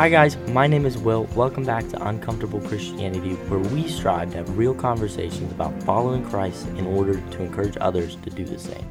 Hi, 0.00 0.08
guys, 0.08 0.38
my 0.48 0.66
name 0.66 0.86
is 0.86 0.96
Will. 0.96 1.24
Welcome 1.36 1.64
back 1.64 1.86
to 1.90 2.08
Uncomfortable 2.08 2.58
Christianity, 2.62 3.34
where 3.50 3.60
we 3.60 3.86
strive 3.86 4.30
to 4.30 4.38
have 4.38 4.56
real 4.56 4.74
conversations 4.74 5.52
about 5.52 5.82
following 5.82 6.24
Christ 6.24 6.66
in 6.68 6.86
order 6.86 7.20
to 7.20 7.42
encourage 7.42 7.76
others 7.82 8.16
to 8.16 8.30
do 8.30 8.46
the 8.46 8.58
same. 8.58 8.82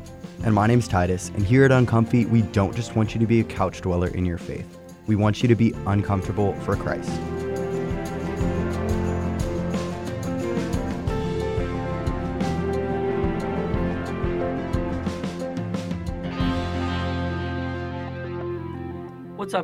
And 0.44 0.54
my 0.54 0.68
name's 0.68 0.88
Titus, 0.88 1.30
and 1.30 1.44
here 1.44 1.66
at 1.66 1.72
Uncomfy, 1.72 2.27
we 2.27 2.44
don't 2.44 2.76
just 2.76 2.95
want 2.95 3.16
you 3.16 3.20
to 3.22 3.26
be 3.26 3.40
a 3.40 3.44
couch 3.44 3.82
dweller 3.82 4.09
in 4.09 4.23
your 4.23 4.38
faith. 4.38 4.68
We 5.08 5.16
want 5.16 5.41
you 5.41 5.48
to 5.48 5.55
be 5.55 5.73
uncomfortable 5.88 6.53
for 6.62 6.76
Christ. 6.76 7.09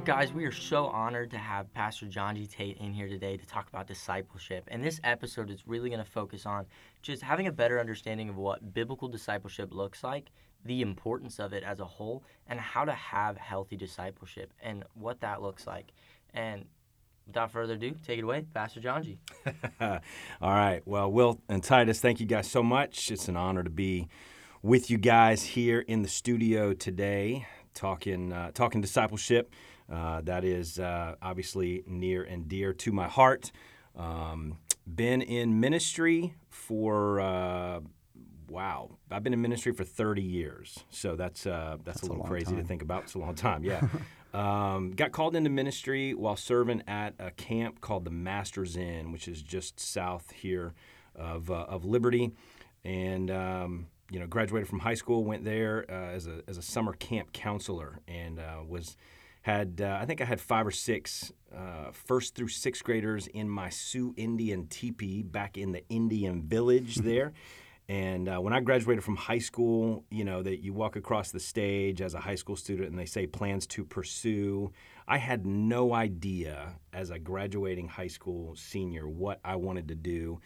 Guys? 0.06 0.32
We 0.32 0.46
are 0.46 0.52
so 0.52 0.86
honored 0.86 1.32
to 1.32 1.40
have 1.40 1.74
Pastor 1.74 2.06
Jonge 2.06 2.48
Tate 2.48 2.78
in 2.78 2.94
here 2.94 3.08
today 3.08 3.38
to 3.38 3.46
talk 3.48 3.68
about 3.70 3.88
discipleship. 3.88 4.64
And 4.68 4.84
this 4.84 5.00
episode 5.04 5.50
is 5.50 5.66
really 5.66 5.90
going 5.90 6.04
to 6.04 6.08
focus 6.08 6.46
on 6.46 6.68
just 7.02 7.24
having 7.24 7.48
a 7.48 7.52
better 7.52 7.80
understanding 7.80 8.30
of 8.30 8.36
what 8.38 8.72
biblical 8.72 9.08
discipleship 9.08 9.74
looks 9.74 10.04
like, 10.04 10.30
the 10.64 10.84
importance 10.84 11.40
of 11.40 11.54
it 11.54 11.64
as 11.64 11.80
a 11.80 11.86
whole, 11.86 12.24
and 12.46 12.60
how 12.60 12.86
to 12.86 12.92
have 12.92 13.36
healthy 13.36 13.76
discipleship 13.76 14.54
and 14.62 14.84
what 14.94 15.22
that 15.22 15.42
looks 15.42 15.66
like. 15.66 15.92
And 16.36 16.66
without 17.26 17.52
further 17.52 17.74
ado, 17.74 17.96
take 18.06 18.20
it 18.20 18.24
away, 18.24 18.46
Pastor 18.54 18.82
Jonge 18.82 19.18
All 19.82 20.54
right. 20.54 20.84
Well, 20.86 21.12
Will 21.12 21.42
and 21.50 21.64
Titus, 21.64 22.00
thank 22.00 22.20
you 22.20 22.28
guys 22.28 22.48
so 22.48 22.62
much. 22.62 23.10
It's 23.10 23.28
an 23.28 23.38
honor 23.38 23.64
to 23.64 23.72
be 23.72 24.08
with 24.62 24.92
you 24.92 25.00
guys 25.00 25.44
here 25.44 25.80
in 25.80 26.04
the 26.04 26.10
studio 26.10 26.74
today, 26.74 27.48
talking 27.74 28.32
uh, 28.32 28.52
talking 28.52 28.82
discipleship. 28.82 29.52
Uh, 29.92 30.22
that 30.22 30.44
is 30.44 30.80
uh, 30.80 31.16
obviously 31.22 31.84
near 31.88 32.24
and 32.24 32.48
dear 32.48 32.74
to 32.74 32.92
my 32.92 33.08
heart. 33.08 33.52
Um, 33.96 34.58
been 34.88 35.22
in 35.22 35.60
ministry 35.60 36.34
for 36.50 37.20
uh, 37.20 37.80
wow, 38.50 38.92
I've 39.12 39.24
been 39.24 39.34
in 39.34 39.42
ministry 39.42 39.74
for 39.74 39.84
30 39.84 40.22
years, 40.22 40.80
so 40.90 41.16
that's 41.16 41.46
uh, 41.46 41.78
that's, 41.84 42.02
That's 42.02 42.04
a 42.04 42.06
a 42.06 42.08
little 42.08 42.24
long 42.24 42.28
crazy 42.28 42.56
to 42.56 42.64
think 42.64 42.82
about. 42.82 43.04
It's 43.04 43.16
a 43.16 43.20
long 43.20 43.36
time, 43.36 43.64
yeah. 43.64 43.82
um, 44.34 44.92
got 44.92 45.12
called 45.12 45.36
into 45.36 45.50
ministry 45.50 46.14
while 46.14 46.36
serving 46.36 46.84
at 46.88 47.14
a 47.20 47.32
camp 47.32 47.82
called 47.82 48.06
the 48.06 48.12
Masters 48.12 48.78
Inn, 48.78 49.12
which 49.12 49.28
is 49.28 49.42
just 49.42 49.80
south 49.80 50.32
here 50.32 50.74
of 51.16 51.50
uh, 51.50 51.66
of 51.68 51.86
Liberty, 51.86 52.32
and 52.84 53.32
um, 53.32 53.88
you 54.12 54.20
know 54.20 54.28
graduated 54.28 54.68
from 54.68 54.80
high 54.80 54.94
school, 54.94 55.24
went 55.24 55.44
there 55.44 55.86
uh, 55.90 56.14
as 56.14 56.28
a 56.28 56.42
as 56.48 56.58
a 56.58 56.62
summer 56.62 56.94
camp 56.94 57.34
counselor, 57.34 58.00
and 58.08 58.40
uh, 58.40 58.62
was 58.68 58.98
had 59.46 59.80
uh, 59.80 60.00
I 60.02 60.06
think 60.08 60.22
I 60.22 60.26
had 60.26 60.42
five 60.42 60.66
or 60.66 60.72
six 60.72 61.32
uh, 61.56 61.92
first 61.92 62.34
through 62.34 62.48
sixth 62.48 62.84
graders 62.84 63.28
in 63.28 63.48
my 63.48 63.70
Sioux 63.70 64.12
Indian 64.18 64.66
teepee 64.66 65.22
back 65.22 65.56
in 65.56 65.72
the 65.72 65.88
Indian 65.88 66.42
village 66.42 66.96
there. 66.96 67.32
And 67.88 68.28
uh, 68.28 68.40
when 68.40 68.54
I 68.54 68.60
graduated 68.62 69.04
from 69.04 69.16
high 69.16 69.38
school, 69.38 70.04
you 70.10 70.26
know 70.26 70.42
that 70.42 70.64
you 70.64 70.74
walk 70.74 70.96
across 70.96 71.30
the 71.30 71.40
stage 71.40 72.02
as 72.02 72.16
a 72.16 72.20
high 72.20 72.34
school 72.34 72.56
student, 72.56 72.90
and 72.90 72.98
they 72.98 73.06
say 73.06 73.28
plans 73.28 73.68
to 73.68 73.86
pursue. 73.86 74.72
I 75.08 75.20
had 75.20 75.46
no 75.46 75.94
idea 75.94 76.80
as 76.92 77.12
a 77.12 77.20
graduating 77.20 77.88
high 77.88 78.08
school 78.08 78.56
senior 78.56 79.08
what 79.08 79.40
I 79.46 79.58
wanted 79.58 79.90
to 79.90 79.96
do. 79.96 80.40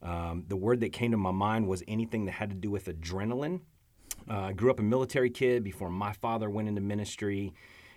Um, 0.00 0.44
the 0.48 0.56
word 0.56 0.80
that 0.80 0.94
came 0.94 1.10
to 1.10 1.18
my 1.18 1.30
mind 1.30 1.68
was 1.68 1.82
anything 1.86 2.24
that 2.24 2.32
had 2.32 2.48
to 2.48 2.56
do 2.56 2.70
with 2.70 2.86
adrenaline. 2.86 3.60
Uh, 4.30 4.40
I 4.40 4.52
grew 4.54 4.70
up 4.70 4.80
a 4.80 4.82
military 4.82 5.28
kid 5.28 5.62
before 5.62 5.90
my 5.90 6.14
father 6.14 6.48
went 6.48 6.68
into 6.68 6.80
ministry. 6.80 7.52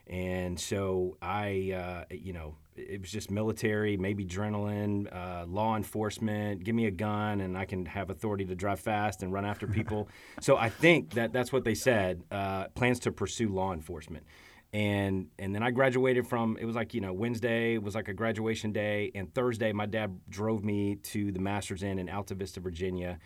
And 0.10 0.60
so 0.60 1.18
I, 1.22 1.72
uh, 2.10 2.16
you 2.16 2.34
know, 2.34 2.56
it 2.76 3.00
was 3.00 3.12
just 3.12 3.30
military, 3.30 3.96
maybe 3.96 4.26
adrenaline, 4.26 5.14
uh, 5.14 5.46
law 5.46 5.76
enforcement. 5.76 6.64
Give 6.64 6.74
me 6.74 6.88
a 6.88 6.92
gun, 6.92 7.42
and 7.42 7.56
I 7.56 7.66
can 7.66 7.86
have 7.86 8.10
authority 8.10 8.46
to 8.46 8.56
drive 8.56 8.80
fast 8.80 9.22
and 9.22 9.32
run 9.32 9.46
after 9.46 9.68
people. 9.68 10.10
so 10.42 10.58
I 10.58 10.70
think 10.70 11.12
that 11.12 11.32
that's 11.32 11.54
what 11.54 11.64
they 11.64 11.76
said. 11.76 12.24
Uh, 12.32 12.70
plans 12.70 13.00
to 13.02 13.12
pursue 13.12 13.50
law 13.50 13.72
enforcement, 13.72 14.26
and 14.74 15.28
and 15.38 15.54
then 15.54 15.62
I 15.62 15.70
graduated 15.70 16.28
from. 16.28 16.58
It 16.60 16.66
was 16.66 16.76
like 16.76 16.94
you 16.94 17.02
know 17.02 17.14
Wednesday 17.14 17.78
was 17.78 17.94
like 17.94 18.08
a 18.08 18.14
graduation 18.14 18.72
day, 18.72 19.12
and 19.14 19.32
Thursday 19.34 19.72
my 19.74 19.86
dad 19.86 20.20
drove 20.30 20.64
me 20.64 20.96
to 20.96 21.32
the 21.32 21.40
Masters 21.40 21.84
Inn 21.84 22.00
in 22.00 22.08
Altavista, 22.08 22.58
Virginia, 22.58 23.20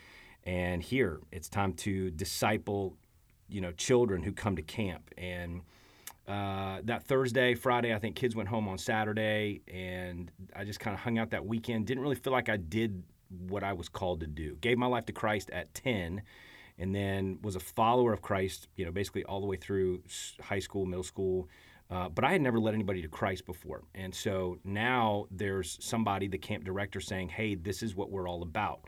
and 0.43 0.83
here 0.83 1.21
it's 1.31 1.47
time 1.47 1.73
to 1.73 2.11
disciple, 2.11 2.97
you 3.47 3.61
know, 3.61 3.71
children 3.71 4.23
who 4.23 4.33
come 4.33 4.55
to 4.57 4.61
camp 4.61 5.11
and 5.17 5.61
uh, 6.27 6.79
that 6.83 7.03
Thursday, 7.03 7.53
Friday, 7.53 7.93
I 7.93 7.99
think 7.99 8.15
kids 8.15 8.35
went 8.35 8.47
home 8.47 8.67
on 8.67 8.77
Saturday, 8.77 9.61
and 9.67 10.31
I 10.55 10.63
just 10.63 10.79
kind 10.79 10.93
of 10.93 11.01
hung 11.01 11.17
out 11.17 11.31
that 11.31 11.45
weekend. 11.45 11.85
Didn't 11.85 12.01
really 12.01 12.15
feel 12.15 12.31
like 12.31 12.47
I 12.49 12.57
did 12.57 13.03
what 13.47 13.63
I 13.63 13.73
was 13.73 13.89
called 13.89 14.21
to 14.21 14.27
do. 14.27 14.55
Gave 14.61 14.77
my 14.77 14.85
life 14.85 15.05
to 15.07 15.13
Christ 15.13 15.49
at 15.51 15.73
10, 15.73 16.21
and 16.77 16.95
then 16.95 17.39
was 17.41 17.55
a 17.55 17.59
follower 17.59 18.13
of 18.13 18.21
Christ, 18.21 18.69
you 18.75 18.85
know, 18.85 18.91
basically 18.91 19.23
all 19.25 19.41
the 19.41 19.47
way 19.47 19.57
through 19.57 20.01
high 20.41 20.59
school, 20.59 20.85
middle 20.85 21.03
school. 21.03 21.49
Uh, 21.91 22.09
but 22.09 22.23
I 22.23 22.31
had 22.31 22.41
never 22.41 22.59
led 22.59 22.73
anybody 22.73 23.01
to 23.01 23.07
Christ 23.07 23.45
before. 23.45 23.83
And 23.93 24.15
so 24.15 24.57
now 24.63 25.27
there's 25.29 25.77
somebody, 25.81 26.27
the 26.27 26.37
camp 26.37 26.63
director, 26.63 27.01
saying, 27.01 27.29
hey, 27.29 27.55
this 27.55 27.83
is 27.83 27.95
what 27.95 28.09
we're 28.09 28.27
all 28.27 28.41
about. 28.41 28.87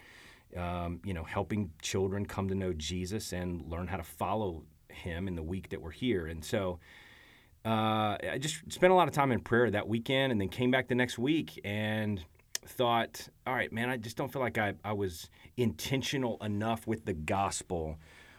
Um, 0.55 1.01
you 1.03 1.13
know, 1.13 1.23
helping 1.23 1.69
children 1.81 2.25
come 2.25 2.47
to 2.47 2.55
know 2.55 2.71
Jesus 2.73 3.33
and 3.33 3.69
learn 3.69 3.87
how 3.87 3.97
to 3.97 4.03
follow 4.03 4.63
him 4.89 5.27
in 5.27 5.35
the 5.35 5.43
week 5.43 5.69
that 5.69 5.81
we're 5.81 5.91
here. 5.91 6.27
And 6.27 6.43
so, 6.43 6.79
uh, 7.65 8.17
I 8.31 8.37
just 8.39 8.71
spent 8.71 8.91
a 8.91 8.95
lot 8.95 9.07
of 9.07 9.13
time 9.13 9.31
in 9.31 9.39
prayer 9.39 9.71
that 9.71 9.87
weekend 9.87 10.31
and 10.31 10.39
then 10.39 10.49
came 10.49 10.69
back 10.69 10.87
the 10.87 10.95
next 10.95 11.17
week 11.17 11.59
and 11.63 12.23
thought, 12.65 13.27
all 13.47 13.53
right, 13.53 13.71
man, 13.73 13.89
I 13.89 13.97
just 13.97 14.17
don't 14.17 14.31
feel 14.31 14.41
like 14.41 14.57
I, 14.57 14.73
I 14.83 14.93
was 14.93 15.29
intentional 15.57 16.37
enough 16.43 16.85
with 16.85 17.05
the 17.05 17.13
gospel 17.13 17.97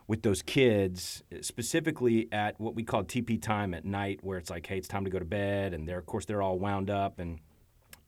with 0.09 0.23
those 0.23 0.43
kids, 0.43 1.25
specifically 1.41 2.29
at 2.31 2.61
what 2.61 2.77
we 2.77 2.85
call 2.85 3.03
TP 3.03 3.43
time 3.43 3.75
at 3.75 3.85
night, 3.85 4.21
where 4.23 4.39
it's 4.39 4.51
like, 4.51 4.67
hey, 4.67 4.79
it's 4.79 4.87
time 4.87 5.05
to 5.05 5.11
go 5.11 5.19
to 5.19 5.25
bed. 5.25 5.75
And 5.75 5.89
they're, 5.89 5.99
of 5.99 6.07
course, 6.07 6.25
they're 6.25 6.43
all 6.43 6.59
wound 6.59 6.91
up 6.91 7.19
and 7.19 7.41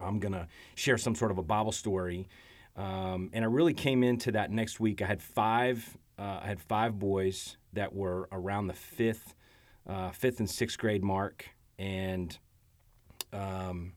I'm 0.01 0.21
going 0.21 0.33
to 0.33 0.47
share 0.77 0.97
some 0.97 1.17
sort 1.17 1.33
of 1.33 1.39
a 1.39 1.43
Bible 1.43 1.73
story. 1.73 2.29
Um, 2.77 3.31
and 3.33 3.45
I 3.45 3.49
really 3.49 3.75
came 3.75 4.05
into 4.05 4.31
that 4.33 4.53
next 4.53 4.79
week. 4.79 5.03
I 5.03 5.07
had 5.07 5.21
five, 5.21 5.97
uh, 6.17 6.39
I 6.43 6.47
had 6.47 6.61
five 6.61 6.99
boys 7.01 7.57
that 7.73 7.93
were 7.93 8.29
around 8.31 8.69
the 8.69 8.75
fifth 8.75 9.35
uh, 9.89 10.11
fifth 10.11 10.39
and 10.41 10.49
sixth 10.49 10.79
grade 10.79 11.03
mark, 11.03 11.49
and 11.79 12.37
um, 13.33 13.93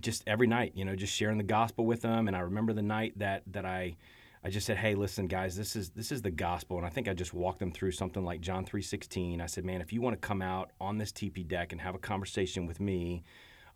just 0.00 0.22
every 0.26 0.46
night, 0.46 0.72
you 0.74 0.84
know, 0.84 0.96
just 0.96 1.14
sharing 1.14 1.38
the 1.38 1.44
gospel 1.44 1.86
with 1.86 2.02
them. 2.02 2.28
And 2.28 2.36
I 2.36 2.40
remember 2.40 2.72
the 2.72 2.82
night 2.82 3.18
that 3.18 3.42
that 3.48 3.64
I, 3.64 3.96
I 4.44 4.50
just 4.50 4.66
said, 4.66 4.76
"Hey, 4.76 4.94
listen, 4.94 5.26
guys, 5.26 5.56
this 5.56 5.76
is 5.76 5.90
this 5.90 6.10
is 6.12 6.22
the 6.22 6.30
gospel." 6.30 6.76
And 6.76 6.86
I 6.86 6.90
think 6.90 7.08
I 7.08 7.14
just 7.14 7.32
walked 7.32 7.60
them 7.60 7.72
through 7.72 7.92
something 7.92 8.24
like 8.24 8.40
John 8.40 8.64
three 8.64 8.82
sixteen. 8.82 9.40
I 9.40 9.46
said, 9.46 9.64
"Man, 9.64 9.80
if 9.80 9.92
you 9.92 10.00
want 10.00 10.20
to 10.20 10.26
come 10.26 10.42
out 10.42 10.70
on 10.80 10.98
this 10.98 11.12
TP 11.12 11.46
deck 11.46 11.72
and 11.72 11.80
have 11.80 11.94
a 11.94 11.98
conversation 11.98 12.66
with 12.66 12.80
me." 12.80 13.22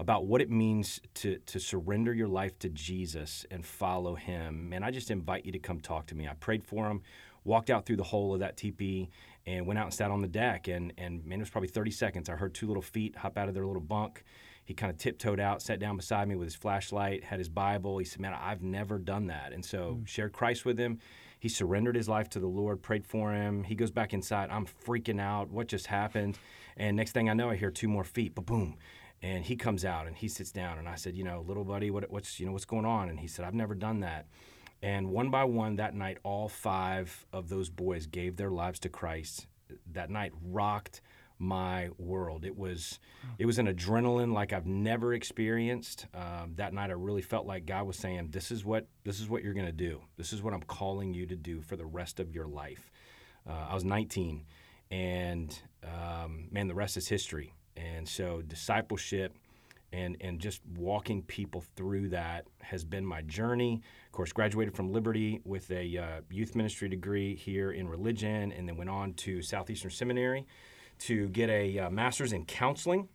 About 0.00 0.26
what 0.26 0.40
it 0.40 0.50
means 0.50 1.00
to, 1.14 1.38
to 1.46 1.60
surrender 1.60 2.12
your 2.12 2.26
life 2.26 2.58
to 2.58 2.68
Jesus 2.68 3.46
and 3.52 3.64
follow 3.64 4.16
Him. 4.16 4.68
Man, 4.68 4.82
I 4.82 4.90
just 4.90 5.08
invite 5.08 5.46
you 5.46 5.52
to 5.52 5.60
come 5.60 5.78
talk 5.78 6.06
to 6.06 6.16
me. 6.16 6.26
I 6.26 6.34
prayed 6.34 6.64
for 6.64 6.90
him, 6.90 7.00
walked 7.44 7.70
out 7.70 7.86
through 7.86 7.98
the 7.98 8.02
whole 8.02 8.34
of 8.34 8.40
that 8.40 8.56
TP, 8.56 9.08
and 9.46 9.66
went 9.66 9.78
out 9.78 9.86
and 9.86 9.94
sat 9.94 10.10
on 10.10 10.22
the 10.22 10.28
deck. 10.28 10.68
And, 10.68 10.92
and 10.96 11.24
man, 11.24 11.38
it 11.38 11.42
was 11.42 11.50
probably 11.50 11.68
30 11.68 11.90
seconds. 11.90 12.28
I 12.28 12.34
heard 12.34 12.54
two 12.54 12.66
little 12.66 12.82
feet 12.82 13.16
hop 13.16 13.36
out 13.36 13.48
of 13.48 13.54
their 13.54 13.66
little 13.66 13.82
bunk. 13.82 14.24
He 14.64 14.72
kind 14.72 14.90
of 14.90 14.96
tiptoed 14.96 15.40
out, 15.40 15.60
sat 15.60 15.78
down 15.78 15.96
beside 15.96 16.26
me 16.26 16.36
with 16.36 16.46
his 16.46 16.54
flashlight, 16.54 17.24
had 17.24 17.38
his 17.38 17.50
Bible. 17.50 17.98
He 17.98 18.04
said, 18.04 18.20
Man, 18.20 18.32
I've 18.32 18.62
never 18.62 18.98
done 18.98 19.26
that. 19.26 19.52
And 19.52 19.64
so 19.64 19.98
mm. 20.00 20.08
shared 20.08 20.32
Christ 20.32 20.64
with 20.64 20.78
him. 20.78 21.00
He 21.38 21.50
surrendered 21.50 21.96
his 21.96 22.08
life 22.08 22.30
to 22.30 22.40
the 22.40 22.46
Lord, 22.46 22.80
prayed 22.80 23.04
for 23.04 23.34
him. 23.34 23.64
He 23.64 23.74
goes 23.74 23.90
back 23.90 24.14
inside. 24.14 24.48
I'm 24.50 24.64
freaking 24.64 25.20
out. 25.20 25.50
What 25.50 25.68
just 25.68 25.88
happened? 25.88 26.38
And 26.78 26.96
next 26.96 27.12
thing 27.12 27.28
I 27.28 27.34
know, 27.34 27.50
I 27.50 27.56
hear 27.56 27.70
two 27.70 27.88
more 27.88 28.04
feet. 28.04 28.34
Ba 28.34 28.40
boom. 28.40 28.76
And 29.20 29.44
he 29.44 29.54
comes 29.54 29.84
out 29.84 30.06
and 30.06 30.16
he 30.16 30.28
sits 30.28 30.50
down. 30.50 30.78
And 30.78 30.88
I 30.88 30.94
said, 30.94 31.14
You 31.14 31.24
know, 31.24 31.44
little 31.46 31.64
buddy, 31.64 31.90
what, 31.90 32.10
what's, 32.10 32.40
you 32.40 32.46
know, 32.46 32.52
what's 32.52 32.64
going 32.64 32.86
on? 32.86 33.10
And 33.10 33.20
he 33.20 33.26
said, 33.26 33.44
I've 33.44 33.54
never 33.54 33.74
done 33.74 34.00
that. 34.00 34.26
And 34.84 35.08
one 35.08 35.30
by 35.30 35.44
one 35.44 35.76
that 35.76 35.94
night, 35.94 36.18
all 36.24 36.46
five 36.46 37.24
of 37.32 37.48
those 37.48 37.70
boys 37.70 38.06
gave 38.06 38.36
their 38.36 38.50
lives 38.50 38.78
to 38.80 38.90
Christ. 38.90 39.46
That 39.90 40.10
night 40.10 40.32
rocked 40.42 41.00
my 41.38 41.88
world. 41.96 42.44
It 42.44 42.54
was, 42.54 43.00
it 43.38 43.46
was 43.46 43.58
an 43.58 43.66
adrenaline 43.66 44.34
like 44.34 44.52
I've 44.52 44.66
never 44.66 45.14
experienced. 45.14 46.04
Um, 46.12 46.52
that 46.56 46.74
night, 46.74 46.90
I 46.90 46.92
really 46.92 47.22
felt 47.22 47.46
like 47.46 47.64
God 47.64 47.86
was 47.86 47.96
saying, 47.96 48.28
"This 48.30 48.50
is 48.50 48.62
what, 48.62 48.86
this 49.04 49.20
is 49.20 49.28
what 49.30 49.42
you're 49.42 49.54
going 49.54 49.64
to 49.64 49.72
do. 49.72 50.02
This 50.18 50.34
is 50.34 50.42
what 50.42 50.52
I'm 50.52 50.62
calling 50.62 51.14
you 51.14 51.24
to 51.28 51.36
do 51.36 51.62
for 51.62 51.76
the 51.76 51.86
rest 51.86 52.20
of 52.20 52.34
your 52.34 52.46
life." 52.46 52.90
Uh, 53.48 53.68
I 53.70 53.74
was 53.74 53.84
19, 53.84 54.44
and 54.90 55.58
um, 55.82 56.48
man, 56.50 56.68
the 56.68 56.74
rest 56.74 56.98
is 56.98 57.08
history. 57.08 57.54
And 57.74 58.06
so, 58.06 58.42
discipleship 58.42 59.38
and 59.94 60.16
and 60.20 60.40
just 60.40 60.60
walking 60.76 61.22
people 61.22 61.62
through 61.76 62.08
that 62.10 62.46
has 62.60 62.84
been 62.84 63.06
my 63.06 63.22
journey. 63.22 63.82
Of 64.06 64.12
course, 64.12 64.32
graduated 64.32 64.74
from 64.74 64.92
Liberty 64.92 65.40
with 65.44 65.70
a 65.70 65.98
uh, 65.98 66.20
youth 66.30 66.54
ministry 66.56 66.88
degree 66.88 67.34
here 67.36 67.70
in 67.72 67.88
religion, 67.88 68.52
and 68.52 68.68
then 68.68 68.76
went 68.76 68.90
on 68.90 69.14
to 69.14 69.42
Southeastern 69.42 69.90
Seminary 69.90 70.46
to 71.00 71.28
get 71.28 71.48
a 71.50 71.78
uh, 71.78 71.90
master's 71.90 72.32
in 72.32 72.44
counseling. 72.44 73.08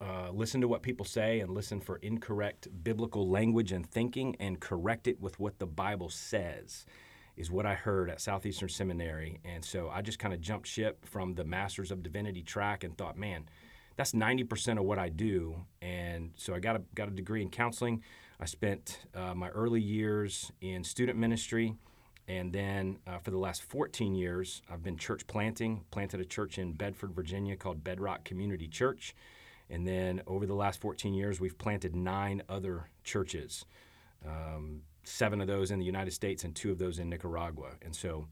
uh, 0.00 0.30
listen 0.32 0.60
to 0.60 0.68
what 0.68 0.82
people 0.82 1.04
say 1.04 1.40
and 1.40 1.50
listen 1.50 1.80
for 1.80 1.96
incorrect 1.98 2.68
biblical 2.82 3.28
language 3.28 3.72
and 3.72 3.88
thinking 3.88 4.36
and 4.40 4.60
correct 4.60 5.06
it 5.06 5.20
with 5.20 5.38
what 5.38 5.58
the 5.58 5.66
Bible 5.66 6.08
says 6.08 6.84
is 7.36 7.50
what 7.50 7.66
I 7.66 7.74
heard 7.74 8.10
at 8.10 8.20
Southeastern 8.20 8.68
Seminary. 8.68 9.40
And 9.44 9.64
so 9.64 9.88
I 9.88 10.02
just 10.02 10.18
kind 10.18 10.34
of 10.34 10.40
jumped 10.40 10.66
ship 10.66 11.04
from 11.06 11.34
the 11.34 11.44
Masters 11.44 11.90
of 11.90 12.02
Divinity 12.02 12.42
track 12.42 12.84
and 12.84 12.96
thought, 12.96 13.16
man, 13.16 13.44
that's 13.96 14.12
90% 14.12 14.78
of 14.78 14.84
what 14.84 14.98
I 14.98 15.08
do. 15.08 15.56
And 15.80 16.32
so 16.36 16.54
I 16.54 16.60
got 16.60 16.76
a, 16.76 16.82
got 16.94 17.08
a 17.08 17.10
degree 17.10 17.42
in 17.42 17.50
counseling. 17.50 18.02
I 18.40 18.46
spent 18.46 19.00
uh, 19.14 19.34
my 19.34 19.48
early 19.50 19.80
years 19.80 20.50
in 20.60 20.84
student 20.84 21.18
ministry. 21.18 21.76
And 22.28 22.52
then 22.52 22.98
uh, 23.06 23.18
for 23.18 23.30
the 23.30 23.38
last 23.38 23.62
14 23.64 24.14
years, 24.14 24.62
I've 24.70 24.82
been 24.82 24.96
church 24.96 25.26
planting, 25.26 25.84
planted 25.90 26.20
a 26.20 26.24
church 26.24 26.58
in 26.58 26.72
Bedford, 26.72 27.14
Virginia 27.14 27.56
called 27.56 27.82
Bedrock 27.82 28.24
Community 28.24 28.68
Church. 28.68 29.14
And 29.68 29.86
then 29.86 30.22
over 30.26 30.46
the 30.46 30.54
last 30.54 30.80
14 30.80 31.14
years, 31.14 31.40
we've 31.40 31.56
planted 31.58 31.96
nine 31.96 32.42
other 32.48 32.90
churches, 33.04 33.64
um, 34.26 34.82
seven 35.02 35.40
of 35.40 35.46
those 35.46 35.70
in 35.70 35.78
the 35.78 35.84
United 35.84 36.12
States 36.12 36.44
and 36.44 36.54
two 36.54 36.70
of 36.70 36.78
those 36.78 36.98
in 36.98 37.08
Nicaragua. 37.08 37.70
And 37.82 37.94
so 37.94 38.26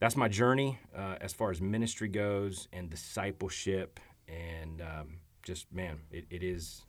that's 0.00 0.16
my 0.16 0.28
journey 0.28 0.78
uh, 0.96 1.16
as 1.20 1.32
far 1.32 1.50
as 1.50 1.60
ministry 1.60 2.08
goes 2.08 2.68
and 2.72 2.90
discipleship. 2.90 4.00
And 4.30 4.80
um, 4.80 5.16
just, 5.42 5.72
man, 5.72 5.98
it, 6.10 6.24
it 6.30 6.42
is 6.42 6.82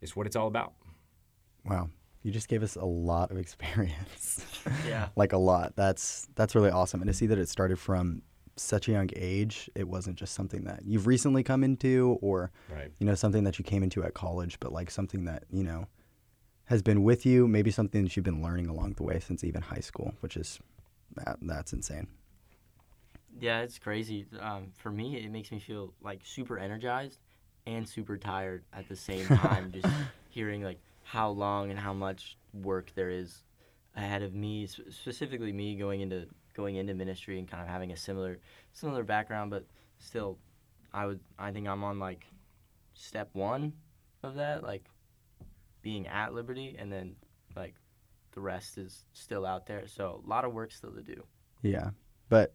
it's 0.00 0.14
what 0.16 0.26
it's 0.26 0.36
all 0.36 0.46
about. 0.46 0.72
Wow. 1.64 1.90
You 2.22 2.32
just 2.32 2.48
gave 2.48 2.62
us 2.62 2.76
a 2.76 2.84
lot 2.84 3.30
of 3.30 3.38
experience. 3.38 4.44
Yeah. 4.86 5.08
like 5.16 5.32
a 5.32 5.38
lot. 5.38 5.76
That's 5.76 6.28
that's 6.34 6.54
really 6.54 6.70
awesome. 6.70 7.00
And 7.00 7.08
to 7.08 7.14
see 7.14 7.26
that 7.26 7.38
it 7.38 7.48
started 7.48 7.78
from 7.78 8.22
such 8.56 8.86
a 8.88 8.92
young 8.92 9.08
age, 9.16 9.70
it 9.74 9.88
wasn't 9.88 10.16
just 10.16 10.34
something 10.34 10.64
that 10.64 10.82
you've 10.84 11.06
recently 11.06 11.42
come 11.42 11.64
into 11.64 12.18
or 12.20 12.50
Right. 12.70 12.90
you 12.98 13.06
know 13.06 13.14
something 13.14 13.44
that 13.44 13.58
you 13.58 13.64
came 13.64 13.82
into 13.82 14.04
at 14.04 14.12
college, 14.14 14.60
but 14.60 14.72
like 14.72 14.90
something 14.90 15.24
that, 15.24 15.44
you 15.50 15.62
know, 15.64 15.86
has 16.66 16.82
been 16.82 17.02
with 17.02 17.24
you, 17.24 17.48
maybe 17.48 17.70
something 17.70 18.02
that 18.04 18.14
you've 18.16 18.24
been 18.26 18.42
learning 18.42 18.66
along 18.66 18.94
the 18.94 19.04
way 19.04 19.20
since 19.20 19.42
even 19.42 19.62
high 19.62 19.80
school, 19.80 20.12
which 20.20 20.36
is 20.36 20.58
that, 21.16 21.38
that's 21.40 21.72
insane. 21.72 22.08
Yeah, 23.40 23.60
it's 23.60 23.78
crazy. 23.78 24.26
Um, 24.40 24.72
for 24.76 24.90
me, 24.90 25.16
it 25.16 25.30
makes 25.30 25.50
me 25.50 25.58
feel 25.58 25.92
like 26.02 26.20
super 26.24 26.58
energized 26.58 27.18
and 27.66 27.88
super 27.88 28.16
tired 28.16 28.64
at 28.72 28.88
the 28.88 28.96
same 28.96 29.26
time. 29.26 29.72
just 29.72 29.86
hearing 30.30 30.62
like 30.62 30.80
how 31.04 31.30
long 31.30 31.70
and 31.70 31.78
how 31.78 31.92
much 31.92 32.36
work 32.52 32.92
there 32.94 33.10
is 33.10 33.42
ahead 33.96 34.22
of 34.22 34.34
me, 34.34 34.66
specifically 34.66 35.52
me 35.52 35.76
going 35.76 36.00
into 36.00 36.26
going 36.54 36.76
into 36.76 36.92
ministry 36.94 37.38
and 37.38 37.48
kind 37.48 37.62
of 37.62 37.68
having 37.68 37.92
a 37.92 37.96
similar 37.96 38.38
similar 38.72 39.04
background, 39.04 39.50
but 39.50 39.64
still, 39.98 40.38
I 40.92 41.06
would 41.06 41.20
I 41.38 41.52
think 41.52 41.68
I'm 41.68 41.84
on 41.84 41.98
like 41.98 42.26
step 42.94 43.28
one 43.32 43.72
of 44.22 44.34
that, 44.34 44.62
like 44.62 44.84
being 45.82 46.06
at 46.08 46.34
Liberty, 46.34 46.76
and 46.78 46.92
then 46.92 47.14
like 47.56 47.74
the 48.32 48.40
rest 48.40 48.78
is 48.78 49.04
still 49.12 49.46
out 49.46 49.66
there. 49.66 49.86
So 49.86 50.22
a 50.24 50.28
lot 50.28 50.44
of 50.44 50.52
work 50.52 50.72
still 50.72 50.92
to 50.92 51.02
do. 51.02 51.24
Yeah, 51.62 51.90
but 52.28 52.54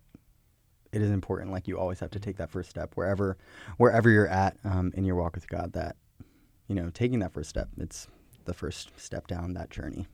it 0.94 1.02
is 1.02 1.10
important. 1.12 1.52
Like 1.52 1.68
you 1.68 1.78
always 1.80 2.00
have 2.00 2.12
to 2.12 2.20
take 2.20 2.38
that 2.38 2.50
first 2.50 2.70
step 2.70 2.92
wherever, 2.96 3.38
wherever 3.78 4.10
you're 4.10 4.28
at 4.28 4.58
um, 4.64 4.92
in 4.96 5.04
your 5.04 5.16
walk 5.16 5.36
with 5.36 5.48
God. 5.48 5.74
That 5.74 5.96
you 6.68 6.76
know, 6.76 6.90
taking 6.92 7.20
that 7.20 7.34
first 7.34 7.50
step, 7.50 7.68
it's 7.78 8.08
the 8.46 8.54
first 8.54 8.92
step 8.98 9.28
down 9.28 9.54
that 9.54 9.70
journey, 9.70 10.08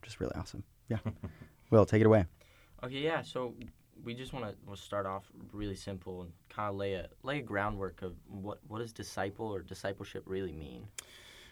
which 0.00 0.10
is 0.10 0.20
really 0.20 0.34
awesome. 0.34 0.64
Yeah, 0.88 0.98
Will 1.70 1.86
take 1.86 2.00
it 2.00 2.06
away. 2.06 2.26
Okay, 2.82 2.98
yeah. 2.98 3.22
So 3.22 3.54
we 4.04 4.14
just 4.14 4.32
want 4.32 4.46
to 4.46 4.54
we'll 4.66 4.76
start 4.76 5.06
off 5.06 5.30
really 5.52 5.76
simple 5.76 6.22
and 6.22 6.32
kind 6.48 6.68
of 6.70 6.76
lay 6.76 6.94
a 6.94 7.08
lay 7.22 7.38
a 7.38 7.42
groundwork 7.42 8.02
of 8.02 8.14
what 8.26 8.58
what 8.66 8.78
does 8.78 8.92
disciple 8.92 9.46
or 9.46 9.62
discipleship 9.62 10.24
really 10.26 10.52
mean. 10.52 10.88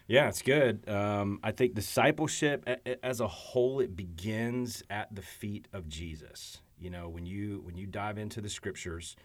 Yeah, 0.07 0.27
it's 0.27 0.41
good. 0.41 0.89
Um, 0.89 1.39
I 1.43 1.51
think 1.51 1.75
discipleship 1.75 2.63
a- 2.65 2.79
a- 2.89 3.05
as 3.05 3.19
a 3.19 3.27
whole 3.27 3.79
it 3.79 3.95
begins 3.95 4.81
at 4.89 5.13
the 5.13 5.21
feet 5.21 5.67
of 5.71 5.87
Jesus. 5.87 6.61
You 6.79 6.89
know, 6.89 7.09
when 7.09 7.25
you 7.25 7.61
when 7.63 7.77
you 7.77 7.85
dive 7.87 8.17
into 8.17 8.41
the 8.41 8.49
scriptures, 8.49 9.15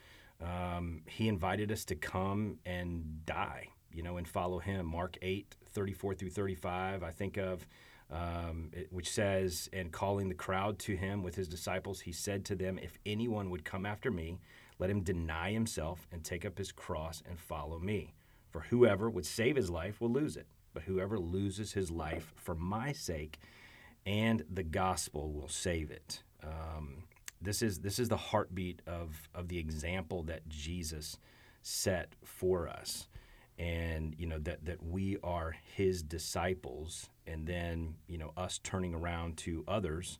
um, 0.41 1.03
he 1.07 1.29
invited 1.29 1.71
us 1.73 1.85
to 1.87 1.95
come 1.95 2.59
and 2.67 3.25
die. 3.27 3.69
You 3.93 4.03
know, 4.03 4.17
and 4.17 4.27
follow 4.27 4.59
him. 4.59 4.87
Mark 4.87 5.17
8, 5.23 5.55
34 5.71 6.15
through 6.15 6.31
35, 6.31 7.05
I 7.05 7.11
think 7.13 7.37
of, 7.37 7.65
um, 8.11 8.71
it- 8.73 8.93
which 8.93 9.09
says, 9.09 9.69
And 9.73 9.93
calling 9.93 10.29
the 10.29 10.35
crowd 10.35 10.81
to 10.81 10.97
him 10.97 11.23
with 11.23 11.37
his 11.37 11.47
disciples, 11.47 12.01
he 12.01 12.11
said 12.11 12.45
to 12.47 12.57
them, 12.57 12.77
If 12.77 12.99
anyone 13.07 13.51
would 13.51 13.65
come 13.65 13.87
after 13.87 14.11
me, 14.11 14.41
let 14.81 14.91
him 14.91 15.03
deny 15.03 15.53
himself 15.53 16.09
and 16.11 16.25
take 16.25 16.45
up 16.45 16.59
his 16.59 16.73
cross 16.73 17.23
and 17.25 17.39
follow 17.39 17.79
me. 17.79 18.15
For 18.51 18.63
whoever 18.63 19.09
would 19.09 19.27
save 19.27 19.55
his 19.55 19.71
life 19.71 20.01
will 20.01 20.11
lose 20.11 20.37
it, 20.37 20.49
but 20.73 20.83
whoever 20.85 21.17
loses 21.17 21.75
his 21.75 21.93
life 21.93 22.33
for 22.37 22.57
my 22.57 22.91
sake 22.91 23.39
and 24.05 24.45
the 24.51 24.65
gospel 24.65 25.33
will 25.33 25.49
save 25.49 25.91
it. 25.93 26.23
Um, 26.43 27.05
this 27.45 27.63
is 27.63 27.81
this 27.81 27.99
is 27.99 28.09
the 28.09 28.17
heartbeat 28.17 28.83
of 28.87 29.29
of 29.35 29.49
the 29.49 29.59
example 29.59 30.23
that 30.25 30.49
Jesus 30.49 31.19
set 31.63 32.15
for 32.25 32.69
us, 32.69 33.09
and 33.59 34.15
you 34.19 34.27
know 34.27 34.39
that 34.41 34.65
that 34.65 34.83
we 34.83 35.19
are 35.23 35.55
His 35.77 36.03
disciples, 36.03 37.09
and 37.27 37.47
then 37.47 37.95
you 38.07 38.19
know 38.19 38.33
us 38.37 38.61
turning 38.63 38.95
around 38.95 39.37
to 39.39 39.65
others 39.69 40.19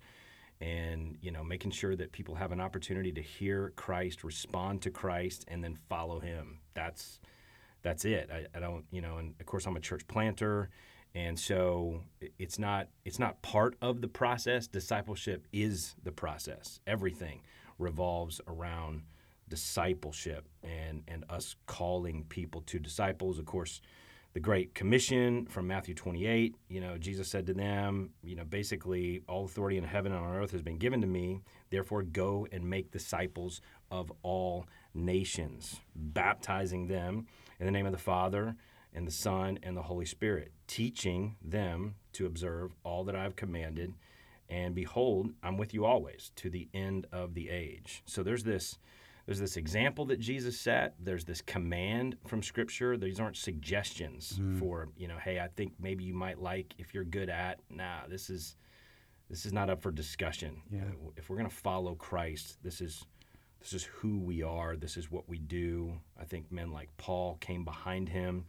and 0.61 1.19
you 1.21 1.31
know 1.31 1.43
making 1.43 1.71
sure 1.71 1.97
that 1.97 2.13
people 2.13 2.37
have 2.37 2.53
an 2.53 2.61
opportunity 2.61 3.13
to 3.13 3.21
hear 3.23 3.73
Christ, 3.77 4.25
respond 4.25 4.83
to 4.83 4.91
Christ, 4.91 5.45
and 5.49 5.63
then 5.63 5.77
follow 5.89 6.21
Him. 6.21 6.61
That's 6.75 7.21
that's 7.83 8.05
it. 8.05 8.31
I, 8.33 8.47
I 8.57 8.61
don't, 8.61 8.85
you 8.91 9.01
know, 9.01 9.19
and 9.19 9.35
of 9.39 9.47
course 9.47 9.67
I'm 9.67 9.77
a 9.77 9.81
church 9.81 10.07
planter, 10.09 10.71
and 11.15 11.39
so 11.39 12.01
it's 12.39 12.59
not 12.59 12.89
it's 13.05 13.19
not 13.19 13.41
part 13.43 13.77
of 13.81 14.01
the 14.01 14.09
process. 14.09 14.67
Discipleship 14.67 15.47
is 15.53 15.95
the 16.03 16.13
process. 16.13 16.81
Everything 16.87 17.41
revolves 17.79 18.41
around 18.49 19.03
discipleship 19.49 20.49
and 20.63 21.03
and 21.07 21.25
us 21.31 21.57
calling 21.67 22.25
people 22.29 22.63
to 22.63 22.79
disciples. 22.79 23.39
Of 23.39 23.47
course, 23.47 23.81
the 24.33 24.41
Great 24.41 24.75
Commission 24.75 25.47
from 25.47 25.69
Matthew 25.69 25.95
28. 25.95 26.57
You 26.69 26.81
know, 26.81 26.99
Jesus 26.99 27.29
said 27.29 27.47
to 27.47 27.55
them, 27.55 28.11
you 28.25 28.35
know, 28.35 28.45
basically, 28.45 29.23
all 29.29 29.45
authority 29.45 29.79
in 29.79 29.85
heaven 29.85 30.13
and 30.13 30.25
on 30.25 30.35
earth 30.35 30.51
has 30.51 30.63
been 30.63 30.79
given 30.79 31.01
to 31.01 31.07
me. 31.07 31.43
Therefore, 31.71 32.03
go 32.03 32.49
and 32.51 32.69
make 32.69 32.91
disciples 32.91 33.61
of 33.93 34.13
all 34.23 34.67
nations, 34.93 35.81
baptizing 35.95 36.89
them 36.89 37.27
in 37.61 37.67
the 37.67 37.73
name 37.73 37.87
of 37.87 37.93
the 37.93 37.99
Father 37.99 38.57
and 38.95 39.07
the 39.07 39.13
Son 39.13 39.59
and 39.63 39.77
the 39.77 39.83
Holy 39.83 40.07
Spirit, 40.07 40.53
teaching 40.67 41.37
them 41.43 41.97
to 42.13 42.27
observe 42.27 42.73
all 42.85 43.05
that 43.05 43.17
I 43.17 43.23
have 43.25 43.37
commanded. 43.37 43.95
And 44.49 44.75
behold, 44.75 45.31
I'm 45.43 45.57
with 45.57 45.75
you 45.75 45.85
always 45.85 46.31
to 46.37 46.51
the 46.51 46.69
end 46.75 47.07
of 47.13 47.35
the 47.35 47.49
age. 47.51 48.03
So 48.07 48.23
there's 48.23 48.45
this 48.45 48.79
there's 49.27 49.39
this 49.41 49.57
example 49.57 50.05
that 50.07 50.21
Jesus 50.21 50.61
set. 50.61 50.95
There's 51.01 51.25
this 51.25 51.41
command 51.41 52.17
from 52.27 52.43
Scripture. 52.43 52.99
These 52.99 53.19
aren't 53.21 53.39
suggestions 53.39 54.39
for 54.59 54.89
you 54.99 55.09
know, 55.09 55.17
hey, 55.17 55.41
I 55.41 55.49
think 55.49 55.73
maybe 55.81 56.05
you 56.05 56.13
might 56.15 56.39
like 56.41 56.75
if 56.79 56.93
you're 56.95 57.05
good 57.05 57.31
at. 57.31 57.61
Nah, 57.71 58.07
this 58.09 58.29
is 58.29 58.57
this 59.31 59.47
is 59.47 59.53
not 59.55 59.71
up 59.71 59.81
for 59.81 59.91
discussion. 59.91 60.61
Yeah. 60.71 60.83
Uh, 60.83 61.11
If 61.17 61.31
we're 61.31 61.39
going 61.39 61.49
to 61.49 61.57
follow 61.57 61.95
Christ, 61.95 62.59
this 62.63 62.83
is 62.83 63.05
this 63.61 63.73
is 63.73 63.85
who 63.85 64.19
we 64.19 64.43
are. 64.43 64.77
This 64.77 64.99
is 64.99 65.11
what 65.11 65.27
we 65.27 65.39
do. 65.39 65.99
I 66.21 66.25
think 66.25 66.53
men 66.53 66.71
like 66.71 66.91
Paul 66.99 67.39
came 67.41 67.65
behind 67.65 68.11
him 68.11 68.45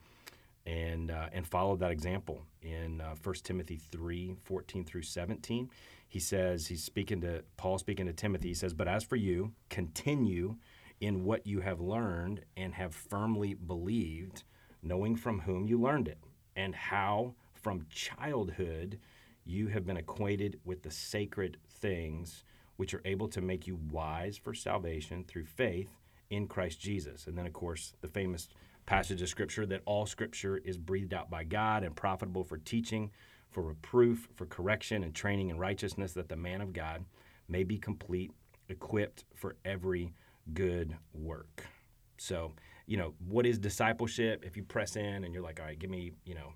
and 0.66 1.12
uh, 1.12 1.28
and 1.32 1.48
followed 1.48 1.80
that 1.80 1.92
example 1.92 2.42
in 2.62 3.02
uh, 3.02 3.16
1 3.22 3.36
Timothy 3.44 3.78
3, 3.78 4.36
14 4.44 4.84
through 4.84 5.04
17. 5.04 5.70
He 6.08 6.20
says, 6.20 6.68
he's 6.68 6.84
speaking 6.84 7.22
to 7.22 7.44
Paul 7.58 7.78
speaking 7.78 8.06
to 8.06 8.14
Timothy, 8.14 8.50
he 8.50 8.54
says, 8.54 8.74
But 8.74 8.88
as 8.88 9.04
for 9.04 9.16
you, 9.16 9.52
continue 9.70 10.56
in 11.02 11.24
what 11.26 11.46
you 11.46 11.60
have 11.60 11.80
learned 11.82 12.42
and 12.56 12.74
have 12.74 12.96
firmly 12.96 13.54
believed, 13.54 14.44
knowing 14.82 15.16
from 15.16 15.42
whom 15.42 15.68
you 15.68 15.80
learned 15.80 16.08
it, 16.08 16.20
and 16.56 16.74
how 16.74 17.36
from 17.54 17.86
childhood 17.90 19.00
you 19.44 19.68
have 19.68 19.86
been 19.86 19.98
acquainted 19.98 20.60
with 20.64 20.82
the 20.84 20.92
sacred 20.92 21.58
things 21.70 22.44
which 22.78 22.94
are 22.94 23.02
able 23.06 23.28
to 23.28 23.42
make 23.42 23.68
you 23.68 23.80
wise 23.92 24.38
for 24.38 24.54
salvation 24.54 25.24
through 25.24 25.46
faith 25.46 25.90
in 26.30 26.48
Christ 26.48 26.80
Jesus. 26.80 27.28
And 27.28 27.38
then, 27.38 27.46
of 27.46 27.54
course, 27.54 27.94
the 28.02 28.08
famous 28.08 28.50
passage 28.86 29.22
of 29.22 29.30
Scripture 29.30 29.66
that 29.66 29.82
all 29.86 30.06
Scripture 30.06 30.58
is 30.58 30.78
breathed 30.78 31.14
out 31.14 31.30
by 31.30 31.44
God 31.44 31.84
and 31.84 31.96
profitable 31.96 32.44
for 32.44 32.58
teaching, 32.58 33.12
for 33.52 33.64
reproof, 33.64 34.28
for 34.36 34.46
correction, 34.46 35.04
and 35.04 35.14
training 35.14 35.50
in 35.50 35.58
righteousness, 35.58 36.14
that 36.14 36.30
the 36.30 36.36
man 36.36 36.62
of 36.62 36.74
God 36.74 37.06
may 37.48 37.64
be 37.64 37.78
complete, 37.78 38.32
equipped 38.70 39.26
for 39.36 39.56
every 39.66 40.14
good 40.54 40.96
work. 41.14 41.66
So, 42.18 42.54
you 42.86 42.98
know, 42.98 43.14
what 43.28 43.46
is 43.46 43.58
discipleship? 43.58 44.44
If 44.46 44.56
you 44.56 44.64
press 44.64 44.96
in 44.96 45.24
and 45.24 45.34
you're 45.34 45.44
like, 45.44 45.60
all 45.60 45.66
right, 45.66 45.78
give 45.78 45.90
me, 45.90 46.12
you 46.26 46.36
know, 46.36 46.54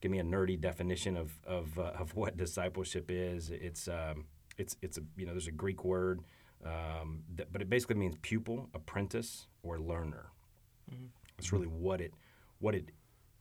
give 0.00 0.10
me 0.10 0.18
a 0.18 0.24
nerdy 0.24 0.60
definition 0.60 1.16
of 1.16 1.32
of, 1.46 1.78
uh, 1.78 1.92
of 1.98 2.14
what 2.14 2.36
discipleship 2.36 3.10
is. 3.10 3.50
It's 3.50 3.88
um, 3.88 4.24
it's 4.56 4.76
it's 4.82 4.98
a 4.98 5.02
you 5.16 5.26
know 5.26 5.32
there's 5.32 5.46
a 5.46 5.52
Greek 5.52 5.84
word, 5.84 6.20
um, 6.64 7.22
but 7.52 7.62
it 7.62 7.70
basically 7.70 7.96
means 7.96 8.16
pupil, 8.22 8.68
apprentice, 8.74 9.46
or 9.62 9.78
learner. 9.78 10.26
That's 11.38 11.52
really 11.52 11.66
what 11.66 12.00
it 12.00 12.12
what 12.58 12.74
it 12.74 12.90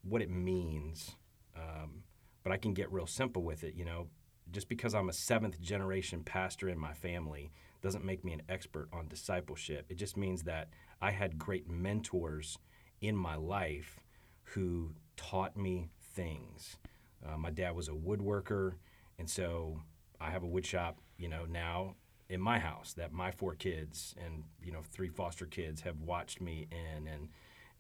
what 0.04 0.22
it 0.22 0.30
means, 0.30 1.16
um, 1.56 2.04
but 2.44 2.54
I 2.54 2.58
can 2.58 2.74
get 2.74 2.92
real 2.92 3.08
simple 3.08 3.42
with 3.44 3.64
it. 3.64 3.74
You 3.76 3.86
know, 3.86 4.08
just 4.52 4.70
because 4.70 4.94
I'm 4.94 5.10
a 5.10 5.14
seventh 5.14 5.60
generation 5.60 6.24
pastor 6.24 6.70
in 6.70 6.80
my 6.80 6.94
family 6.94 7.52
doesn't 7.82 8.06
make 8.06 8.24
me 8.24 8.34
an 8.34 8.44
expert 8.48 8.88
on 8.94 9.08
discipleship. 9.08 9.86
It 9.90 9.96
just 9.96 10.16
means 10.16 10.44
that 10.44 10.70
I 11.02 11.12
had 11.12 11.38
great 11.38 11.70
mentors 11.70 12.58
in 13.02 13.16
my 13.16 13.36
life 13.36 14.00
who 14.44 14.94
taught 15.16 15.58
me 15.58 15.90
things. 16.14 16.78
Uh, 17.26 17.38
my 17.38 17.50
dad 17.50 17.76
was 17.76 17.88
a 17.88 17.92
woodworker, 17.92 18.74
and 19.20 19.30
so 19.30 19.82
I 20.22 20.30
have 20.30 20.44
a 20.44 20.48
wood 20.48 20.66
shop, 20.66 20.98
you 21.18 21.28
know, 21.28 21.46
now 21.46 21.96
in 22.30 22.42
my 22.42 22.60
house 22.60 22.94
that 22.94 23.12
my 23.12 23.32
four 23.32 23.56
kids 23.56 24.16
and 24.24 24.44
you 24.62 24.72
know 24.72 24.82
three 24.92 25.10
foster 25.10 25.46
kids 25.46 25.82
have 25.82 26.02
watched 26.02 26.42
me 26.42 26.68
in 26.72 27.08
and 27.08 27.30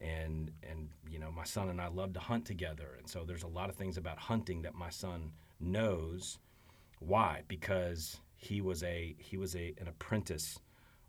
and 0.01 0.51
and 0.69 0.89
you 1.09 1.19
know 1.19 1.31
my 1.31 1.43
son 1.43 1.69
and 1.69 1.81
I 1.81 1.87
love 1.87 2.13
to 2.13 2.19
hunt 2.19 2.45
together. 2.45 2.95
And 2.97 3.07
so 3.07 3.23
there's 3.25 3.43
a 3.43 3.47
lot 3.47 3.69
of 3.69 3.75
things 3.75 3.97
about 3.97 4.17
hunting 4.17 4.61
that 4.63 4.75
my 4.75 4.89
son 4.89 5.31
knows. 5.59 6.37
Why? 6.99 7.43
Because 7.47 8.17
he 8.35 8.61
was 8.61 8.83
a 8.83 9.15
he 9.19 9.37
was 9.37 9.55
a 9.55 9.73
an 9.79 9.87
apprentice 9.87 10.59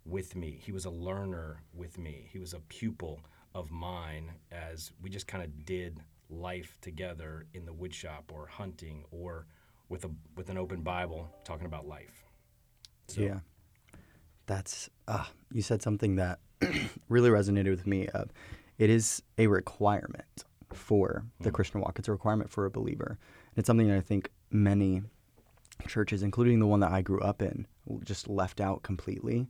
with 0.04 0.34
me. 0.34 0.58
He 0.62 0.72
was 0.72 0.84
a 0.84 0.90
learner 0.90 1.62
with 1.74 1.98
me. 1.98 2.28
He 2.32 2.38
was 2.38 2.54
a 2.54 2.60
pupil 2.68 3.20
of 3.54 3.70
mine 3.70 4.32
as 4.50 4.92
we 5.02 5.10
just 5.10 5.26
kind 5.26 5.42
of 5.44 5.64
did 5.64 6.00
life 6.30 6.76
together 6.80 7.46
in 7.54 7.64
the 7.64 7.72
woodshop 7.72 8.32
or 8.32 8.46
hunting 8.46 9.04
or 9.10 9.46
with 9.88 10.04
a 10.04 10.10
with 10.36 10.50
an 10.50 10.58
open 10.58 10.82
bible 10.82 11.28
talking 11.44 11.66
about 11.66 11.86
life. 11.86 12.24
So, 13.08 13.22
Yeah. 13.22 13.40
That's 14.46 14.88
uh, 15.06 15.24
you 15.52 15.60
said 15.60 15.82
something 15.82 16.16
that 16.16 16.38
really 17.08 17.28
resonated 17.28 17.70
with 17.70 17.86
me. 17.86 18.08
Uh, 18.08 18.24
it 18.78 18.90
is 18.90 19.22
a 19.36 19.46
requirement 19.46 20.44
for 20.72 21.24
the 21.40 21.50
Christian 21.50 21.80
walk. 21.80 21.98
It's 21.98 22.08
a 22.08 22.12
requirement 22.12 22.50
for 22.50 22.64
a 22.66 22.70
believer. 22.70 23.18
And 23.18 23.58
it's 23.58 23.66
something 23.66 23.88
that 23.88 23.96
I 23.96 24.00
think 24.00 24.30
many 24.50 25.02
churches, 25.86 26.22
including 26.22 26.58
the 26.58 26.66
one 26.66 26.80
that 26.80 26.92
I 26.92 27.02
grew 27.02 27.20
up 27.20 27.42
in, 27.42 27.66
just 28.04 28.28
left 28.28 28.60
out 28.60 28.82
completely. 28.82 29.48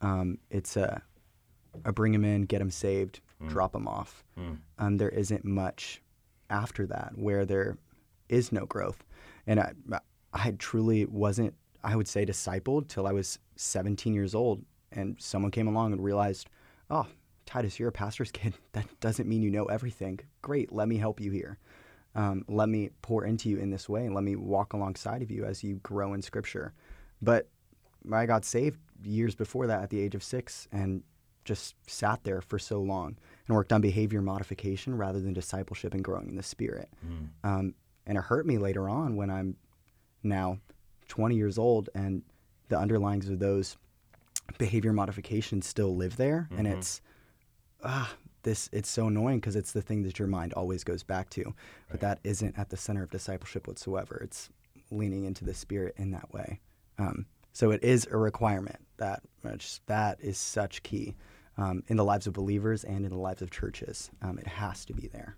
Um, 0.00 0.38
it's 0.50 0.76
a, 0.76 1.02
a 1.84 1.92
bring 1.92 2.12
them 2.12 2.24
in, 2.24 2.42
get 2.42 2.58
them 2.58 2.70
saved, 2.70 3.20
drop 3.48 3.72
them 3.72 3.88
off. 3.88 4.24
Um, 4.78 4.96
there 4.98 5.08
isn't 5.10 5.44
much 5.44 6.02
after 6.50 6.86
that 6.86 7.12
where 7.16 7.44
there 7.44 7.78
is 8.28 8.52
no 8.52 8.66
growth. 8.66 9.04
And 9.46 9.60
I, 9.60 9.72
I 10.32 10.50
truly 10.52 11.06
wasn't, 11.06 11.54
I 11.82 11.96
would 11.96 12.08
say, 12.08 12.26
discipled 12.26 12.88
till 12.88 13.06
I 13.06 13.12
was 13.12 13.38
17 13.56 14.12
years 14.14 14.34
old. 14.34 14.64
And 14.92 15.16
someone 15.18 15.50
came 15.50 15.66
along 15.68 15.92
and 15.92 16.02
realized, 16.02 16.48
oh, 16.90 17.06
Titus, 17.48 17.78
you're 17.78 17.88
a 17.88 17.92
pastor's 17.92 18.30
kid. 18.32 18.54
That 18.72 18.86
doesn't 19.00 19.28
mean 19.28 19.42
you 19.42 19.50
know 19.50 19.64
everything. 19.64 20.20
Great, 20.42 20.72
let 20.72 20.86
me 20.86 20.98
help 20.98 21.20
you 21.20 21.30
here. 21.30 21.58
Um, 22.14 22.44
let 22.48 22.68
me 22.68 22.90
pour 23.02 23.24
into 23.24 23.48
you 23.48 23.58
in 23.58 23.70
this 23.70 23.88
way 23.88 24.04
and 24.06 24.14
let 24.14 24.24
me 24.24 24.36
walk 24.36 24.72
alongside 24.72 25.22
of 25.22 25.30
you 25.30 25.44
as 25.44 25.62
you 25.62 25.76
grow 25.76 26.14
in 26.14 26.22
Scripture. 26.22 26.72
But 27.22 27.48
I 28.12 28.26
got 28.26 28.44
saved 28.44 28.78
years 29.02 29.34
before 29.34 29.66
that 29.66 29.82
at 29.82 29.90
the 29.90 30.00
age 30.00 30.14
of 30.14 30.22
six 30.22 30.68
and 30.72 31.02
just 31.44 31.74
sat 31.86 32.22
there 32.24 32.40
for 32.42 32.58
so 32.58 32.80
long 32.80 33.16
and 33.46 33.56
worked 33.56 33.72
on 33.72 33.80
behavior 33.80 34.20
modification 34.20 34.96
rather 34.96 35.20
than 35.20 35.32
discipleship 35.32 35.94
and 35.94 36.04
growing 36.04 36.28
in 36.28 36.36
the 36.36 36.42
Spirit. 36.42 36.90
Um, 37.44 37.74
and 38.06 38.18
it 38.18 38.24
hurt 38.24 38.46
me 38.46 38.58
later 38.58 38.88
on 38.88 39.16
when 39.16 39.30
I'm 39.30 39.56
now 40.22 40.58
20 41.08 41.36
years 41.36 41.56
old 41.58 41.88
and 41.94 42.22
the 42.68 42.76
underlyings 42.76 43.30
of 43.30 43.38
those 43.38 43.76
behavior 44.58 44.92
modifications 44.92 45.66
still 45.66 45.94
live 45.96 46.16
there 46.16 46.48
and 46.56 46.66
it's 46.66 47.00
ah 47.84 48.12
this 48.42 48.68
it's 48.72 48.88
so 48.88 49.08
annoying 49.08 49.38
because 49.38 49.56
it's 49.56 49.72
the 49.72 49.82
thing 49.82 50.02
that 50.02 50.18
your 50.18 50.28
mind 50.28 50.52
always 50.54 50.84
goes 50.84 51.02
back 51.02 51.28
to 51.30 51.54
but 51.90 52.00
that 52.00 52.18
isn't 52.24 52.58
at 52.58 52.70
the 52.70 52.76
center 52.76 53.02
of 53.02 53.10
discipleship 53.10 53.66
whatsoever. 53.66 54.20
It's 54.22 54.50
leaning 54.90 55.24
into 55.24 55.44
the 55.44 55.54
spirit 55.54 55.94
in 55.98 56.10
that 56.12 56.32
way. 56.32 56.60
Um, 56.98 57.26
so 57.52 57.70
it 57.70 57.82
is 57.82 58.06
a 58.10 58.16
requirement 58.16 58.78
that 58.98 59.22
much. 59.42 59.80
that 59.86 60.18
is 60.20 60.38
such 60.38 60.82
key 60.82 61.14
um, 61.56 61.82
in 61.88 61.96
the 61.96 62.04
lives 62.04 62.26
of 62.26 62.32
believers 62.32 62.84
and 62.84 63.04
in 63.04 63.10
the 63.10 63.18
lives 63.18 63.42
of 63.42 63.50
churches. 63.50 64.10
Um, 64.22 64.38
it 64.38 64.46
has 64.46 64.84
to 64.86 64.94
be 64.94 65.08
there. 65.08 65.36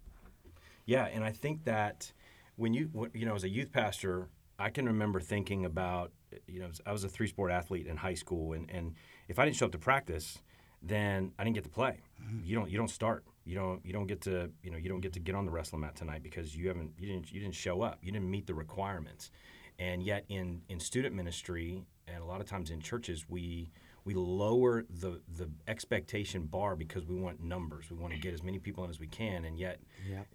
Yeah, 0.86 1.04
and 1.04 1.24
I 1.24 1.32
think 1.32 1.64
that 1.64 2.12
when 2.56 2.74
you 2.74 3.10
you 3.14 3.26
know 3.26 3.34
as 3.34 3.44
a 3.44 3.48
youth 3.48 3.72
pastor, 3.72 4.28
I 4.58 4.70
can 4.70 4.86
remember 4.86 5.20
thinking 5.20 5.64
about 5.64 6.12
you 6.46 6.60
know 6.60 6.68
I 6.84 6.92
was 6.92 7.04
a 7.04 7.08
three 7.08 7.28
sport 7.28 7.50
athlete 7.50 7.86
in 7.86 7.96
high 7.96 8.14
school, 8.14 8.52
and, 8.52 8.68
and 8.70 8.94
if 9.28 9.38
I 9.38 9.44
didn't 9.44 9.56
show 9.56 9.66
up 9.66 9.72
to 9.72 9.78
practice, 9.78 10.38
then 10.82 11.32
I 11.38 11.44
didn't 11.44 11.54
get 11.54 11.64
to 11.64 11.70
play. 11.70 11.98
You 12.44 12.54
don't 12.56 12.70
you 12.70 12.78
don't 12.78 12.90
start. 12.90 13.24
You 13.44 13.54
don't 13.54 13.84
you 13.84 13.92
don't 13.92 14.06
get 14.06 14.20
to 14.22 14.50
you 14.62 14.70
know 14.70 14.76
you 14.76 14.88
don't 14.88 15.00
get 15.00 15.12
to 15.14 15.20
get 15.20 15.34
on 15.34 15.44
the 15.44 15.50
wrestling 15.50 15.82
mat 15.82 15.96
tonight 15.96 16.22
because 16.22 16.56
you 16.56 16.68
haven't 16.68 16.92
you 16.98 17.06
didn't 17.06 17.32
you 17.32 17.40
didn't 17.40 17.54
show 17.54 17.82
up. 17.82 17.98
You 18.02 18.12
didn't 18.12 18.30
meet 18.30 18.46
the 18.46 18.54
requirements, 18.54 19.30
and 19.78 20.02
yet 20.02 20.24
in 20.28 20.62
in 20.68 20.80
student 20.80 21.14
ministry 21.14 21.84
and 22.06 22.22
a 22.22 22.24
lot 22.26 22.40
of 22.40 22.46
times 22.46 22.70
in 22.70 22.80
churches 22.80 23.26
we 23.28 23.70
we 24.04 24.14
lower 24.14 24.84
the 24.88 25.20
the 25.36 25.50
expectation 25.68 26.44
bar 26.44 26.76
because 26.76 27.04
we 27.06 27.16
want 27.16 27.42
numbers. 27.42 27.90
We 27.90 27.96
want 27.96 28.12
to 28.14 28.18
get 28.20 28.32
as 28.34 28.42
many 28.42 28.58
people 28.58 28.84
in 28.84 28.90
as 28.90 29.00
we 29.00 29.06
can, 29.06 29.44
and 29.44 29.58
yet 29.58 29.80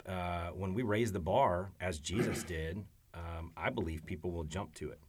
uh, 0.07 0.49
when 0.49 0.73
we 0.73 0.83
raise 0.83 1.11
the 1.11 1.19
bar 1.19 1.71
as 1.81 1.99
Jesus 1.99 2.43
did, 2.43 2.83
um, 3.13 3.51
I 3.57 3.69
believe 3.69 4.05
people 4.05 4.31
will 4.31 4.43
jump 4.43 4.75
to 4.75 4.89
it. 4.91 4.99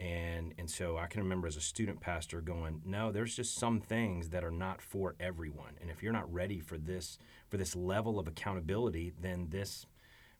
And 0.00 0.54
and 0.58 0.70
so 0.70 0.96
I 0.96 1.06
can 1.06 1.22
remember 1.22 1.46
as 1.46 1.56
a 1.56 1.60
student 1.60 2.00
pastor 2.00 2.40
going, 2.40 2.80
no, 2.86 3.12
there's 3.12 3.36
just 3.36 3.56
some 3.56 3.80
things 3.80 4.30
that 4.30 4.42
are 4.42 4.50
not 4.50 4.80
for 4.80 5.14
everyone. 5.20 5.74
And 5.80 5.90
if 5.90 6.02
you're 6.02 6.12
not 6.12 6.32
ready 6.32 6.58
for 6.58 6.78
this 6.78 7.18
for 7.50 7.58
this 7.58 7.76
level 7.76 8.18
of 8.18 8.26
accountability, 8.26 9.12
then 9.20 9.48
this 9.50 9.86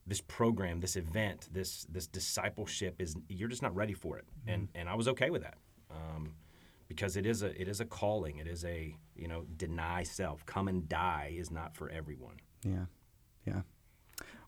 this 0.07 0.23
program, 0.23 0.81
this 0.81 0.97
event, 0.97 1.49
this 1.53 1.87
this 1.91 2.07
discipleship 2.07 3.01
is 3.01 3.15
you're 3.29 3.51
just 3.51 3.63
not 3.63 3.75
ready 3.77 3.93
for 3.93 4.17
it. 4.17 4.25
And 4.47 4.69
and 4.75 4.89
I 4.89 4.95
was 4.95 5.09
okay 5.09 5.29
with 5.29 5.43
that. 5.43 5.59
Um, 5.91 6.35
because 6.91 7.17
it 7.17 7.25
is 7.25 7.43
a 7.43 7.61
it 7.61 7.69
is 7.69 7.81
a 7.81 7.85
calling. 7.85 8.39
It 8.39 8.49
is 8.49 8.65
a 8.65 8.97
you 9.15 9.29
know 9.29 9.45
deny 9.57 10.03
self, 10.03 10.45
come 10.45 10.69
and 10.69 10.89
die 10.89 11.35
is 11.37 11.51
not 11.51 11.77
for 11.77 11.89
everyone. 11.89 12.37
Yeah, 12.65 12.87
yeah. 13.47 13.61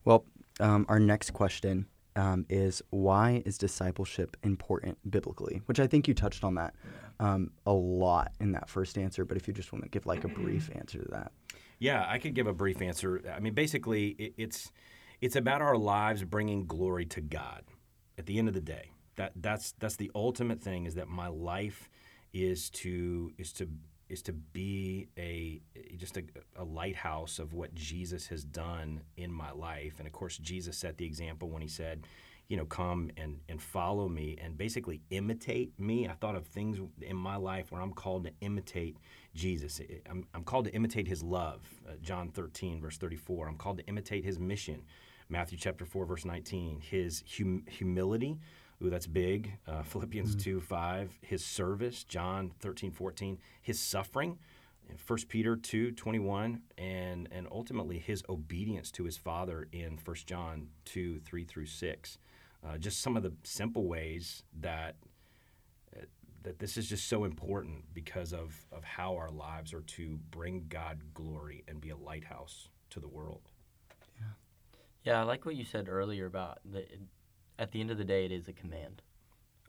Well, 0.03 0.25
um, 0.59 0.85
our 0.89 0.99
next 0.99 1.31
question 1.31 1.87
um, 2.15 2.45
is 2.49 2.81
why 2.89 3.41
is 3.45 3.57
discipleship 3.57 4.37
important 4.43 4.97
biblically? 5.09 5.61
Which 5.65 5.79
I 5.79 5.87
think 5.87 6.07
you 6.07 6.13
touched 6.13 6.43
on 6.43 6.55
that 6.55 6.75
um, 7.19 7.51
a 7.65 7.73
lot 7.73 8.33
in 8.39 8.51
that 8.53 8.69
first 8.69 8.97
answer. 8.97 9.25
But 9.25 9.37
if 9.37 9.47
you 9.47 9.53
just 9.53 9.71
want 9.71 9.83
to 9.83 9.89
give 9.89 10.05
like 10.05 10.23
a 10.23 10.27
brief 10.27 10.69
answer 10.75 10.99
to 10.99 11.09
that, 11.11 11.31
Yeah, 11.79 12.05
I 12.07 12.19
could 12.19 12.33
give 12.33 12.47
a 12.47 12.53
brief 12.53 12.81
answer. 12.81 13.21
I 13.33 13.39
mean, 13.39 13.53
basically, 13.53 14.09
it, 14.09 14.33
it's 14.37 14.71
it's 15.21 15.35
about 15.35 15.61
our 15.61 15.77
lives 15.77 16.23
bringing 16.23 16.65
glory 16.65 17.05
to 17.07 17.21
God. 17.21 17.63
At 18.17 18.27
the 18.27 18.37
end 18.37 18.47
of 18.47 18.53
the 18.53 18.61
day, 18.61 18.91
that 19.15 19.31
that's 19.35 19.73
that's 19.79 19.95
the 19.95 20.11
ultimate 20.13 20.61
thing. 20.61 20.85
Is 20.85 20.95
that 20.95 21.07
my 21.07 21.27
life 21.27 21.89
is 22.33 22.69
to 22.71 23.31
is 23.37 23.53
to 23.53 23.69
is 24.09 24.21
to 24.23 24.33
be 24.33 25.07
a 25.17 25.61
just 25.97 26.17
a, 26.17 26.23
a 26.57 26.63
lighthouse 26.63 27.39
of 27.39 27.53
what 27.53 27.73
Jesus 27.73 28.27
has 28.27 28.43
done 28.43 29.01
in 29.17 29.31
my 29.31 29.51
life. 29.51 29.95
And 29.99 30.07
of 30.07 30.13
course, 30.13 30.37
Jesus 30.37 30.77
set 30.77 30.97
the 30.97 31.05
example 31.05 31.49
when 31.49 31.61
he 31.61 31.67
said, 31.67 32.05
you 32.47 32.57
know, 32.57 32.65
come 32.65 33.09
and, 33.17 33.39
and 33.49 33.61
follow 33.61 34.07
me 34.07 34.37
and 34.41 34.57
basically 34.57 35.01
imitate 35.09 35.79
me. 35.79 36.07
I 36.07 36.13
thought 36.13 36.35
of 36.35 36.45
things 36.45 36.77
in 37.01 37.15
my 37.15 37.35
life 37.35 37.71
where 37.71 37.81
I'm 37.81 37.93
called 37.93 38.25
to 38.25 38.31
imitate 38.41 38.97
Jesus. 39.33 39.81
I'm, 40.09 40.27
I'm 40.33 40.43
called 40.43 40.65
to 40.65 40.73
imitate 40.73 41.07
his 41.07 41.23
love, 41.23 41.61
uh, 41.87 41.93
John 42.01 42.29
13, 42.29 42.81
verse 42.81 42.97
34. 42.97 43.47
I'm 43.47 43.57
called 43.57 43.77
to 43.77 43.85
imitate 43.87 44.25
his 44.25 44.39
mission, 44.39 44.83
Matthew 45.29 45.57
chapter 45.57 45.85
4, 45.85 46.05
verse 46.05 46.25
19. 46.25 46.81
His 46.81 47.23
hum- 47.37 47.65
humility, 47.69 48.37
ooh, 48.81 48.89
that's 48.89 49.07
big, 49.07 49.57
uh, 49.67 49.83
Philippians 49.83 50.35
2, 50.35 50.61
5. 50.61 51.19
His 51.21 51.43
service, 51.43 52.03
John 52.03 52.51
13, 52.59 52.91
14. 52.91 53.39
His 53.61 53.79
suffering, 53.79 54.37
in 54.89 54.97
1 55.05 55.19
Peter 55.29 55.55
2, 55.55 55.91
21. 55.91 56.61
And, 56.77 57.27
and 57.31 57.47
ultimately 57.51 57.99
his 57.99 58.23
obedience 58.29 58.91
to 58.91 59.03
his 59.03 59.17
Father 59.17 59.67
in 59.71 59.99
1 60.03 60.15
John 60.25 60.67
2, 60.85 61.19
3 61.19 61.43
through 61.43 61.65
6. 61.65 62.17
Uh, 62.65 62.77
just 62.77 63.01
some 63.01 63.17
of 63.17 63.23
the 63.23 63.33
simple 63.43 63.87
ways 63.87 64.43
that 64.61 64.95
that 66.43 66.59
this 66.59 66.77
is 66.77 66.87
just 66.87 67.07
so 67.07 67.23
important 67.23 67.83
because 67.93 68.33
of, 68.33 68.65
of 68.71 68.83
how 68.83 69.15
our 69.15 69.31
lives 69.31 69.73
are 69.73 69.81
to 69.81 70.19
bring 70.29 70.65
God 70.69 70.99
glory 71.13 71.63
and 71.67 71.81
be 71.81 71.89
a 71.89 71.97
lighthouse 71.97 72.69
to 72.91 72.99
the 72.99 73.07
world. 73.07 73.49
Yeah. 74.19 74.25
Yeah, 75.03 75.19
I 75.21 75.23
like 75.23 75.45
what 75.45 75.55
you 75.55 75.65
said 75.65 75.87
earlier 75.89 76.25
about 76.25 76.59
the. 76.69 76.85
At 77.59 77.71
the 77.71 77.79
end 77.79 77.91
of 77.91 77.97
the 77.97 78.03
day, 78.03 78.25
it 78.25 78.31
is 78.31 78.47
a 78.47 78.53
command, 78.53 79.01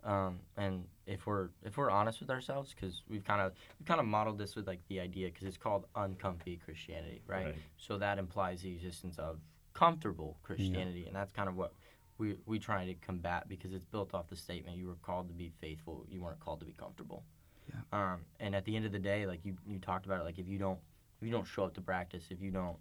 um, 0.05 0.41
and 0.57 0.85
if 1.07 1.27
we're 1.27 1.49
if 1.63 1.77
we're 1.77 1.91
honest 1.91 2.21
with 2.21 2.31
ourselves, 2.31 2.75
because 2.75 3.03
we've 3.09 3.25
kind 3.25 3.41
of 3.41 3.53
we've 3.79 3.87
kind 3.87 4.01
of 4.01 4.07
modeled 4.07 4.39
this 4.39 4.57
with 4.57 4.67
like 4.67 4.81
the 4.89 5.01
idea, 5.01 5.29
because 5.29 5.47
it's 5.47 5.57
called 5.57 5.87
uncomfy 5.95 6.61
Christianity, 6.65 7.23
right? 7.27 7.47
Right. 7.47 7.55
So 7.77 7.99
that 7.99 8.19
implies 8.19 8.63
the 8.63 8.73
existence 8.73 9.19
of 9.19 9.39
comfortable 9.75 10.39
Christianity, 10.43 11.05
and 11.07 11.15
that's 11.15 11.33
kind 11.33 11.49
of 11.49 11.57
what 11.57 11.75
we 12.19 12.37
we 12.47 12.59
try 12.59 12.87
to 12.87 12.95
combat 12.95 13.49
because 13.49 13.73
it's 13.73 13.85
built 13.85 14.15
off 14.15 14.29
the 14.29 14.37
statement 14.37 14.77
you 14.77 14.87
were 14.87 14.97
called 15.03 15.29
to 15.29 15.35
be 15.35 15.53
faithful, 15.61 16.07
you 16.09 16.23
weren't 16.23 16.41
called 16.41 16.61
to 16.61 16.67
be 16.67 16.73
comfortable. 16.73 17.25
Yeah. 17.69 18.13
Um, 18.13 18.21
and 18.41 18.55
at 18.55 18.65
the 18.65 18.77
end 18.77 18.87
of 18.87 18.93
the 18.93 18.99
day, 18.99 19.27
like 19.27 19.45
you 19.45 19.57
you 19.67 19.79
talked 19.79 20.07
about 20.07 20.21
it, 20.21 20.25
like 20.25 20.39
if 20.39 20.49
you 20.49 20.59
don't 20.59 20.79
if 21.21 21.27
you 21.27 21.33
don't 21.33 21.47
show 21.47 21.65
up 21.65 21.75
to 21.75 21.81
practice, 21.81 22.25
if 22.31 22.41
you 22.41 22.51
don't 22.51 22.77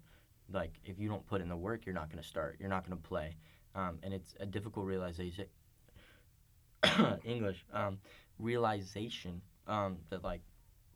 like 0.52 0.72
if 0.84 0.98
you 0.98 1.08
don't 1.08 1.26
put 1.26 1.40
in 1.40 1.48
the 1.48 1.56
work, 1.56 1.86
you're 1.86 1.94
not 1.94 2.10
going 2.10 2.22
to 2.22 2.28
start. 2.28 2.56
You're 2.60 2.68
not 2.68 2.86
going 2.86 2.96
to 2.96 3.08
play, 3.08 3.36
um, 3.74 3.98
and 4.02 4.14
it's 4.14 4.34
a 4.40 4.46
difficult 4.46 4.86
realization. 4.86 5.46
English 7.24 7.64
um, 7.72 7.98
realization 8.38 9.40
um, 9.66 9.98
that 10.10 10.22
like 10.22 10.42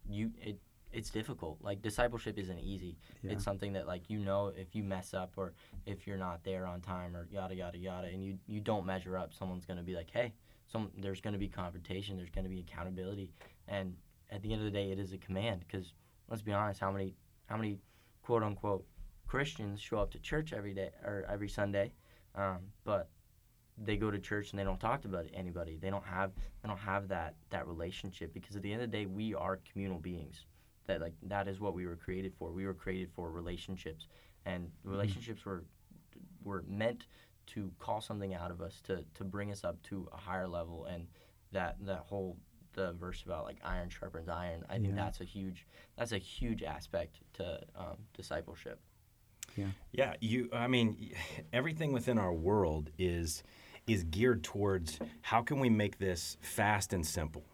you 0.09 0.31
it 0.41 0.59
it's 0.93 1.11
difficult. 1.11 1.59
Like 1.61 1.83
discipleship 1.83 2.39
isn't 2.39 2.61
easy. 2.61 2.97
Yeah. 3.23 3.33
It's 3.33 3.45
something 3.45 3.73
that 3.75 3.87
like 3.87 4.09
you 4.09 4.19
know 4.19 4.53
if 4.57 4.75
you 4.75 4.83
mess 4.83 5.15
up 5.15 5.33
or 5.37 5.53
if 5.87 6.07
you're 6.07 6.17
not 6.17 6.45
there 6.45 6.67
on 6.67 6.81
time 6.81 7.15
or 7.17 7.29
yada 7.31 7.55
yada 7.55 7.79
yada, 7.79 8.09
and 8.09 8.25
you 8.25 8.39
you 8.47 8.61
don't 8.61 8.87
measure 8.87 9.17
up, 9.17 9.35
someone's 9.35 9.65
gonna 9.65 9.83
be 9.83 9.95
like, 9.95 10.11
hey, 10.11 10.33
some 10.71 10.91
there's 10.99 11.21
gonna 11.21 11.39
be 11.39 11.49
confrontation, 11.49 12.17
there's 12.17 12.31
gonna 12.31 12.49
be 12.49 12.61
accountability, 12.61 13.33
and 13.67 13.95
at 14.31 14.43
the 14.43 14.53
end 14.53 14.61
of 14.61 14.67
the 14.67 14.71
day, 14.71 14.91
it 14.91 14.99
is 14.99 15.13
a 15.13 15.19
command. 15.19 15.65
Because 15.67 15.93
let's 16.29 16.43
be 16.43 16.53
honest, 16.53 16.81
how 16.81 16.91
many 16.91 17.15
how 17.47 17.57
many 17.57 17.79
quote 18.23 18.43
unquote 18.43 18.85
Christians 19.27 19.81
show 19.81 19.99
up 19.99 20.11
to 20.13 20.19
church 20.19 20.53
every 20.53 20.75
day 20.75 20.91
or 21.05 21.27
every 21.31 21.49
Sunday, 21.49 21.93
um, 22.39 22.59
but 22.85 23.09
they 23.77 23.97
go 23.97 24.11
to 24.11 24.19
church 24.19 24.51
and 24.51 24.59
they 24.59 24.65
don't 24.65 24.81
talk 24.81 25.03
to 25.03 25.25
anybody. 25.35 25.79
They 25.81 25.91
don't 25.91 26.05
have 26.07 26.33
they 26.63 26.69
don't 26.69 26.79
have 26.79 27.09
that 27.09 27.35
that 27.51 27.67
relationship 27.67 28.33
because 28.33 28.57
at 28.57 28.63
the 28.63 28.73
end 28.73 28.83
of 28.83 28.91
the 28.91 28.97
day, 28.97 29.07
we 29.07 29.35
are 29.35 29.61
communal 29.71 29.99
beings. 29.99 30.47
That 30.87 31.01
like 31.01 31.15
that 31.25 31.49
is 31.49 31.61
what 31.61 31.75
we 31.75 31.87
were 31.87 31.97
created 31.97 32.33
for. 32.39 32.51
We 32.51 32.65
were 32.67 32.75
created 32.75 33.11
for 33.15 33.31
relationships, 33.31 34.07
and 34.47 34.71
relationships 34.85 35.45
were 35.45 35.65
were 36.43 36.65
meant 36.69 37.07
to 37.49 37.71
call 37.79 38.01
something 38.01 38.35
out 38.35 38.51
of 38.51 38.61
us 38.61 38.81
to 38.85 39.05
to 39.15 39.25
bring 39.25 39.51
us 39.53 39.65
up 39.65 39.83
to 39.85 40.09
a 40.13 40.17
higher 40.17 40.49
level. 40.49 40.87
And 40.87 41.07
that 41.53 41.77
that 41.85 42.01
whole 42.01 42.37
the 42.75 42.93
verse 42.95 43.23
about 43.25 43.45
like 43.45 43.59
iron 43.65 43.89
sharpens 43.91 44.29
iron. 44.29 44.65
I 44.69 44.75
think 44.75 44.89
Yeah. 44.89 44.95
that's 45.05 45.21
a 45.21 45.25
huge 45.25 45.67
that's 45.97 46.13
a 46.13 46.19
huge 46.19 46.63
aspect 46.63 47.17
to 47.35 47.61
um, 47.77 47.97
discipleship. 48.15 48.81
Yeah, 49.59 49.67
Yeah. 49.93 50.15
you. 50.21 50.49
I 50.53 50.67
mean, 50.69 51.13
everything 51.53 51.93
within 51.93 52.19
our 52.19 52.33
world 52.33 52.91
is 52.99 53.43
is 53.87 54.05
geared 54.05 54.45
towards 54.45 54.99
how 55.23 55.41
can 55.43 55.59
we 55.61 55.71
make 55.71 55.99
this 55.99 56.37
fast 56.41 56.93
and 56.93 57.07
simple. 57.07 57.45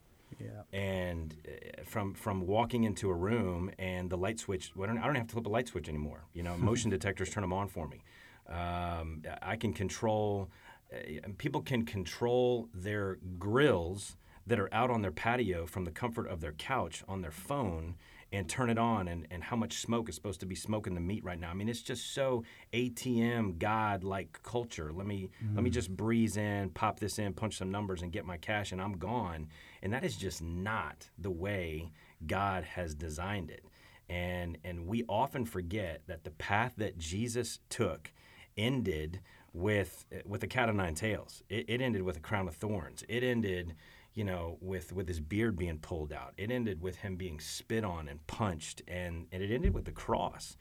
Yeah. 0.41 0.63
And 0.79 1.35
uh, 1.47 1.85
from 1.85 2.15
from 2.15 2.47
walking 2.47 2.85
into 2.85 3.09
a 3.09 3.15
room 3.15 3.71
and 3.79 4.11
the 4.11 4.17
light 4.17 4.39
switch, 4.41 4.73
well, 4.75 4.91
I 4.91 4.93
don't, 4.93 5.03
I 5.03 5.07
don't 5.07 5.15
have 5.15 5.29
to 5.29 5.33
flip 5.33 5.47
a 5.47 5.51
light 5.51 5.69
switch 5.69 5.89
anymore. 5.89 6.25
You 6.33 6.43
know, 6.43 6.57
motion 6.71 6.91
detectors 6.91 7.31
turn 7.31 7.43
them 7.43 7.53
on 7.53 7.69
for 7.69 7.87
me. 7.89 8.03
Um, 8.49 9.23
I 9.43 9.57
can 9.57 9.73
control. 9.73 10.51
Uh, 10.93 11.29
people 11.39 11.63
can 11.63 11.85
control 11.85 12.69
their 12.75 13.19
grills 13.39 14.17
that 14.47 14.61
are 14.61 14.73
out 14.75 14.91
on 14.91 15.01
their 15.03 15.11
patio 15.13 15.67
from 15.67 15.85
the 15.85 15.91
comfort 15.91 16.27
of 16.29 16.41
their 16.41 16.53
couch 16.53 17.03
on 17.09 17.23
their 17.23 17.31
phone 17.31 17.95
and 18.35 18.49
turn 18.49 18.69
it 18.71 18.79
on 18.79 19.09
and, 19.09 19.27
and 19.31 19.45
how 19.45 19.57
much 19.57 19.79
smoke 19.79 20.09
is 20.09 20.15
supposed 20.15 20.41
to 20.41 20.47
be 20.47 20.55
smoking 20.55 20.95
the 20.95 21.01
meat 21.01 21.25
right 21.25 21.39
now. 21.39 21.51
I 21.51 21.55
mean, 21.55 21.69
it's 21.69 21.83
just 21.83 22.13
so 22.15 22.45
ATM 22.73 23.59
God 23.59 24.05
like 24.05 24.41
culture. 24.43 24.93
Let 24.93 25.07
me 25.07 25.31
let 25.55 25.63
me 25.63 25.71
mm. 25.71 25.73
just 25.73 25.91
breeze 25.97 26.37
in, 26.37 26.71
pop 26.71 27.01
this 27.01 27.19
in, 27.19 27.33
punch 27.33 27.57
some 27.57 27.71
numbers 27.71 28.03
and 28.03 28.13
get 28.13 28.25
my 28.25 28.37
cash 28.37 28.73
and 28.73 28.81
I'm 28.81 28.99
gone. 28.99 29.49
And 29.83 29.93
that 29.93 30.05
is 30.05 30.17
just 30.17 30.43
not 30.43 31.09
the 31.19 31.31
way 31.31 31.93
God 32.27 32.65
has 32.65 32.95
designed 32.95 33.51
it. 33.51 33.65
And 34.09 34.59
and 34.65 34.87
we 34.87 35.05
often 35.09 35.45
forget 35.45 36.03
that 36.07 36.25
the 36.25 36.31
path 36.31 36.75
that 36.79 36.99
Jesus 36.99 37.61
took 37.69 38.13
ended 38.57 39.21
with 39.53 40.05
with 40.27 40.43
a 40.43 40.47
cat 40.49 40.69
of 40.69 40.75
nine 40.75 40.95
tails. 40.95 41.43
It, 41.49 41.67
it 41.69 41.81
ended 41.81 42.03
with 42.03 42.17
a 42.17 42.21
crown 42.21 42.49
of 42.49 42.57
thorns. 42.57 43.05
It 43.09 43.23
ended, 43.23 43.75
you 44.15 44.25
know, 44.25 44.59
with 44.61 44.93
with 44.93 45.09
his 45.09 45.21
beard 45.21 45.57
being 45.57 45.79
pulled 45.79 46.13
out. 46.13 46.35
It 46.37 46.51
ended 46.51 46.81
with 46.81 46.97
him 46.97 47.17
being 47.17 47.41
spit 47.41 47.85
on 47.85 48.09
and 48.09 48.25
punched, 48.27 48.83
and 48.87 49.27
and 49.33 49.43
it 49.43 49.53
ended 49.53 49.75
with 49.75 49.85
the 49.85 49.93
cross. 49.93 50.57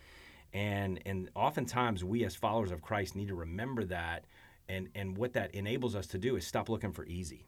And 0.53 0.99
and 1.05 1.29
oftentimes 1.35 2.03
we 2.03 2.25
as 2.25 2.35
followers 2.35 2.71
of 2.71 2.81
Christ 2.81 3.15
need 3.15 3.27
to 3.27 3.35
remember 3.35 3.83
that, 3.85 4.25
and 4.67 4.89
and 4.95 5.17
what 5.17 5.33
that 5.33 5.53
enables 5.53 5.95
us 5.95 6.07
to 6.07 6.17
do 6.17 6.35
is 6.35 6.45
stop 6.45 6.69
looking 6.69 6.91
for 6.91 7.05
easy, 7.05 7.47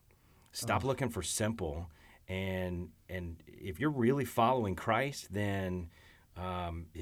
stop 0.52 0.84
looking 0.84 1.10
for 1.10 1.24
simple, 1.24 1.90
and 2.28 2.90
and 3.10 3.38
if 3.48 3.80
you're 3.80 3.92
really 3.92 4.26
following 4.26 4.76
Christ, 4.76 5.34
then 5.34 5.90
um, 6.38 6.88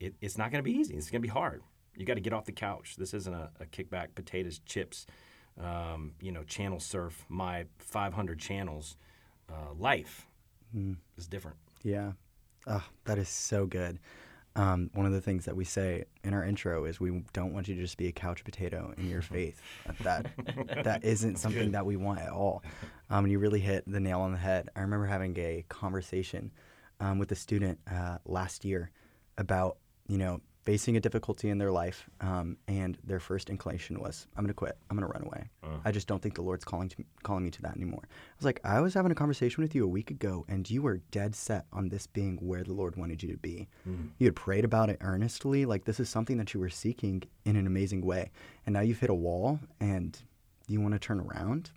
it, 0.00 0.14
it's 0.20 0.38
not 0.38 0.50
going 0.50 0.62
to 0.64 0.70
be 0.70 0.78
easy. 0.78 0.94
It's 0.94 1.10
going 1.10 1.22
to 1.22 1.26
be 1.26 1.32
hard. 1.32 1.62
You 1.96 2.06
got 2.06 2.14
to 2.14 2.20
get 2.20 2.32
off 2.32 2.46
the 2.46 2.52
couch. 2.52 2.96
This 2.96 3.12
isn't 3.12 3.34
a, 3.34 3.50
a 3.60 3.66
kickback, 3.66 4.14
potatoes, 4.14 4.60
chips, 4.64 5.06
um, 5.60 6.12
you 6.20 6.32
know, 6.32 6.42
channel 6.44 6.80
surf. 6.80 7.24
My 7.28 7.66
500 7.78 8.38
channels. 8.38 8.96
Uh, 9.48 9.74
life 9.78 10.26
is 11.18 11.26
different. 11.26 11.56
Yeah. 11.82 12.12
Oh, 12.66 12.84
that 13.04 13.18
is 13.18 13.28
so 13.28 13.66
good. 13.66 13.98
Um, 14.54 14.90
one 14.92 15.06
of 15.06 15.12
the 15.12 15.20
things 15.20 15.46
that 15.46 15.56
we 15.56 15.64
say 15.64 16.04
in 16.24 16.34
our 16.34 16.44
intro 16.44 16.84
is 16.84 17.00
we 17.00 17.22
don't 17.32 17.54
want 17.54 17.68
you 17.68 17.74
to 17.74 17.80
just 17.80 17.96
be 17.96 18.08
a 18.08 18.12
couch 18.12 18.44
potato 18.44 18.92
in 18.98 19.08
your 19.08 19.22
faith. 19.22 19.60
That 20.02 20.26
that 20.84 21.04
isn't 21.04 21.36
something 21.36 21.72
that 21.72 21.86
we 21.86 21.96
want 21.96 22.20
at 22.20 22.30
all. 22.30 22.62
Um, 23.10 23.24
and 23.24 23.32
you 23.32 23.38
really 23.38 23.60
hit 23.60 23.84
the 23.90 24.00
nail 24.00 24.20
on 24.20 24.32
the 24.32 24.38
head. 24.38 24.68
I 24.76 24.80
remember 24.80 25.06
having 25.06 25.36
a 25.38 25.64
conversation 25.68 26.50
um, 27.00 27.18
with 27.18 27.32
a 27.32 27.36
student 27.36 27.78
uh, 27.90 28.18
last 28.24 28.64
year 28.64 28.90
about 29.38 29.78
you 30.06 30.18
know 30.18 30.40
facing 30.64 30.96
a 30.96 31.00
difficulty 31.00 31.48
in 31.48 31.58
their 31.58 31.72
life, 31.72 32.08
um, 32.20 32.56
and 32.68 32.96
their 33.02 33.18
first 33.18 33.50
inclination 33.50 33.98
was, 34.00 34.26
"I'm 34.36 34.44
going 34.44 34.48
to 34.48 34.54
quit. 34.54 34.78
I'm 34.88 34.96
going 34.96 35.06
to 35.06 35.12
run 35.12 35.24
away. 35.24 35.50
I 35.84 35.90
just 35.90 36.06
don't 36.06 36.22
think 36.22 36.34
the 36.36 36.42
Lord's 36.42 36.64
calling 36.64 36.88
to, 36.90 37.04
calling 37.22 37.44
me 37.44 37.50
to 37.50 37.62
that 37.62 37.74
anymore." 37.76 38.02
I 38.04 38.36
was 38.38 38.44
like, 38.44 38.60
"I 38.64 38.80
was 38.80 38.94
having 38.94 39.10
a 39.10 39.14
conversation 39.16 39.62
with 39.62 39.74
you 39.74 39.84
a 39.84 39.88
week 39.88 40.10
ago, 40.10 40.44
and 40.48 40.70
you 40.70 40.82
were 40.82 40.98
dead 41.10 41.34
set 41.34 41.66
on 41.72 41.88
this 41.88 42.06
being 42.06 42.36
where 42.36 42.62
the 42.62 42.72
Lord 42.72 42.96
wanted 42.96 43.22
you 43.22 43.32
to 43.32 43.38
be. 43.38 43.68
You 44.18 44.26
had 44.26 44.36
prayed 44.36 44.64
about 44.64 44.88
it 44.90 44.98
earnestly. 45.00 45.64
Like 45.64 45.84
this 45.84 45.98
is 45.98 46.08
something 46.08 46.36
that 46.38 46.54
you 46.54 46.60
were 46.60 46.70
seeking 46.70 47.24
in 47.44 47.56
an 47.56 47.66
amazing 47.66 48.04
way, 48.04 48.30
and 48.64 48.72
now 48.72 48.80
you've 48.80 49.00
hit 49.00 49.10
a 49.10 49.14
wall, 49.14 49.58
and 49.80 50.16
you 50.68 50.80
want 50.80 50.92
to 50.94 51.00
turn 51.00 51.18
around. 51.20 51.70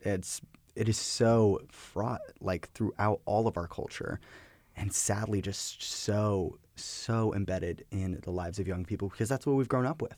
It's 0.00 0.40
it 0.74 0.88
is 0.88 0.96
so 0.96 1.60
fraught, 1.68 2.22
like 2.40 2.70
throughout 2.72 3.20
all 3.26 3.46
of 3.46 3.56
our 3.58 3.68
culture." 3.68 4.18
and 4.76 4.94
sadly 4.94 5.42
just 5.42 5.82
so 5.82 6.56
so 6.84 7.32
embedded 7.34 7.84
in 7.90 8.18
the 8.22 8.30
lives 8.30 8.58
of 8.58 8.66
young 8.68 8.84
people 8.84 9.08
because 9.08 9.28
that's 9.28 9.46
what 9.46 9.56
we've 9.56 9.68
grown 9.68 9.86
up 9.86 10.00
with 10.02 10.14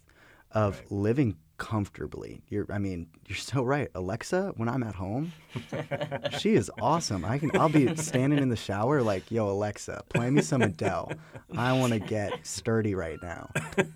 of 0.53 0.77
Right. 0.79 0.93
living 0.93 1.37
comfortably. 1.57 2.43
You're 2.49 2.67
i 2.71 2.79
mean 2.79 3.07
you're 3.27 3.37
so 3.37 3.63
right. 3.63 3.89
Alexa 3.95 4.53
when 4.57 4.69
i'm 4.69 4.83
at 4.83 4.95
home 4.97 5.33
she 6.39 6.55
is 6.55 6.71
awesome. 6.81 7.25
I 7.25 7.39
can 7.39 7.51
i'll 7.57 7.69
be 7.69 7.95
standing 7.97 8.39
in 8.41 8.49
the 8.49 8.57
shower 8.57 9.03
like 9.03 9.31
yo 9.31 9.49
alexa 9.49 10.03
play 10.09 10.29
me 10.31 10.43
some 10.43 10.63
adele. 10.63 11.13
I 11.57 11.73
want 11.73 11.93
to 11.93 11.99
get 11.99 12.47
sturdy 12.47 12.95
right 12.95 13.19
now. 13.23 13.51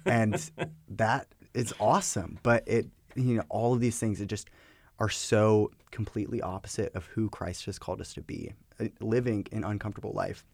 And 0.05 0.51
that 0.91 1.27
is 1.55 1.75
awesome 1.81 2.39
but 2.43 2.63
it 2.67 2.87
you 3.15 3.35
know 3.37 3.43
all 3.49 3.73
of 3.75 3.81
these 3.81 3.99
things 3.99 4.21
it 4.21 4.27
just 4.27 4.49
are 4.99 5.09
so 5.11 5.71
completely 5.91 6.41
opposite 6.41 6.95
of 6.95 7.05
who 7.07 7.29
christ 7.31 7.65
has 7.67 7.79
called 7.79 8.01
us 8.01 8.15
to 8.15 8.23
be. 8.23 8.53
Uh, 8.79 8.87
living 9.01 9.47
an 9.53 9.65
uncomfortable 9.65 10.13
life 10.13 10.45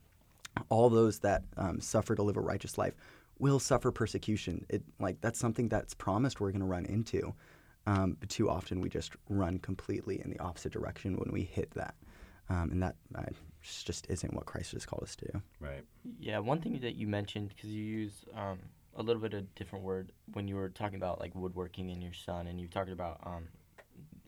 all 0.68 0.90
those 0.90 1.20
that 1.20 1.44
um, 1.56 1.80
suffer 1.80 2.14
to 2.14 2.22
live 2.22 2.36
a 2.36 2.40
righteous 2.40 2.78
life 2.78 2.94
will 3.38 3.58
suffer 3.58 3.90
persecution. 3.90 4.64
It 4.68 4.82
like 5.00 5.20
that's 5.20 5.38
something 5.38 5.68
that's 5.68 5.94
promised 5.94 6.40
we're 6.40 6.52
going 6.52 6.60
to 6.60 6.66
run 6.66 6.86
into. 6.86 7.34
Um, 7.86 8.16
but 8.20 8.28
too 8.28 8.48
often 8.48 8.80
we 8.80 8.88
just 8.88 9.12
run 9.28 9.58
completely 9.58 10.20
in 10.22 10.30
the 10.30 10.38
opposite 10.38 10.72
direction 10.72 11.16
when 11.16 11.32
we 11.32 11.42
hit 11.42 11.70
that, 11.72 11.94
um, 12.48 12.70
and 12.70 12.80
that 12.82 12.94
uh, 13.16 13.24
just 13.60 14.06
isn't 14.08 14.32
what 14.34 14.46
Christ 14.46 14.72
has 14.72 14.86
called 14.86 15.02
us 15.02 15.16
to. 15.16 15.24
do. 15.32 15.42
Right. 15.58 15.82
Yeah, 16.20 16.38
one 16.38 16.60
thing 16.60 16.78
that 16.80 16.94
you 16.94 17.08
mentioned 17.08 17.48
because 17.48 17.70
you 17.70 17.82
use 17.82 18.24
um, 18.36 18.60
a 18.94 19.02
little 19.02 19.20
bit 19.20 19.34
of 19.34 19.52
different 19.56 19.84
word 19.84 20.12
when 20.32 20.46
you 20.46 20.54
were 20.54 20.68
talking 20.68 20.96
about 20.96 21.18
like 21.18 21.34
woodworking 21.34 21.90
and 21.90 22.00
your 22.00 22.12
son, 22.12 22.46
and 22.46 22.60
you 22.60 22.68
talked 22.68 22.90
about 22.90 23.20
um, 23.26 23.48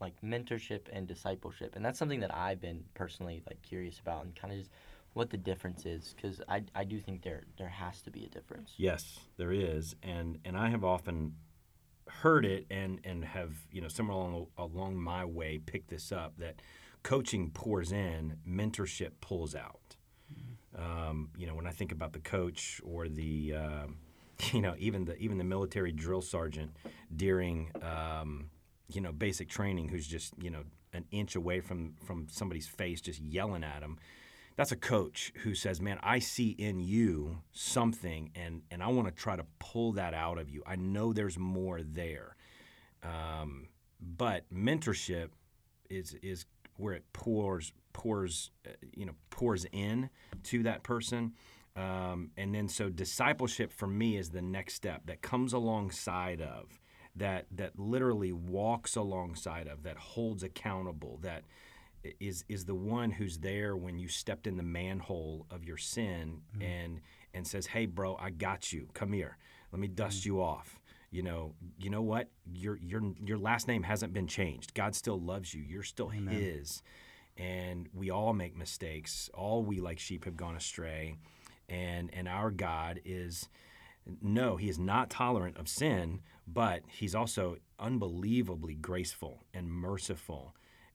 like 0.00 0.14
mentorship 0.20 0.88
and 0.92 1.06
discipleship, 1.06 1.76
and 1.76 1.84
that's 1.84 1.98
something 1.98 2.20
that 2.20 2.34
I've 2.34 2.60
been 2.60 2.82
personally 2.94 3.44
like 3.48 3.62
curious 3.62 4.00
about 4.00 4.24
and 4.24 4.34
kind 4.34 4.52
of 4.52 4.58
just 4.58 4.72
what 5.14 5.30
the 5.30 5.36
difference 5.36 5.86
is 5.86 6.14
because 6.14 6.42
I, 6.48 6.64
I 6.74 6.84
do 6.84 7.00
think 7.00 7.22
there 7.22 7.44
there 7.56 7.68
has 7.68 8.02
to 8.02 8.10
be 8.10 8.24
a 8.24 8.28
difference. 8.28 8.74
Yes, 8.76 9.20
there 9.36 9.52
is, 9.52 9.96
and 10.02 10.38
and 10.44 10.56
I 10.56 10.68
have 10.68 10.84
often 10.84 11.36
heard 12.08 12.44
it 12.44 12.66
and 12.70 13.00
and 13.04 13.24
have 13.24 13.52
you 13.72 13.80
know 13.80 13.88
somewhere 13.88 14.16
along 14.16 14.46
along 14.58 14.96
my 14.96 15.24
way 15.24 15.58
picked 15.58 15.88
this 15.88 16.12
up 16.12 16.36
that 16.38 16.60
coaching 17.02 17.50
pours 17.50 17.92
in, 17.92 18.36
mentorship 18.46 19.12
pulls 19.20 19.54
out. 19.54 19.96
Um, 20.76 21.30
you 21.36 21.46
know, 21.46 21.54
when 21.54 21.66
I 21.66 21.70
think 21.70 21.92
about 21.92 22.12
the 22.12 22.18
coach 22.18 22.80
or 22.84 23.08
the 23.08 23.54
um, 23.54 23.96
you 24.52 24.60
know 24.60 24.74
even 24.78 25.04
the 25.04 25.16
even 25.16 25.38
the 25.38 25.44
military 25.44 25.92
drill 25.92 26.22
sergeant 26.22 26.76
during 27.14 27.70
um, 27.82 28.50
you 28.88 29.00
know 29.00 29.12
basic 29.12 29.48
training 29.48 29.88
who's 29.88 30.08
just 30.08 30.34
you 30.42 30.50
know 30.50 30.64
an 30.92 31.04
inch 31.12 31.36
away 31.36 31.60
from 31.60 31.94
from 32.04 32.26
somebody's 32.30 32.66
face 32.66 33.00
just 33.00 33.20
yelling 33.20 33.62
at 33.64 33.82
him 33.82 33.98
that's 34.56 34.72
a 34.72 34.76
coach 34.76 35.32
who 35.42 35.54
says, 35.54 35.80
"Man, 35.80 35.98
I 36.02 36.18
see 36.18 36.50
in 36.50 36.80
you 36.80 37.42
something, 37.52 38.30
and 38.34 38.62
and 38.70 38.82
I 38.82 38.88
want 38.88 39.08
to 39.08 39.14
try 39.14 39.36
to 39.36 39.46
pull 39.58 39.92
that 39.92 40.14
out 40.14 40.38
of 40.38 40.48
you. 40.48 40.62
I 40.66 40.76
know 40.76 41.12
there's 41.12 41.38
more 41.38 41.82
there." 41.82 42.36
Um, 43.02 43.68
but 44.00 44.44
mentorship 44.52 45.30
is 45.90 46.16
is 46.22 46.46
where 46.76 46.94
it 46.94 47.04
pours 47.12 47.72
pours 47.92 48.50
uh, 48.66 48.70
you 48.94 49.06
know 49.06 49.14
pours 49.30 49.66
in 49.72 50.10
to 50.44 50.62
that 50.64 50.82
person. 50.82 51.32
Um, 51.76 52.30
and 52.36 52.54
then 52.54 52.68
so 52.68 52.88
discipleship 52.88 53.72
for 53.72 53.88
me 53.88 54.16
is 54.16 54.30
the 54.30 54.42
next 54.42 54.74
step 54.74 55.06
that 55.06 55.22
comes 55.22 55.52
alongside 55.52 56.40
of 56.40 56.78
that 57.16 57.46
that 57.50 57.78
literally 57.78 58.32
walks 58.32 58.94
alongside 58.94 59.66
of 59.66 59.82
that 59.82 59.96
holds 59.96 60.42
accountable 60.42 61.18
that 61.22 61.42
is 62.20 62.44
is 62.48 62.64
the 62.64 62.74
one 62.74 63.10
who's 63.10 63.38
there 63.38 63.76
when 63.76 63.98
you 63.98 64.08
stepped 64.08 64.46
in 64.46 64.56
the 64.56 64.62
manhole 64.62 65.46
of 65.50 65.64
your 65.64 65.76
sin 65.76 66.42
mm-hmm. 66.52 66.62
and 66.62 67.00
and 67.32 67.46
says 67.46 67.66
hey 67.66 67.86
bro 67.86 68.16
I 68.20 68.30
got 68.30 68.72
you. 68.72 68.88
Come 68.94 69.12
here. 69.12 69.38
Let 69.72 69.80
me 69.80 69.88
dust 69.88 70.20
mm-hmm. 70.20 70.28
you 70.30 70.42
off. 70.42 70.78
You 71.10 71.22
know 71.22 71.54
you 71.78 71.90
know 71.90 72.02
what? 72.02 72.28
Your 72.52 72.76
your 72.76 73.02
your 73.24 73.38
last 73.38 73.68
name 73.68 73.82
hasn't 73.82 74.12
been 74.12 74.26
changed. 74.26 74.74
God 74.74 74.94
still 74.94 75.20
loves 75.20 75.54
you. 75.54 75.62
You're 75.62 75.82
still 75.82 76.08
his. 76.08 76.82
And 77.36 77.88
we 77.92 78.10
all 78.10 78.32
make 78.32 78.56
mistakes. 78.56 79.28
All 79.34 79.64
we 79.64 79.80
like 79.80 79.98
sheep 79.98 80.24
have 80.24 80.36
gone 80.36 80.56
astray. 80.56 81.16
And 81.68 82.10
and 82.12 82.28
our 82.28 82.50
God 82.50 83.00
is 83.04 83.48
no, 84.20 84.56
he 84.56 84.68
is 84.68 84.78
not 84.78 85.10
tolerant 85.10 85.56
of 85.56 85.68
sin, 85.68 86.20
but 86.46 86.82
he's 86.88 87.14
also 87.14 87.56
unbelievably 87.78 88.74
graceful 88.74 89.44
and 89.52 89.70
merciful. 89.70 90.54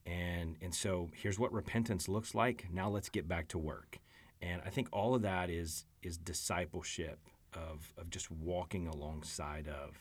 And 0.09 0.55
and 0.61 0.73
so 0.73 1.09
here's 1.13 1.37
what 1.37 1.53
repentance 1.53 2.09
looks 2.09 2.33
like. 2.33 2.65
Now 2.71 2.89
let's 2.89 3.09
get 3.09 3.27
back 3.27 3.47
to 3.49 3.57
work. 3.57 3.99
And 4.41 4.61
I 4.65 4.69
think 4.69 4.87
all 4.91 5.13
of 5.13 5.21
that 5.21 5.49
is 5.49 5.85
is 6.01 6.17
discipleship 6.17 7.19
of 7.53 7.93
of 7.97 8.09
just 8.09 8.31
walking 8.31 8.87
alongside 8.87 9.67
of 9.67 9.97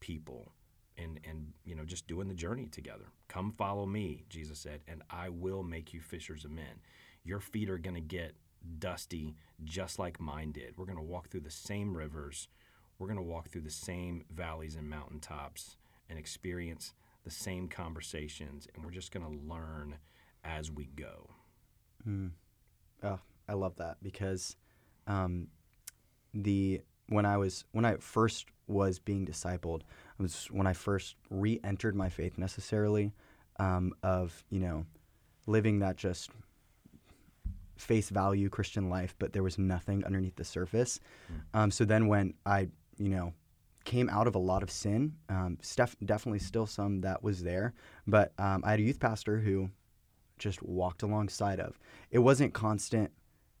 people 0.00 0.52
and 0.96 1.20
and 1.28 1.52
you 1.64 1.74
know 1.74 1.84
just 1.84 2.06
doing 2.06 2.28
the 2.28 2.34
journey 2.34 2.66
together. 2.66 3.06
Come 3.28 3.52
follow 3.52 3.84
me, 3.84 4.24
Jesus 4.30 4.58
said, 4.60 4.80
and 4.88 5.02
I 5.10 5.28
will 5.28 5.62
make 5.62 5.92
you 5.92 6.00
fishers 6.00 6.44
of 6.44 6.50
men. 6.50 6.80
Your 7.22 7.40
feet 7.40 7.68
are 7.68 7.78
going 7.78 7.94
to 7.94 8.00
get 8.00 8.34
dusty 8.78 9.34
just 9.62 9.98
like 9.98 10.20
mine 10.20 10.52
did. 10.52 10.78
We're 10.78 10.86
going 10.86 10.98
to 10.98 11.04
walk 11.04 11.28
through 11.28 11.40
the 11.40 11.50
same 11.50 11.96
rivers. 11.96 12.48
We're 12.98 13.08
going 13.08 13.18
to 13.18 13.22
walk 13.22 13.48
through 13.48 13.62
the 13.62 13.70
same 13.70 14.24
valleys 14.32 14.76
and 14.76 14.88
mountaintops 14.88 15.76
and 16.08 16.18
experience 16.18 16.94
the 17.24 17.30
same 17.30 17.68
conversations 17.68 18.68
and 18.74 18.84
we're 18.84 18.90
just 18.90 19.12
going 19.12 19.24
to 19.24 19.48
learn 19.52 19.96
as 20.44 20.70
we 20.70 20.86
go. 20.86 21.30
Oh, 23.02 23.18
I 23.48 23.54
love 23.54 23.76
that 23.76 23.96
because 24.02 24.56
um, 25.06 25.48
the 26.32 26.82
when 27.08 27.26
I 27.26 27.36
was 27.36 27.64
when 27.72 27.84
I 27.84 27.96
first 27.96 28.46
was 28.66 28.98
being 28.98 29.26
discipled, 29.26 29.80
it 29.80 30.22
was 30.22 30.46
when 30.50 30.66
I 30.66 30.72
first 30.72 31.16
re-entered 31.30 31.94
my 31.94 32.08
faith 32.08 32.38
necessarily 32.38 33.12
um, 33.58 33.92
of 34.02 34.44
you 34.50 34.60
know 34.60 34.86
living 35.46 35.80
that 35.80 35.96
just 35.96 36.30
face 37.76 38.08
value 38.08 38.48
Christian 38.48 38.88
life, 38.88 39.14
but 39.18 39.32
there 39.32 39.42
was 39.42 39.58
nothing 39.58 40.04
underneath 40.04 40.36
the 40.36 40.44
surface. 40.44 41.00
Um, 41.52 41.70
so 41.70 41.84
then 41.84 42.06
when 42.06 42.34
I 42.46 42.68
you 42.98 43.08
know 43.08 43.32
came 43.84 44.08
out 44.08 44.26
of 44.26 44.34
a 44.34 44.38
lot 44.38 44.62
of 44.62 44.70
sin, 44.70 45.14
um, 45.28 45.58
steph- 45.62 45.96
definitely 46.04 46.38
still 46.38 46.66
some 46.66 47.00
that 47.02 47.22
was 47.22 47.42
there, 47.42 47.74
but 48.06 48.32
um, 48.38 48.62
I 48.64 48.72
had 48.72 48.80
a 48.80 48.82
youth 48.82 49.00
pastor 49.00 49.38
who 49.38 49.70
just 50.38 50.62
walked 50.62 51.02
alongside 51.02 51.60
of. 51.60 51.78
It 52.10 52.18
wasn't 52.18 52.54
constant. 52.54 53.10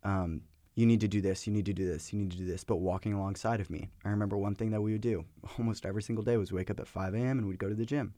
Um, 0.02 0.42
you 0.74 0.86
need 0.86 1.00
to 1.00 1.08
do 1.08 1.20
this. 1.20 1.46
You 1.46 1.52
need 1.52 1.66
to 1.66 1.72
do 1.72 1.86
this. 1.86 2.12
You 2.12 2.18
need 2.18 2.32
to 2.32 2.36
do 2.36 2.46
this. 2.46 2.64
But 2.64 2.76
walking 2.76 3.12
alongside 3.12 3.60
of 3.60 3.70
me, 3.70 3.90
I 4.04 4.08
remember 4.08 4.36
one 4.36 4.54
thing 4.54 4.70
that 4.70 4.80
we 4.80 4.92
would 4.92 5.00
do 5.00 5.24
almost 5.58 5.86
every 5.86 6.02
single 6.02 6.24
day 6.24 6.36
was 6.36 6.52
wake 6.52 6.70
up 6.70 6.80
at 6.80 6.88
5 6.88 7.14
a.m. 7.14 7.38
and 7.38 7.46
we'd 7.46 7.58
go 7.58 7.68
to 7.68 7.74
the 7.74 7.86
gym. 7.86 8.14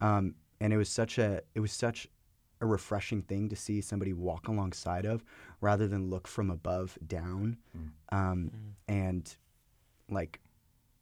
Um, 0.00 0.34
and 0.60 0.72
it 0.72 0.76
was 0.76 0.88
such 0.88 1.18
a 1.18 1.42
it 1.54 1.60
was 1.60 1.72
such 1.72 2.08
a 2.60 2.66
refreshing 2.66 3.22
thing 3.22 3.48
to 3.48 3.56
see 3.56 3.80
somebody 3.80 4.12
walk 4.12 4.48
alongside 4.48 5.04
of, 5.04 5.24
rather 5.60 5.88
than 5.88 6.08
look 6.10 6.28
from 6.28 6.50
above 6.50 6.96
down, 7.06 7.56
um, 8.10 8.50
and 8.86 9.36
like 10.08 10.40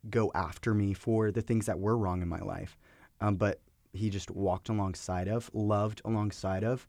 go 0.09 0.31
after 0.35 0.73
me 0.75 0.95
for 0.95 1.31
the 1.31 1.43
things 1.43 1.67
that 1.67 1.79
were 1.79 1.97
wrong 1.97 2.23
in 2.23 2.29
my 2.29 2.41
life. 2.41 2.79
Um, 3.21 3.37
but 3.37 3.61
he 3.93 4.09
just 4.09 4.31
walked 4.31 4.69
alongside 4.69 5.29
of, 5.29 5.51
loved 5.53 6.01
alongside 6.05 6.65
of, 6.65 6.87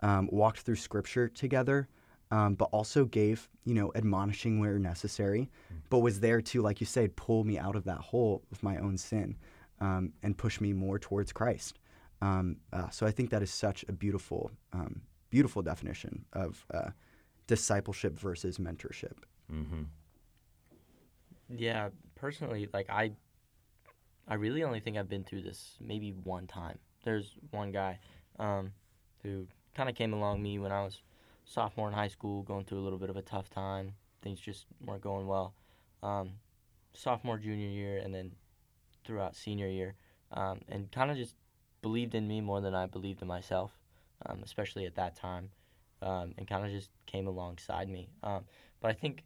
um, 0.00 0.28
walked 0.32 0.60
through 0.60 0.76
scripture 0.76 1.28
together, 1.28 1.88
um, 2.30 2.54
but 2.54 2.68
also 2.72 3.04
gave, 3.04 3.48
you 3.64 3.74
know, 3.74 3.92
admonishing 3.94 4.58
where 4.60 4.78
necessary, 4.78 5.50
but 5.90 5.98
was 5.98 6.20
there 6.20 6.40
to, 6.40 6.62
like 6.62 6.80
you 6.80 6.86
said, 6.86 7.14
pull 7.16 7.44
me 7.44 7.58
out 7.58 7.76
of 7.76 7.84
that 7.84 7.98
hole 7.98 8.42
of 8.50 8.62
my 8.62 8.78
own 8.78 8.96
sin 8.96 9.36
um, 9.80 10.12
and 10.22 10.36
push 10.36 10.60
me 10.60 10.72
more 10.72 10.98
towards 10.98 11.32
Christ. 11.32 11.78
Um, 12.22 12.56
uh, 12.72 12.88
so 12.88 13.06
I 13.06 13.10
think 13.10 13.30
that 13.30 13.42
is 13.42 13.52
such 13.52 13.84
a 13.88 13.92
beautiful, 13.92 14.50
um, 14.72 15.02
beautiful 15.30 15.62
definition 15.62 16.24
of 16.32 16.64
uh, 16.72 16.90
discipleship 17.46 18.18
versus 18.18 18.58
mentorship. 18.58 19.18
Mm-hmm. 19.52 19.82
Yeah, 21.54 21.90
personally, 22.24 22.66
like 22.72 22.88
I, 22.88 23.10
I 24.26 24.36
really 24.36 24.64
only 24.64 24.80
think 24.80 24.96
I've 24.96 25.10
been 25.10 25.24
through 25.24 25.42
this 25.42 25.76
maybe 25.78 26.14
one 26.24 26.46
time. 26.46 26.78
There's 27.04 27.34
one 27.50 27.70
guy, 27.70 27.98
um, 28.38 28.72
who 29.22 29.46
kind 29.74 29.90
of 29.90 29.94
came 29.94 30.14
along 30.14 30.42
me 30.42 30.58
when 30.58 30.72
I 30.72 30.82
was 30.82 31.02
sophomore 31.44 31.86
in 31.88 31.92
high 31.92 32.08
school, 32.08 32.42
going 32.42 32.64
through 32.64 32.78
a 32.78 32.80
little 32.80 32.98
bit 32.98 33.10
of 33.10 33.18
a 33.18 33.22
tough 33.22 33.50
time. 33.50 33.92
Things 34.22 34.40
just 34.40 34.64
weren't 34.82 35.02
going 35.02 35.26
well. 35.26 35.52
Um, 36.02 36.30
sophomore, 36.94 37.36
junior 37.36 37.68
year, 37.68 37.98
and 37.98 38.14
then 38.14 38.32
throughout 39.04 39.36
senior 39.36 39.68
year, 39.68 39.94
um, 40.32 40.62
and 40.70 40.90
kind 40.90 41.10
of 41.10 41.18
just 41.18 41.34
believed 41.82 42.14
in 42.14 42.26
me 42.26 42.40
more 42.40 42.62
than 42.62 42.74
I 42.74 42.86
believed 42.86 43.20
in 43.20 43.28
myself, 43.28 43.70
um, 44.24 44.40
especially 44.42 44.86
at 44.86 44.94
that 44.94 45.14
time, 45.14 45.50
um, 46.00 46.32
and 46.38 46.48
kind 46.48 46.64
of 46.64 46.70
just 46.70 46.88
came 47.04 47.26
alongside 47.26 47.90
me. 47.90 48.08
Um, 48.22 48.44
but 48.80 48.90
I 48.90 48.94
think 48.94 49.24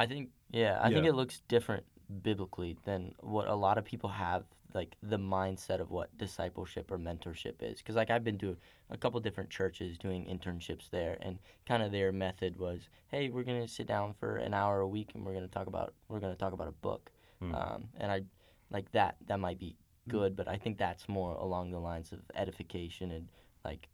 I 0.00 0.06
think 0.06 0.30
yeah, 0.50 0.80
I 0.82 0.90
think 0.90 1.04
it 1.04 1.14
looks 1.14 1.42
different 1.46 1.84
biblically 2.22 2.78
than 2.86 3.14
what 3.20 3.48
a 3.48 3.54
lot 3.54 3.76
of 3.76 3.84
people 3.84 4.08
have 4.08 4.44
like 4.72 4.96
the 5.02 5.18
mindset 5.18 5.80
of 5.80 5.90
what 5.90 6.16
discipleship 6.16 6.90
or 6.90 6.98
mentorship 6.98 7.56
is. 7.60 7.78
Because 7.78 7.96
like 7.96 8.08
I've 8.08 8.24
been 8.24 8.38
to 8.38 8.56
a 8.88 8.96
couple 8.96 9.20
different 9.20 9.50
churches 9.50 9.98
doing 9.98 10.24
internships 10.24 10.88
there 10.88 11.18
and 11.20 11.38
kind 11.68 11.82
of 11.82 11.92
their 11.92 12.12
method 12.12 12.58
was 12.58 12.88
hey 13.08 13.28
we're 13.28 13.42
going 13.42 13.60
to 13.60 13.68
sit 13.68 13.86
down 13.86 14.14
for 14.18 14.36
an 14.36 14.54
hour 14.54 14.80
a 14.80 14.88
week 14.88 15.10
and 15.14 15.22
we're 15.22 15.34
going 15.34 15.46
to 15.46 15.52
talk 15.52 15.66
about 15.66 15.92
we're 16.08 16.20
going 16.20 16.32
to 16.32 16.38
talk 16.38 16.54
about 16.54 16.68
a 16.68 16.72
book. 16.72 17.10
Um, 17.54 17.88
and 17.98 18.10
I 18.10 18.22
like 18.70 18.90
that 18.92 19.16
that 19.26 19.38
might 19.38 19.58
be 19.58 19.76
good 20.08 20.34
but 20.34 20.48
I 20.48 20.56
think 20.56 20.78
that's 20.78 21.10
more 21.10 21.34
along 21.34 21.72
the 21.72 21.78
lines 21.78 22.10
of 22.12 22.20
edification 22.34 23.10
and 23.10 23.28
like 23.66 23.86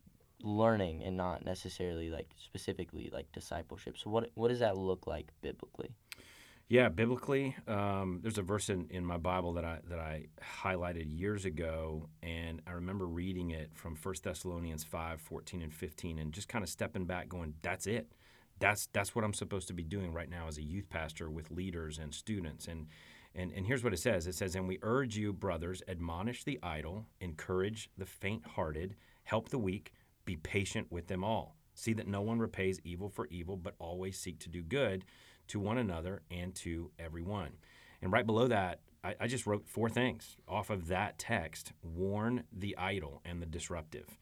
learning 0.42 1.02
and 1.04 1.16
not 1.16 1.44
necessarily 1.44 2.10
like 2.10 2.28
specifically 2.36 3.10
like 3.12 3.30
discipleship 3.32 3.96
so 3.98 4.10
what 4.10 4.30
what 4.34 4.48
does 4.48 4.60
that 4.60 4.76
look 4.76 5.06
like 5.06 5.28
biblically 5.42 5.90
Yeah, 6.68 6.88
biblically, 6.88 7.54
um, 7.68 8.20
there's 8.22 8.38
a 8.38 8.42
verse 8.42 8.70
in, 8.70 8.88
in 8.90 9.04
my 9.04 9.18
Bible 9.18 9.52
that 9.52 9.64
I 9.64 9.78
that 9.88 10.00
I 10.00 10.26
highlighted 10.62 11.06
years 11.08 11.44
ago, 11.44 12.08
and 12.22 12.60
I 12.66 12.72
remember 12.72 13.06
reading 13.06 13.50
it 13.50 13.70
from 13.74 13.94
1 13.94 14.14
Thessalonians 14.24 14.82
5, 14.82 15.20
14 15.20 15.62
and 15.62 15.72
15, 15.72 16.18
and 16.18 16.32
just 16.32 16.48
kind 16.48 16.64
of 16.64 16.68
stepping 16.68 17.04
back, 17.06 17.28
going, 17.28 17.54
"That's 17.62 17.86
it. 17.86 18.12
That's 18.58 18.88
that's 18.92 19.14
what 19.14 19.24
I'm 19.24 19.34
supposed 19.34 19.68
to 19.68 19.74
be 19.74 19.84
doing 19.84 20.12
right 20.12 20.28
now 20.28 20.48
as 20.48 20.58
a 20.58 20.62
youth 20.62 20.88
pastor 20.88 21.30
with 21.30 21.52
leaders 21.52 21.98
and 21.98 22.12
students." 22.12 22.66
And 22.66 22.88
and 23.32 23.52
and 23.52 23.64
here's 23.66 23.84
what 23.84 23.92
it 23.92 24.00
says: 24.00 24.26
It 24.26 24.34
says, 24.34 24.56
"And 24.56 24.66
we 24.66 24.78
urge 24.82 25.16
you, 25.16 25.32
brothers, 25.32 25.82
admonish 25.86 26.42
the 26.42 26.58
idle, 26.64 27.06
encourage 27.20 27.90
the 27.96 28.06
faint-hearted, 28.06 28.96
help 29.22 29.50
the 29.50 29.58
weak, 29.58 29.92
be 30.26 30.36
patient 30.36 30.88
with 30.90 31.06
them 31.06 31.24
all. 31.24 31.56
See 31.72 31.94
that 31.94 32.06
no 32.06 32.20
one 32.20 32.38
repays 32.38 32.80
evil 32.84 33.08
for 33.08 33.26
evil, 33.28 33.56
but 33.56 33.74
always 33.78 34.18
seek 34.18 34.38
to 34.40 34.50
do 34.50 34.62
good." 34.62 35.04
to 35.48 35.60
one 35.60 35.78
another 35.78 36.22
and 36.30 36.54
to 36.56 36.90
everyone. 36.98 37.50
And 38.02 38.12
right 38.12 38.26
below 38.26 38.48
that, 38.48 38.80
I, 39.02 39.14
I, 39.20 39.26
just 39.26 39.46
wrote 39.46 39.66
four 39.66 39.88
things 39.88 40.36
off 40.48 40.70
of 40.70 40.88
that 40.88 41.18
text 41.18 41.72
warn 41.82 42.44
the 42.52 42.76
idle 42.76 43.20
and 43.24 43.40
the 43.40 43.46
disruptive. 43.46 44.18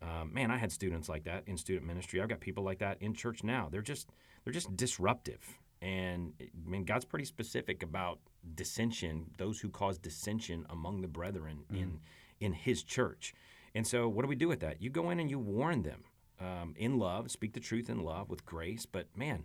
Um, 0.00 0.32
man, 0.32 0.50
I 0.50 0.58
had 0.58 0.70
students 0.70 1.08
like 1.08 1.24
that 1.24 1.42
in 1.46 1.56
student 1.56 1.86
ministry. 1.86 2.20
I've 2.20 2.28
got 2.28 2.40
people 2.40 2.62
like 2.62 2.78
that 2.78 2.98
in 3.00 3.14
church 3.14 3.42
now. 3.42 3.68
They're 3.70 3.82
just 3.82 4.10
they're 4.44 4.52
just 4.52 4.76
disruptive. 4.76 5.58
And 5.82 6.32
I 6.40 6.68
mean, 6.68 6.84
God's 6.84 7.04
pretty 7.04 7.24
specific 7.24 7.82
about 7.82 8.20
dissension, 8.54 9.30
those 9.38 9.60
who 9.60 9.68
cause 9.68 9.98
dissension 9.98 10.66
among 10.70 11.02
the 11.02 11.08
brethren 11.08 11.64
mm. 11.72 11.80
in 11.80 12.00
in 12.40 12.52
His 12.52 12.84
church. 12.84 13.34
And 13.74 13.86
so, 13.86 14.08
what 14.08 14.22
do 14.22 14.28
we 14.28 14.36
do 14.36 14.48
with 14.48 14.60
that? 14.60 14.80
You 14.82 14.90
go 14.90 15.10
in 15.10 15.20
and 15.20 15.30
you 15.30 15.38
warn 15.38 15.82
them 15.82 16.04
um, 16.40 16.74
in 16.76 16.98
love, 16.98 17.30
speak 17.30 17.52
the 17.52 17.60
truth 17.60 17.88
in 17.88 18.02
love 18.02 18.30
with 18.30 18.44
grace. 18.44 18.86
But 18.86 19.06
man, 19.16 19.44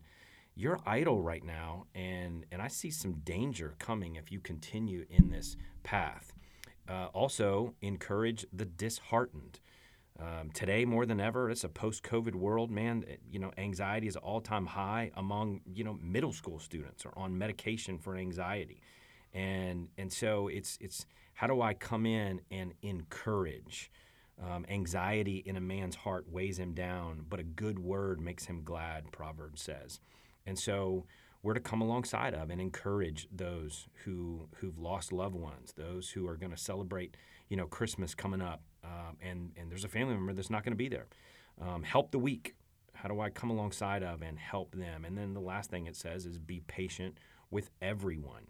you're 0.55 0.79
idle 0.85 1.21
right 1.21 1.43
now, 1.43 1.85
and 1.95 2.45
and 2.51 2.61
I 2.61 2.67
see 2.67 2.91
some 2.91 3.13
danger 3.23 3.75
coming 3.79 4.15
if 4.15 4.31
you 4.31 4.39
continue 4.39 5.05
in 5.09 5.29
this 5.29 5.57
path. 5.83 6.33
Uh, 6.87 7.07
also, 7.13 7.73
encourage 7.81 8.45
the 8.51 8.65
disheartened. 8.65 9.59
Um, 10.19 10.51
today, 10.53 10.85
more 10.85 11.07
than 11.07 11.19
ever, 11.19 11.49
it's 11.49 11.63
a 11.63 11.69
post-COVID 11.69 12.35
world, 12.35 12.69
man. 12.69 13.03
You 13.27 13.39
know, 13.39 13.51
anxiety 13.57 14.07
is 14.07 14.15
all-time 14.15 14.67
high 14.67 15.11
among 15.15 15.61
you 15.65 15.83
know 15.83 15.97
middle 16.01 16.33
school 16.33 16.59
students 16.59 17.05
or 17.05 17.17
on 17.17 17.37
medication 17.37 17.97
for 17.97 18.15
anxiety, 18.15 18.81
and 19.33 19.89
and 19.97 20.13
so 20.13 20.47
it's 20.47 20.77
it's 20.79 21.05
how 21.33 21.47
do 21.47 21.61
I 21.61 21.73
come 21.73 22.05
in 22.05 22.41
and 22.51 22.73
encourage? 22.83 23.91
Um, 24.41 24.65
anxiety 24.67 25.43
in 25.45 25.55
a 25.55 25.61
man's 25.61 25.95
heart 25.95 26.25
weighs 26.29 26.57
him 26.57 26.73
down, 26.73 27.25
but 27.29 27.39
a 27.39 27.43
good 27.43 27.79
word 27.79 28.19
makes 28.19 28.45
him 28.45 28.63
glad, 28.63 29.11
Proverbs 29.11 29.61
says. 29.61 29.99
And 30.45 30.57
so 30.57 31.05
we're 31.43 31.53
to 31.53 31.59
come 31.59 31.81
alongside 31.81 32.33
of 32.33 32.49
and 32.49 32.59
encourage 32.59 33.27
those 33.31 33.87
who 34.05 34.47
who've 34.55 34.79
lost 34.79 35.11
loved 35.11 35.35
ones, 35.35 35.73
those 35.75 36.09
who 36.09 36.27
are 36.27 36.35
going 36.35 36.51
to 36.51 36.57
celebrate, 36.57 37.15
you 37.49 37.57
know, 37.57 37.67
Christmas 37.67 38.15
coming 38.15 38.41
up, 38.41 38.61
um, 38.83 39.17
and 39.21 39.51
and 39.57 39.69
there's 39.69 39.83
a 39.83 39.89
family 39.89 40.13
member 40.13 40.33
that's 40.33 40.49
not 40.49 40.63
going 40.63 40.71
to 40.71 40.77
be 40.77 40.89
there. 40.89 41.07
Um, 41.61 41.83
help 41.83 42.11
the 42.11 42.19
weak. 42.19 42.55
How 42.93 43.09
do 43.09 43.19
I 43.19 43.29
come 43.29 43.49
alongside 43.49 44.03
of 44.03 44.21
and 44.21 44.39
help 44.39 44.75
them? 44.75 45.03
And 45.05 45.17
then 45.17 45.33
the 45.33 45.41
last 45.41 45.69
thing 45.69 45.85
it 45.85 45.95
says 45.95 46.25
is 46.25 46.39
be 46.39 46.61
patient 46.67 47.17
with 47.51 47.69
everyone. 47.81 48.47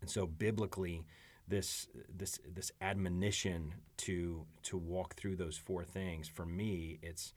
And 0.00 0.10
so 0.10 0.26
biblically, 0.26 1.04
this 1.48 1.88
this 2.14 2.40
this 2.52 2.72
admonition 2.80 3.74
to 3.98 4.46
to 4.64 4.76
walk 4.76 5.14
through 5.14 5.36
those 5.36 5.56
four 5.56 5.84
things 5.84 6.28
for 6.28 6.44
me, 6.44 6.98
it's 7.02 7.34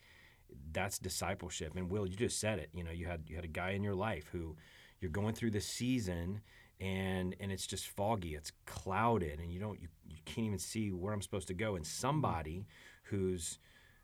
that's 0.72 0.98
discipleship. 0.98 1.74
And 1.76 1.90
Will, 1.90 2.08
you 2.08 2.16
just 2.16 2.40
said 2.40 2.60
it. 2.60 2.70
You 2.74 2.84
know, 2.84 2.92
you 2.92 3.06
had 3.06 3.24
you 3.28 3.36
had 3.36 3.46
a 3.46 3.50
guy 3.50 3.72
in 3.72 3.84
your 3.84 3.96
life 3.96 4.30
who 4.32 4.56
you're 5.00 5.12
going 5.12 5.36
through 5.36 5.52
this 5.52 5.68
season 5.68 6.42
and 6.80 7.36
and 7.40 7.52
it's 7.52 7.68
just 7.68 7.88
foggy, 7.88 8.36
it's 8.36 8.52
clouded, 8.66 9.40
and 9.40 9.52
you 9.52 9.60
don't 9.60 9.82
you, 9.82 9.88
you 10.08 10.18
can't 10.26 10.48
even 10.48 10.60
see 10.60 10.92
where 10.92 11.14
I'm 11.14 11.22
supposed 11.22 11.48
to 11.50 11.54
go. 11.54 11.76
And 11.76 11.86
somebody 11.86 12.66
who's 13.04 13.60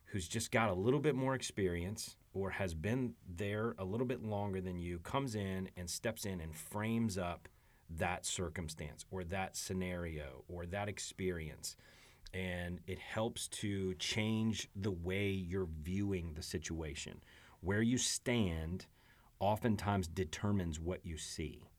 who's 0.05 0.27
just 0.27 0.51
got 0.51 0.69
a 0.69 0.73
little 0.73 0.99
bit 0.99 1.15
more 1.15 1.35
experience 1.35 2.15
or 2.33 2.51
has 2.51 2.73
been 2.73 3.13
there 3.27 3.75
a 3.79 3.85
little 3.85 4.05
bit 4.05 4.23
longer 4.23 4.61
than 4.61 4.77
you 4.77 4.99
comes 4.99 5.35
in 5.35 5.69
and 5.77 5.89
steps 5.89 6.25
in 6.25 6.41
and 6.41 6.55
frames 6.55 7.17
up 7.17 7.47
that 7.89 8.25
circumstance 8.25 9.05
or 9.11 9.23
that 9.23 9.55
scenario 9.55 10.43
or 10.47 10.65
that 10.65 10.89
experience 10.89 11.75
and 12.35 12.81
it 12.85 12.99
helps 12.99 13.47
to 13.47 13.93
change 13.93 14.69
the 14.75 14.91
way 14.91 15.29
you're 15.29 15.69
viewing 15.83 16.33
the 16.33 16.43
situation. 16.43 17.21
Where 17.61 17.81
you 17.81 17.97
stand 17.97 18.87
oftentimes 19.39 20.07
determines 20.07 20.79
what 20.79 21.05
you 21.05 21.17
see. 21.17 21.69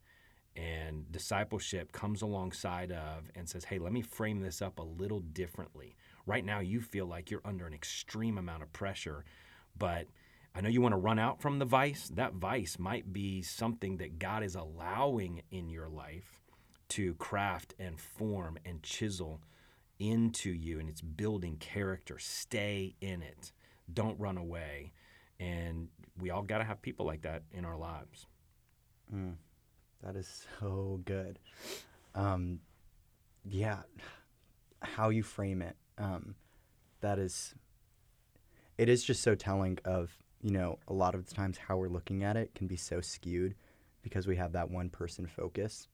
And 0.56 1.12
discipleship 1.12 1.92
comes 1.92 2.22
alongside 2.22 2.90
of 2.90 3.30
and 3.34 3.46
says, 3.46 3.64
hey, 3.64 3.78
let 3.78 3.92
me 3.92 4.00
frame 4.00 4.40
this 4.40 4.62
up 4.62 4.78
a 4.78 4.82
little 4.82 5.20
differently. 5.20 5.94
Right 6.24 6.44
now, 6.44 6.60
you 6.60 6.80
feel 6.80 7.04
like 7.04 7.30
you're 7.30 7.42
under 7.44 7.66
an 7.66 7.74
extreme 7.74 8.38
amount 8.38 8.62
of 8.62 8.72
pressure, 8.72 9.26
but 9.78 10.06
I 10.56 10.62
know 10.62 10.70
you 10.70 10.80
want 10.80 10.94
to 10.94 10.98
run 10.98 11.18
out 11.18 11.42
from 11.42 11.58
the 11.58 11.66
vice. 11.66 12.08
That 12.14 12.32
vice 12.32 12.78
might 12.78 13.12
be 13.12 13.42
something 13.42 13.98
that 13.98 14.18
God 14.18 14.42
is 14.42 14.54
allowing 14.54 15.42
in 15.50 15.68
your 15.68 15.86
life 15.86 16.40
to 16.88 17.12
craft 17.16 17.74
and 17.78 18.00
form 18.00 18.56
and 18.64 18.82
chisel 18.82 19.42
into 19.98 20.50
you 20.50 20.80
and 20.80 20.88
it's 20.88 21.02
building 21.02 21.58
character. 21.58 22.18
Stay 22.18 22.94
in 23.02 23.20
it. 23.20 23.52
Don't 23.92 24.18
run 24.18 24.38
away. 24.38 24.92
And 25.38 25.88
we 26.18 26.30
all 26.30 26.42
got 26.42 26.58
to 26.58 26.64
have 26.64 26.80
people 26.80 27.04
like 27.04 27.20
that 27.22 27.42
in 27.52 27.66
our 27.66 27.76
lives. 27.76 28.26
Mm, 29.14 29.34
that 30.02 30.16
is 30.16 30.46
so 30.58 31.02
good. 31.04 31.38
Um, 32.14 32.60
yeah, 33.44 33.80
how 34.80 35.10
you 35.10 35.22
frame 35.22 35.60
it. 35.60 35.76
Um, 35.98 36.34
that 37.02 37.18
is, 37.18 37.54
it 38.78 38.88
is 38.88 39.04
just 39.04 39.22
so 39.22 39.34
telling 39.34 39.78
of, 39.84 40.16
you 40.46 40.52
know, 40.52 40.78
a 40.86 40.92
lot 40.92 41.16
of 41.16 41.26
the 41.26 41.34
times 41.34 41.58
how 41.58 41.76
we're 41.76 41.88
looking 41.88 42.22
at 42.22 42.36
it 42.36 42.54
can 42.54 42.68
be 42.68 42.76
so 42.76 43.00
skewed 43.00 43.56
because 44.02 44.28
we 44.28 44.36
have 44.36 44.52
that 44.52 44.70
one 44.70 44.88
person 44.88 45.26
focus. 45.26 45.88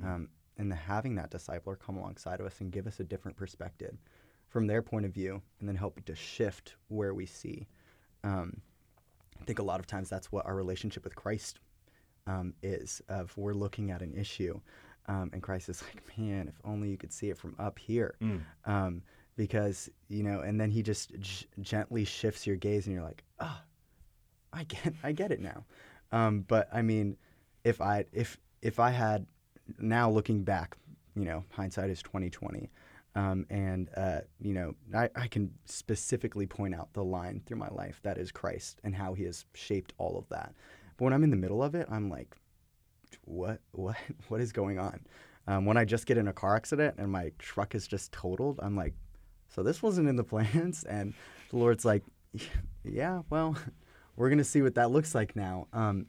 Mm. 0.00 0.06
Um, 0.06 0.28
and 0.56 0.72
the, 0.72 0.76
having 0.76 1.14
that 1.16 1.30
discipler 1.30 1.78
come 1.78 1.98
alongside 1.98 2.40
of 2.40 2.46
us 2.46 2.58
and 2.62 2.72
give 2.72 2.86
us 2.86 3.00
a 3.00 3.04
different 3.04 3.36
perspective 3.36 3.98
from 4.48 4.66
their 4.66 4.80
point 4.80 5.04
of 5.04 5.12
view 5.12 5.42
and 5.60 5.68
then 5.68 5.76
help 5.76 6.02
to 6.06 6.14
shift 6.14 6.74
where 6.88 7.12
we 7.12 7.26
see. 7.26 7.66
Um, 8.24 8.62
I 9.38 9.44
think 9.44 9.58
a 9.58 9.62
lot 9.62 9.78
of 9.78 9.86
times 9.86 10.08
that's 10.08 10.32
what 10.32 10.46
our 10.46 10.56
relationship 10.56 11.04
with 11.04 11.14
Christ 11.14 11.60
um, 12.26 12.54
is 12.62 13.02
of 13.10 13.36
we're 13.36 13.52
looking 13.52 13.90
at 13.90 14.00
an 14.00 14.14
issue 14.14 14.58
um, 15.06 15.28
and 15.34 15.42
Christ 15.42 15.68
is 15.68 15.82
like, 15.94 16.02
man, 16.16 16.48
if 16.48 16.54
only 16.64 16.88
you 16.88 16.96
could 16.96 17.12
see 17.12 17.28
it 17.28 17.36
from 17.36 17.56
up 17.58 17.78
here. 17.78 18.14
Mm. 18.22 18.40
Um, 18.64 19.02
because, 19.36 19.90
you 20.08 20.22
know, 20.22 20.40
and 20.40 20.58
then 20.58 20.70
he 20.70 20.82
just 20.82 21.12
g- 21.20 21.46
gently 21.60 22.06
shifts 22.06 22.46
your 22.46 22.56
gaze 22.56 22.86
and 22.86 22.94
you're 22.94 23.04
like, 23.04 23.22
oh, 23.38 23.60
I 24.58 24.64
get, 24.64 24.94
I 25.04 25.12
get 25.12 25.30
it 25.30 25.40
now. 25.40 25.64
Um, 26.10 26.44
but 26.48 26.68
I 26.72 26.82
mean, 26.82 27.16
if 27.64 27.80
I, 27.80 28.04
if, 28.12 28.38
if 28.60 28.80
I 28.80 28.90
had 28.90 29.26
now 29.78 30.10
looking 30.10 30.42
back, 30.42 30.76
you 31.14 31.24
know, 31.24 31.44
hindsight 31.50 31.90
is 31.90 32.00
twenty 32.00 32.30
twenty, 32.30 32.70
um, 33.14 33.46
and 33.50 33.88
uh, 33.96 34.20
you 34.40 34.54
know, 34.54 34.74
I, 34.94 35.08
I 35.14 35.26
can 35.26 35.50
specifically 35.64 36.46
point 36.46 36.74
out 36.74 36.92
the 36.92 37.04
line 37.04 37.42
through 37.44 37.58
my 37.58 37.68
life 37.68 38.00
that 38.02 38.18
is 38.18 38.30
Christ 38.30 38.80
and 38.84 38.94
how 38.94 39.14
He 39.14 39.24
has 39.24 39.44
shaped 39.54 39.92
all 39.98 40.16
of 40.18 40.28
that. 40.28 40.54
But 40.96 41.04
when 41.04 41.12
I'm 41.12 41.24
in 41.24 41.30
the 41.30 41.36
middle 41.36 41.62
of 41.62 41.74
it, 41.74 41.86
I'm 41.90 42.08
like, 42.08 42.36
what, 43.24 43.60
what, 43.72 43.96
what 44.28 44.40
is 44.40 44.52
going 44.52 44.78
on? 44.78 45.00
Um, 45.46 45.64
when 45.64 45.76
I 45.76 45.84
just 45.84 46.06
get 46.06 46.18
in 46.18 46.28
a 46.28 46.32
car 46.32 46.56
accident 46.56 46.96
and 46.98 47.10
my 47.10 47.32
truck 47.38 47.74
is 47.74 47.86
just 47.86 48.12
totaled, 48.12 48.60
I'm 48.62 48.76
like, 48.76 48.94
so 49.48 49.62
this 49.62 49.82
wasn't 49.82 50.08
in 50.08 50.16
the 50.16 50.24
plans. 50.32 50.84
And 50.84 51.14
the 51.50 51.56
Lord's 51.56 51.84
like, 51.84 52.04
yeah, 52.84 53.22
well, 53.30 53.56
we're 54.18 54.30
gonna 54.30 54.44
see 54.44 54.62
what 54.62 54.74
that 54.74 54.90
looks 54.90 55.14
like 55.14 55.34
now. 55.34 55.68
Um, 55.72 56.06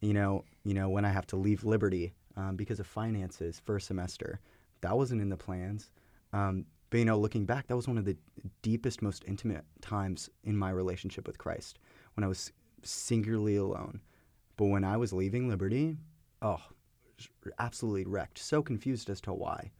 you 0.00 0.14
know, 0.14 0.44
you 0.64 0.74
know, 0.74 0.88
when 0.88 1.04
I 1.04 1.10
have 1.10 1.26
to 1.28 1.36
leave 1.36 1.64
Liberty 1.64 2.14
um, 2.38 2.56
because 2.56 2.80
of 2.80 2.86
finances 2.86 3.60
for 3.64 3.76
a 3.76 3.80
semester. 3.80 4.40
That 4.80 4.96
wasn't 4.96 5.20
in 5.20 5.28
the 5.28 5.36
plans. 5.36 5.90
Um, 6.32 6.64
but 6.88 6.98
you 6.98 7.04
know, 7.04 7.18
looking 7.18 7.44
back, 7.44 7.66
that 7.66 7.76
was 7.76 7.88
one 7.88 7.98
of 7.98 8.04
the 8.04 8.16
deepest, 8.62 9.02
most 9.02 9.24
intimate 9.26 9.64
times 9.82 10.30
in 10.44 10.56
my 10.56 10.70
relationship 10.70 11.26
with 11.26 11.36
Christ 11.36 11.78
when 12.14 12.24
I 12.24 12.28
was 12.28 12.52
singularly 12.82 13.56
alone. 13.56 14.00
But 14.56 14.66
when 14.66 14.84
I 14.84 14.96
was 14.96 15.12
leaving 15.12 15.48
Liberty, 15.48 15.96
oh, 16.40 16.62
absolutely 17.58 18.04
wrecked, 18.04 18.38
so 18.38 18.62
confused 18.62 19.10
as 19.10 19.20
to 19.22 19.32
why. 19.32 19.72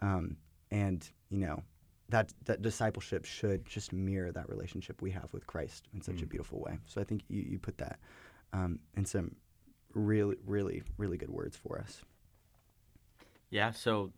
Um, 0.00 0.38
and 0.70 1.08
you 1.28 1.38
know, 1.38 1.62
that 2.10 2.32
that 2.44 2.62
discipleship 2.62 3.24
should 3.24 3.66
just 3.66 3.92
mirror 3.92 4.32
that 4.32 4.48
relationship 4.48 5.02
we 5.02 5.10
have 5.10 5.32
with 5.32 5.46
Christ 5.46 5.88
in 5.94 6.00
such 6.00 6.16
mm. 6.16 6.22
a 6.22 6.26
beautiful 6.26 6.60
way. 6.60 6.78
So 6.86 7.00
I 7.00 7.04
think 7.04 7.22
you, 7.28 7.42
you 7.42 7.58
put 7.58 7.78
that 7.78 7.98
um, 8.52 8.78
in 8.96 9.04
some 9.04 9.34
really, 9.94 10.36
really, 10.46 10.82
really 10.96 11.18
good 11.18 11.30
words 11.30 11.56
for 11.56 11.78
us. 11.78 12.02
Yeah. 13.50 13.72
So, 13.72 14.12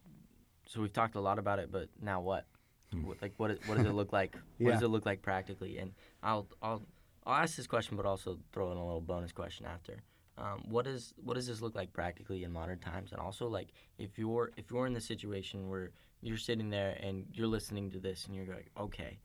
so 0.67 0.81
we've 0.81 0.93
talked 0.93 1.15
a 1.15 1.21
lot 1.21 1.39
about 1.39 1.59
it, 1.59 1.71
but 1.71 1.89
now 2.01 2.21
what? 2.21 2.47
Hmm. 2.93 3.07
what 3.07 3.23
like, 3.23 3.35
what, 3.37 3.53
is, 3.53 3.59
what 3.67 3.77
does 3.79 3.87
it 3.87 3.93
look 3.93 4.13
like? 4.13 4.37
What 4.59 4.69
yeah. 4.69 4.75
does 4.75 4.83
it 4.83 4.89
look 4.89 5.07
like 5.07 5.23
practically? 5.23 5.79
And 5.79 5.93
I'll, 6.23 6.47
I'll, 6.61 6.83
I'll 7.25 7.43
ask 7.43 7.57
this 7.57 7.67
question, 7.67 7.97
but 7.97 8.05
also 8.05 8.39
throw 8.53 8.71
in 8.73 8.77
a 8.77 8.85
little 8.85 9.01
bonus 9.01 9.33
question 9.33 9.65
after. 9.65 10.03
Um, 10.37 10.63
what 10.69 10.85
does 10.85 11.13
what 11.23 11.35
does 11.35 11.47
this 11.47 11.61
look 11.61 11.75
like 11.75 11.93
practically 11.93 12.45
in 12.45 12.53
modern 12.53 12.79
times? 12.79 13.13
And 13.13 13.21
also, 13.21 13.47
like, 13.49 13.69
if 13.99 14.19
you're 14.19 14.53
if 14.57 14.71
you're 14.71 14.87
in 14.87 14.95
the 14.95 15.01
situation 15.01 15.69
where 15.69 15.93
you're 16.23 16.37
sitting 16.37 16.71
there 16.71 16.97
and 17.01 17.27
you're 17.33 17.47
listening 17.47 17.91
to 17.93 17.99
this 17.99 18.27
and 18.27 18.35
you're 18.35 18.47
like, 18.47 18.71
okay, 18.79 19.19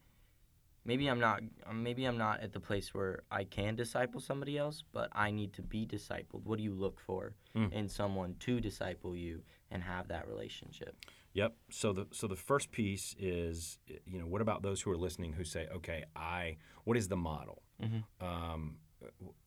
maybe 0.86 1.08
I'm 1.08 1.20
not 1.20 1.42
maybe 1.74 2.04
I'm 2.04 2.16
not 2.16 2.40
at 2.40 2.52
the 2.52 2.60
place 2.60 2.94
where 2.94 3.22
I 3.30 3.44
can 3.44 3.76
disciple 3.76 4.20
somebody 4.20 4.56
else, 4.56 4.82
but 4.92 5.10
I 5.12 5.30
need 5.30 5.52
to 5.54 5.62
be 5.62 5.86
discipled. 5.86 6.44
What 6.44 6.58
do 6.58 6.64
you 6.64 6.72
look 6.72 7.00
for 7.00 7.34
mm. 7.54 7.72
in 7.72 7.88
someone 7.88 8.36
to 8.40 8.60
disciple 8.60 9.16
you 9.16 9.42
and 9.70 9.82
have 9.82 10.08
that 10.08 10.28
relationship? 10.28 10.96
Yep. 11.34 11.54
So 11.70 11.92
the 11.92 12.06
so 12.12 12.26
the 12.26 12.36
first 12.36 12.70
piece 12.70 13.14
is 13.18 13.78
you 14.06 14.18
know 14.18 14.26
what 14.26 14.40
about 14.40 14.62
those 14.62 14.80
who 14.80 14.90
are 14.90 14.96
listening 14.96 15.32
who 15.32 15.44
say, 15.44 15.66
okay, 15.74 16.04
I 16.14 16.56
what 16.84 16.96
is 16.96 17.08
the 17.08 17.16
model? 17.16 17.62
Mm-hmm. 17.82 18.26
Um, 18.26 18.76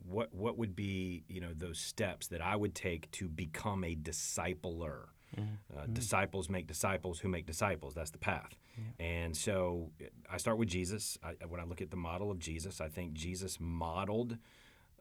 what 0.05 0.33
what 0.33 0.57
would 0.57 0.75
be 0.75 1.23
you 1.27 1.41
know 1.41 1.53
those 1.55 1.79
steps 1.79 2.27
that 2.27 2.41
I 2.41 2.55
would 2.55 2.75
take 2.75 3.09
to 3.11 3.27
become 3.27 3.83
a 3.83 3.95
discipler? 3.95 5.05
Mm-hmm. 5.37 5.77
Uh, 5.77 5.81
mm-hmm. 5.81 5.93
Disciples 5.93 6.49
make 6.49 6.67
disciples 6.67 7.19
who 7.19 7.27
make 7.27 7.45
disciples. 7.45 7.93
That's 7.93 8.11
the 8.11 8.17
path. 8.17 8.57
Yeah. 8.77 9.05
And 9.05 9.37
so 9.37 9.91
I 10.31 10.37
start 10.37 10.57
with 10.57 10.69
Jesus. 10.69 11.17
I, 11.23 11.33
when 11.47 11.59
I 11.59 11.63
look 11.63 11.81
at 11.81 11.91
the 11.91 11.97
model 11.97 12.31
of 12.31 12.39
Jesus, 12.39 12.81
I 12.81 12.87
think 12.87 13.13
Jesus 13.13 13.57
modeled, 13.59 14.37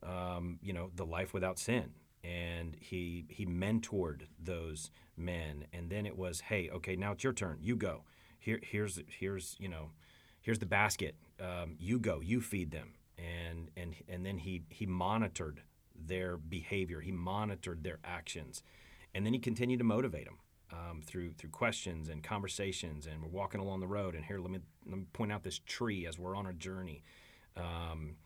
um, 0.03 0.59
you 0.63 0.73
know, 0.73 0.91
the 0.95 1.07
life 1.07 1.33
without 1.33 1.59
sin, 1.59 1.91
and 2.25 2.77
he 2.81 3.27
he 3.29 3.47
mentored 3.47 4.23
those 4.43 4.91
men. 5.17 5.65
And 5.73 5.91
then 5.91 6.07
it 6.07 6.17
was, 6.17 6.41
hey, 6.41 6.69
okay, 6.71 6.97
now 6.97 7.13
it's 7.13 7.25
your 7.25 7.33
turn. 7.33 7.59
You 7.61 7.77
go. 7.77 8.05
Here, 8.39 8.61
here's 8.63 9.01
here's 9.09 9.57
you 9.59 9.69
know, 9.69 9.91
here's 10.41 10.59
the 10.59 10.67
basket. 10.67 11.17
Um, 11.41 11.77
you 11.79 11.99
go. 11.99 12.21
You 12.21 12.41
feed 12.41 12.71
them. 12.71 12.95
And 13.17 13.71
and 13.77 13.95
and 14.09 14.25
then 14.25 14.39
he 14.39 14.63
he 14.69 14.87
monitored 14.87 15.63
their 15.95 16.37
behavior. 16.37 17.01
He 17.01 17.11
monitored 17.11 17.83
their 17.83 17.99
actions 18.05 18.63
and 19.15 19.25
then 19.25 19.33
he 19.33 19.39
continued 19.39 19.79
to 19.79 19.85
motivate 19.85 20.27
them 20.27 20.39
um, 20.73 21.03
through 21.05 21.33
through 21.33 21.51
questions 21.51 22.09
and 22.09 22.23
conversations. 22.23 23.07
And 23.07 23.23
we're 23.23 23.29
walking 23.29 23.61
along 23.61 23.81
the 23.81 23.87
road, 23.87 24.15
and 24.15 24.25
here 24.25 24.39
let 24.39 24.51
me 24.51 24.61
let 24.87 24.99
me 24.99 25.05
point 25.13 25.33
out 25.33 25.43
this 25.43 25.61
tree 25.67 26.07
as 26.07 26.19
we're 26.19 26.37
on 26.37 26.47
our 26.47 26.53
journey. 26.53 27.03
Um, 27.57 28.17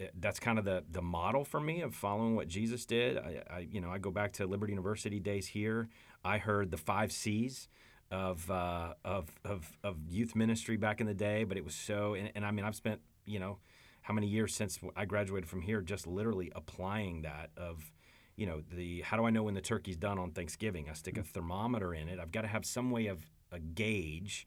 eh, 0.00 0.06
that's 0.18 0.40
kind 0.40 0.58
of 0.58 0.64
the 0.64 0.84
the 0.90 1.02
model 1.02 1.44
for 1.44 1.60
me 1.60 1.82
of 1.82 1.94
following 1.94 2.34
what 2.36 2.48
Jesus 2.48 2.86
did. 2.86 3.18
I, 3.18 3.42
I, 3.50 3.58
you 3.70 3.80
know 3.80 3.90
I 3.90 3.98
go 3.98 4.10
back 4.10 4.32
to 4.34 4.46
Liberty 4.46 4.72
University 4.72 5.20
days 5.20 5.46
here. 5.46 5.88
I 6.24 6.38
heard 6.38 6.70
the 6.70 6.76
five 6.76 7.12
C's 7.12 7.68
of, 8.10 8.50
uh, 8.50 8.94
of, 9.04 9.30
of, 9.44 9.76
of 9.84 9.96
youth 10.08 10.34
ministry 10.34 10.76
back 10.76 11.00
in 11.00 11.06
the 11.06 11.14
day, 11.14 11.44
but 11.44 11.56
it 11.56 11.64
was 11.64 11.74
so, 11.74 12.14
and, 12.14 12.30
and 12.34 12.44
I 12.44 12.50
mean, 12.50 12.64
I've 12.64 12.74
spent, 12.74 13.00
you 13.24 13.38
know, 13.38 13.58
how 14.02 14.14
many 14.14 14.26
years 14.26 14.54
since 14.54 14.78
I 14.96 15.04
graduated 15.04 15.48
from 15.48 15.62
here 15.62 15.80
just 15.80 16.06
literally 16.06 16.50
applying 16.54 17.22
that 17.22 17.50
of, 17.56 17.92
you 18.36 18.46
know, 18.46 18.62
the 18.72 19.02
how 19.02 19.16
do 19.16 19.24
I 19.24 19.30
know 19.30 19.42
when 19.42 19.54
the 19.54 19.60
turkey's 19.60 19.96
done 19.96 20.18
on 20.18 20.30
Thanksgiving? 20.30 20.88
I 20.90 20.94
stick 20.94 21.18
a 21.18 21.22
thermometer 21.22 21.94
in 21.94 22.08
it. 22.08 22.18
I've 22.18 22.32
got 22.32 22.42
to 22.42 22.48
have 22.48 22.64
some 22.64 22.90
way 22.90 23.06
of 23.06 23.24
a 23.52 23.58
gauge 23.58 24.46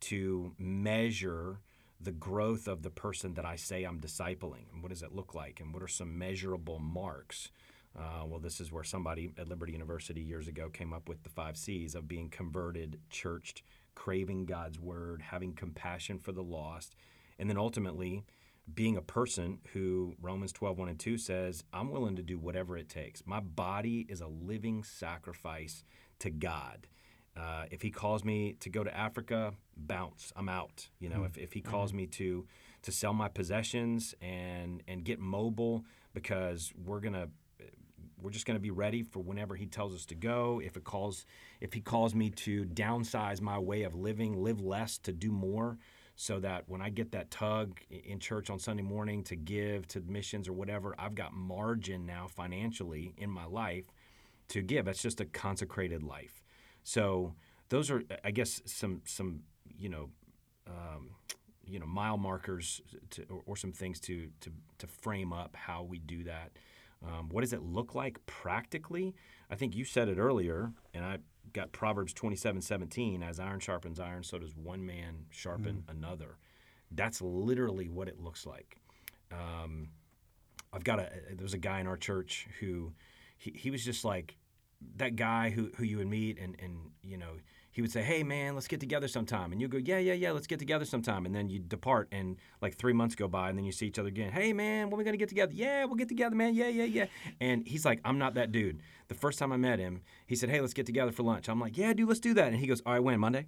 to 0.00 0.54
measure 0.58 1.60
the 2.00 2.12
growth 2.12 2.68
of 2.68 2.82
the 2.82 2.90
person 2.90 3.34
that 3.34 3.44
I 3.44 3.56
say 3.56 3.84
I'm 3.84 4.00
discipling. 4.00 4.72
And 4.72 4.82
what 4.82 4.90
does 4.90 5.02
it 5.02 5.14
look 5.14 5.34
like? 5.34 5.60
And 5.60 5.72
what 5.72 5.82
are 5.82 5.88
some 5.88 6.18
measurable 6.18 6.78
marks? 6.78 7.50
Uh, 7.96 8.24
well, 8.26 8.40
this 8.40 8.60
is 8.60 8.72
where 8.72 8.84
somebody 8.84 9.30
at 9.38 9.48
Liberty 9.48 9.72
University 9.72 10.20
years 10.20 10.48
ago 10.48 10.68
came 10.68 10.92
up 10.92 11.08
with 11.08 11.22
the 11.22 11.30
five 11.30 11.56
C's 11.56 11.94
of 11.94 12.08
being 12.08 12.28
converted, 12.28 12.98
churched, 13.08 13.62
craving 13.94 14.46
God's 14.46 14.80
word, 14.80 15.22
having 15.22 15.52
compassion 15.54 16.18
for 16.18 16.32
the 16.32 16.42
lost, 16.42 16.94
and 17.38 17.48
then 17.48 17.56
ultimately 17.56 18.24
being 18.72 18.96
a 18.96 19.02
person 19.02 19.58
who 19.72 20.14
Romans 20.20 20.52
12, 20.52 20.78
1 20.78 20.88
and 20.88 20.98
2 20.98 21.18
says, 21.18 21.64
I'm 21.72 21.90
willing 21.90 22.16
to 22.16 22.22
do 22.22 22.38
whatever 22.38 22.76
it 22.76 22.88
takes. 22.88 23.22
My 23.26 23.40
body 23.40 24.06
is 24.08 24.20
a 24.20 24.26
living 24.26 24.84
sacrifice 24.84 25.84
to 26.20 26.30
God. 26.30 26.86
Uh, 27.36 27.64
if 27.70 27.82
he 27.82 27.90
calls 27.90 28.24
me 28.24 28.54
to 28.60 28.70
go 28.70 28.84
to 28.84 28.96
Africa, 28.96 29.54
bounce, 29.76 30.32
I'm 30.36 30.48
out. 30.48 30.88
You 31.00 31.08
know, 31.08 31.20
mm 31.20 31.26
if, 31.26 31.36
if 31.36 31.52
he 31.52 31.60
calls 31.60 31.92
mm 31.92 31.96
me 31.96 32.06
to 32.06 32.46
to 32.82 32.92
sell 32.92 33.14
my 33.14 33.28
possessions 33.28 34.14
and 34.20 34.82
and 34.86 35.04
get 35.04 35.18
mobile 35.18 35.84
because 36.12 36.72
we're 36.84 37.00
gonna 37.00 37.28
we're 38.24 38.30
just 38.30 38.46
going 38.46 38.56
to 38.56 38.62
be 38.62 38.70
ready 38.70 39.02
for 39.02 39.20
whenever 39.20 39.54
he 39.54 39.66
tells 39.66 39.94
us 39.94 40.06
to 40.06 40.14
go. 40.14 40.60
If 40.64 40.78
it 40.78 40.84
calls, 40.84 41.26
if 41.60 41.74
he 41.74 41.80
calls 41.80 42.14
me 42.14 42.30
to 42.30 42.64
downsize 42.64 43.40
my 43.42 43.58
way 43.58 43.82
of 43.82 43.94
living, 43.94 44.42
live 44.42 44.62
less 44.62 44.96
to 44.98 45.12
do 45.12 45.30
more, 45.30 45.78
so 46.16 46.38
that 46.40 46.64
when 46.68 46.80
I 46.80 46.90
get 46.90 47.12
that 47.12 47.30
tug 47.30 47.80
in 47.90 48.20
church 48.20 48.50
on 48.50 48.58
Sunday 48.58 48.82
morning 48.82 49.24
to 49.24 49.36
give 49.36 49.88
to 49.88 50.00
missions 50.00 50.48
or 50.48 50.52
whatever, 50.52 50.94
I've 50.98 51.14
got 51.14 51.32
margin 51.32 52.06
now 52.06 52.28
financially 52.28 53.14
in 53.18 53.30
my 53.30 53.46
life 53.46 53.84
to 54.48 54.62
give. 54.62 54.84
That's 54.84 55.02
just 55.02 55.20
a 55.20 55.24
consecrated 55.24 56.02
life. 56.02 56.42
So 56.84 57.34
those 57.68 57.90
are, 57.90 58.02
I 58.24 58.30
guess, 58.30 58.62
some 58.66 59.02
some 59.04 59.40
you 59.76 59.88
know. 59.88 60.10
Um, 60.66 61.10
you 61.66 61.78
know, 61.78 61.86
mile 61.86 62.16
markers 62.16 62.80
to, 63.10 63.22
or, 63.24 63.42
or, 63.46 63.56
some 63.56 63.72
things 63.72 64.00
to, 64.00 64.28
to 64.40 64.50
to 64.78 64.86
frame 64.86 65.32
up 65.32 65.56
how 65.56 65.82
we 65.82 65.98
do 65.98 66.24
that. 66.24 66.52
Um, 67.06 67.28
what 67.30 67.42
does 67.42 67.52
it 67.52 67.62
look 67.62 67.94
like 67.94 68.24
practically? 68.26 69.14
I 69.50 69.56
think 69.56 69.74
you 69.74 69.84
said 69.84 70.08
it 70.08 70.18
earlier, 70.18 70.72
and 70.94 71.04
I 71.04 71.18
got 71.52 71.72
Proverbs 71.72 72.12
27 72.12 72.60
17. 72.60 73.22
As 73.22 73.38
iron 73.38 73.60
sharpens 73.60 74.00
iron, 74.00 74.22
so 74.22 74.38
does 74.38 74.56
one 74.56 74.84
man 74.84 75.26
sharpen 75.30 75.84
mm. 75.86 75.92
another. 75.92 76.38
That's 76.90 77.20
literally 77.20 77.88
what 77.88 78.08
it 78.08 78.20
looks 78.20 78.46
like. 78.46 78.76
Um, 79.32 79.88
I've 80.72 80.84
got 80.84 80.98
a, 80.98 81.10
there's 81.32 81.54
a 81.54 81.58
guy 81.58 81.80
in 81.80 81.86
our 81.86 81.96
church 81.96 82.48
who 82.60 82.92
he, 83.36 83.50
he 83.50 83.70
was 83.70 83.84
just 83.84 84.04
like 84.04 84.36
that 84.96 85.16
guy 85.16 85.50
who, 85.50 85.70
who 85.76 85.84
you 85.84 85.98
would 85.98 86.08
meet 86.08 86.38
and, 86.38 86.56
and, 86.60 86.90
you 87.02 87.16
know, 87.16 87.34
he 87.74 87.82
would 87.82 87.90
say, 87.90 88.02
"Hey, 88.02 88.22
man, 88.22 88.54
let's 88.54 88.68
get 88.68 88.78
together 88.78 89.08
sometime," 89.08 89.50
and 89.50 89.60
you 89.60 89.66
go, 89.66 89.78
"Yeah, 89.78 89.98
yeah, 89.98 90.12
yeah, 90.12 90.30
let's 90.30 90.46
get 90.46 90.60
together 90.60 90.84
sometime," 90.84 91.26
and 91.26 91.34
then 91.34 91.50
you 91.50 91.58
depart, 91.58 92.08
and 92.12 92.36
like 92.62 92.76
three 92.76 92.92
months 92.92 93.16
go 93.16 93.26
by, 93.26 93.48
and 93.48 93.58
then 93.58 93.64
you 93.64 93.72
see 93.72 93.88
each 93.88 93.98
other 93.98 94.08
again. 94.08 94.30
Hey, 94.30 94.52
man, 94.52 94.90
when 94.90 94.96
we 94.96 95.04
gonna 95.04 95.16
get 95.16 95.28
together? 95.28 95.52
Yeah, 95.52 95.84
we'll 95.84 95.96
get 95.96 96.08
together, 96.08 96.36
man. 96.36 96.54
Yeah, 96.54 96.68
yeah, 96.68 96.84
yeah. 96.84 97.06
And 97.40 97.66
he's 97.66 97.84
like, 97.84 98.00
"I'm 98.04 98.16
not 98.16 98.34
that 98.34 98.52
dude." 98.52 98.80
The 99.08 99.14
first 99.14 99.40
time 99.40 99.52
I 99.52 99.56
met 99.56 99.80
him, 99.80 100.02
he 100.26 100.36
said, 100.36 100.50
"Hey, 100.50 100.60
let's 100.60 100.72
get 100.72 100.86
together 100.86 101.10
for 101.10 101.24
lunch." 101.24 101.48
I'm 101.48 101.60
like, 101.60 101.76
"Yeah, 101.76 101.92
dude, 101.92 102.08
let's 102.08 102.20
do 102.20 102.32
that." 102.34 102.48
And 102.48 102.56
he 102.56 102.68
goes, 102.68 102.80
"All 102.86 102.92
right, 102.92 103.02
when 103.02 103.18
Monday?" 103.18 103.46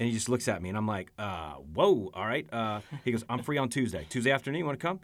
And 0.00 0.08
he 0.08 0.12
just 0.12 0.28
looks 0.28 0.48
at 0.48 0.60
me, 0.60 0.68
and 0.68 0.76
I'm 0.76 0.88
like, 0.88 1.12
uh, 1.16 1.54
"Whoa, 1.54 2.10
all 2.14 2.26
right." 2.26 2.52
Uh, 2.52 2.80
he 3.04 3.12
goes, 3.12 3.24
"I'm 3.28 3.42
free 3.44 3.58
on 3.58 3.68
Tuesday. 3.68 4.04
Tuesday 4.10 4.32
afternoon, 4.32 4.58
you 4.58 4.66
want 4.66 4.80
to 4.80 4.84
come?" 4.86 5.00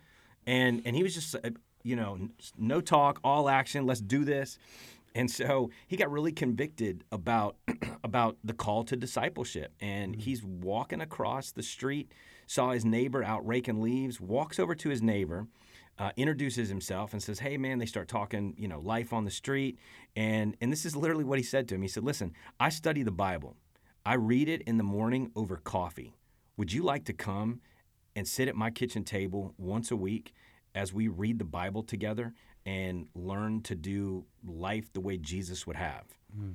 And 0.47 0.83
and 0.85 0.97
he 0.97 1.03
was 1.03 1.15
just, 1.15 1.37
uh, 1.37 1.51
you 1.85 1.97
know, 1.97 2.29
no 2.59 2.81
talk, 2.81 3.21
all 3.23 3.49
action. 3.49 3.87
Let's 3.87 4.01
do 4.01 4.25
this. 4.25 4.59
And 5.15 5.31
so 5.31 5.71
he 5.87 5.97
got 5.97 6.11
really 6.11 6.33
convicted 6.33 7.05
about 7.13 7.57
about 8.05 8.37
the 8.43 8.53
call 8.53 8.85
to 8.85 8.97
discipleship. 8.97 9.73
And 9.81 10.13
mm-hmm. 10.13 10.21
he's 10.21 10.43
walking 10.43 11.01
across 11.01 11.53
the 11.53 11.63
street, 11.63 12.13
saw 12.47 12.73
his 12.73 12.85
neighbor 12.85 13.23
out 13.23 13.47
raking 13.47 13.81
leaves, 13.81 14.21
walks 14.21 14.59
over 14.59 14.75
to 14.75 14.89
his 14.89 15.03
neighbor, 15.03 15.47
uh, 15.99 16.11
introduces 16.17 16.69
himself, 16.69 17.13
and 17.13 17.23
says, 17.23 17.39
"Hey, 17.39 17.57
man." 17.57 17.79
They 17.79 17.87
start 17.87 18.09
talking, 18.09 18.55
you 18.59 18.67
know, 18.67 18.81
life 18.81 19.13
on 19.13 19.25
the 19.25 19.31
street, 19.31 19.79
and 20.17 20.57
and 20.61 20.73
this 20.73 20.85
is 20.85 20.97
literally 20.97 21.25
what 21.25 21.39
he 21.39 21.45
said 21.45 21.69
to 21.69 21.77
him. 21.77 21.83
He 21.83 21.89
said, 21.89 22.05
"Listen, 22.05 22.33
I 22.59 22.69
study 22.71 23.03
the 23.03 23.13
Bible. 23.13 23.57
I 24.05 24.15
read 24.15 24.49
it 24.49 24.63
in 24.63 24.77
the 24.77 24.85
morning 24.85 25.31
over 25.37 25.57
coffee. 25.57 26.17
Would 26.57 26.73
you 26.73 26.83
like 26.83 27.05
to 27.07 27.13
come 27.13 27.61
and 28.17 28.29
sit 28.29 28.49
at 28.49 28.57
my 28.57 28.71
kitchen 28.71 29.05
table 29.05 29.55
once 29.59 29.91
a 29.91 29.97
week?" 29.97 30.33
As 30.77 30.93
we 30.93 31.07
read 31.07 31.39
the 31.39 31.45
Bible 31.45 31.85
together 31.85 32.35
and 32.67 33.07
learn 33.15 33.63
to 33.63 33.75
do 33.75 34.25
life 34.47 34.93
the 34.93 35.01
way 35.01 35.17
Jesus 35.17 35.67
would 35.67 35.77
have. 35.77 36.05
Mm. 36.37 36.55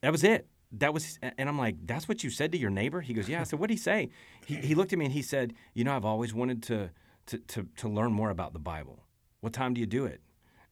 That 0.00 0.12
was 0.12 0.24
it. 0.24 0.46
That 0.72 0.94
was, 0.94 1.18
and 1.22 1.48
I'm 1.48 1.58
like, 1.58 1.76
that's 1.84 2.08
what 2.08 2.24
you 2.24 2.30
said 2.30 2.52
to 2.52 2.58
your 2.58 2.70
neighbor? 2.70 3.00
He 3.00 3.12
goes, 3.12 3.28
yeah. 3.28 3.40
I 3.40 3.44
said, 3.44 3.58
what'd 3.58 3.76
he 3.76 3.80
say? 3.80 4.08
He, 4.46 4.54
he 4.56 4.74
looked 4.74 4.92
at 4.92 4.98
me 4.98 5.04
and 5.04 5.14
he 5.14 5.22
said, 5.22 5.52
you 5.74 5.84
know, 5.84 5.94
I've 5.94 6.04
always 6.04 6.32
wanted 6.32 6.62
to, 6.64 6.90
to, 7.26 7.38
to, 7.38 7.68
to 7.76 7.88
learn 7.88 8.12
more 8.12 8.30
about 8.30 8.52
the 8.52 8.58
Bible. 8.58 9.04
What 9.40 9.52
time 9.52 9.74
do 9.74 9.80
you 9.80 9.86
do 9.86 10.06
it? 10.06 10.20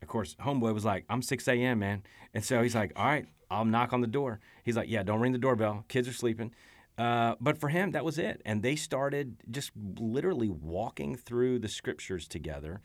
Of 0.01 0.09
course, 0.09 0.37
homeboy 0.41 0.73
was 0.73 0.85
like, 0.85 1.05
I'm 1.11 1.21
6 1.21 1.47
a.m., 1.49 1.81
man. 1.81 2.03
And 2.33 2.43
so 2.43 2.63
he's 2.63 2.75
like, 2.75 2.93
all 2.97 3.05
right, 3.05 3.27
I'll 3.51 3.67
knock 3.67 3.93
on 3.93 4.01
the 4.01 4.07
door. 4.07 4.41
He's 4.65 4.77
like, 4.77 4.89
yeah, 4.89 5.03
don't 5.03 5.21
ring 5.21 5.33
the 5.33 5.39
doorbell. 5.39 5.85
Kids 5.89 6.09
are 6.09 6.15
sleeping. 6.15 6.55
Uh, 6.97 7.35
but 7.41 7.59
for 7.59 7.69
him, 7.69 7.91
that 7.91 8.05
was 8.05 8.19
it. 8.19 8.41
And 8.45 8.63
they 8.63 8.77
started 8.77 9.37
just 9.51 9.73
literally 9.99 10.49
walking 10.49 11.17
through 11.17 11.59
the 11.59 11.69
scriptures 11.69 12.29
together 12.29 12.81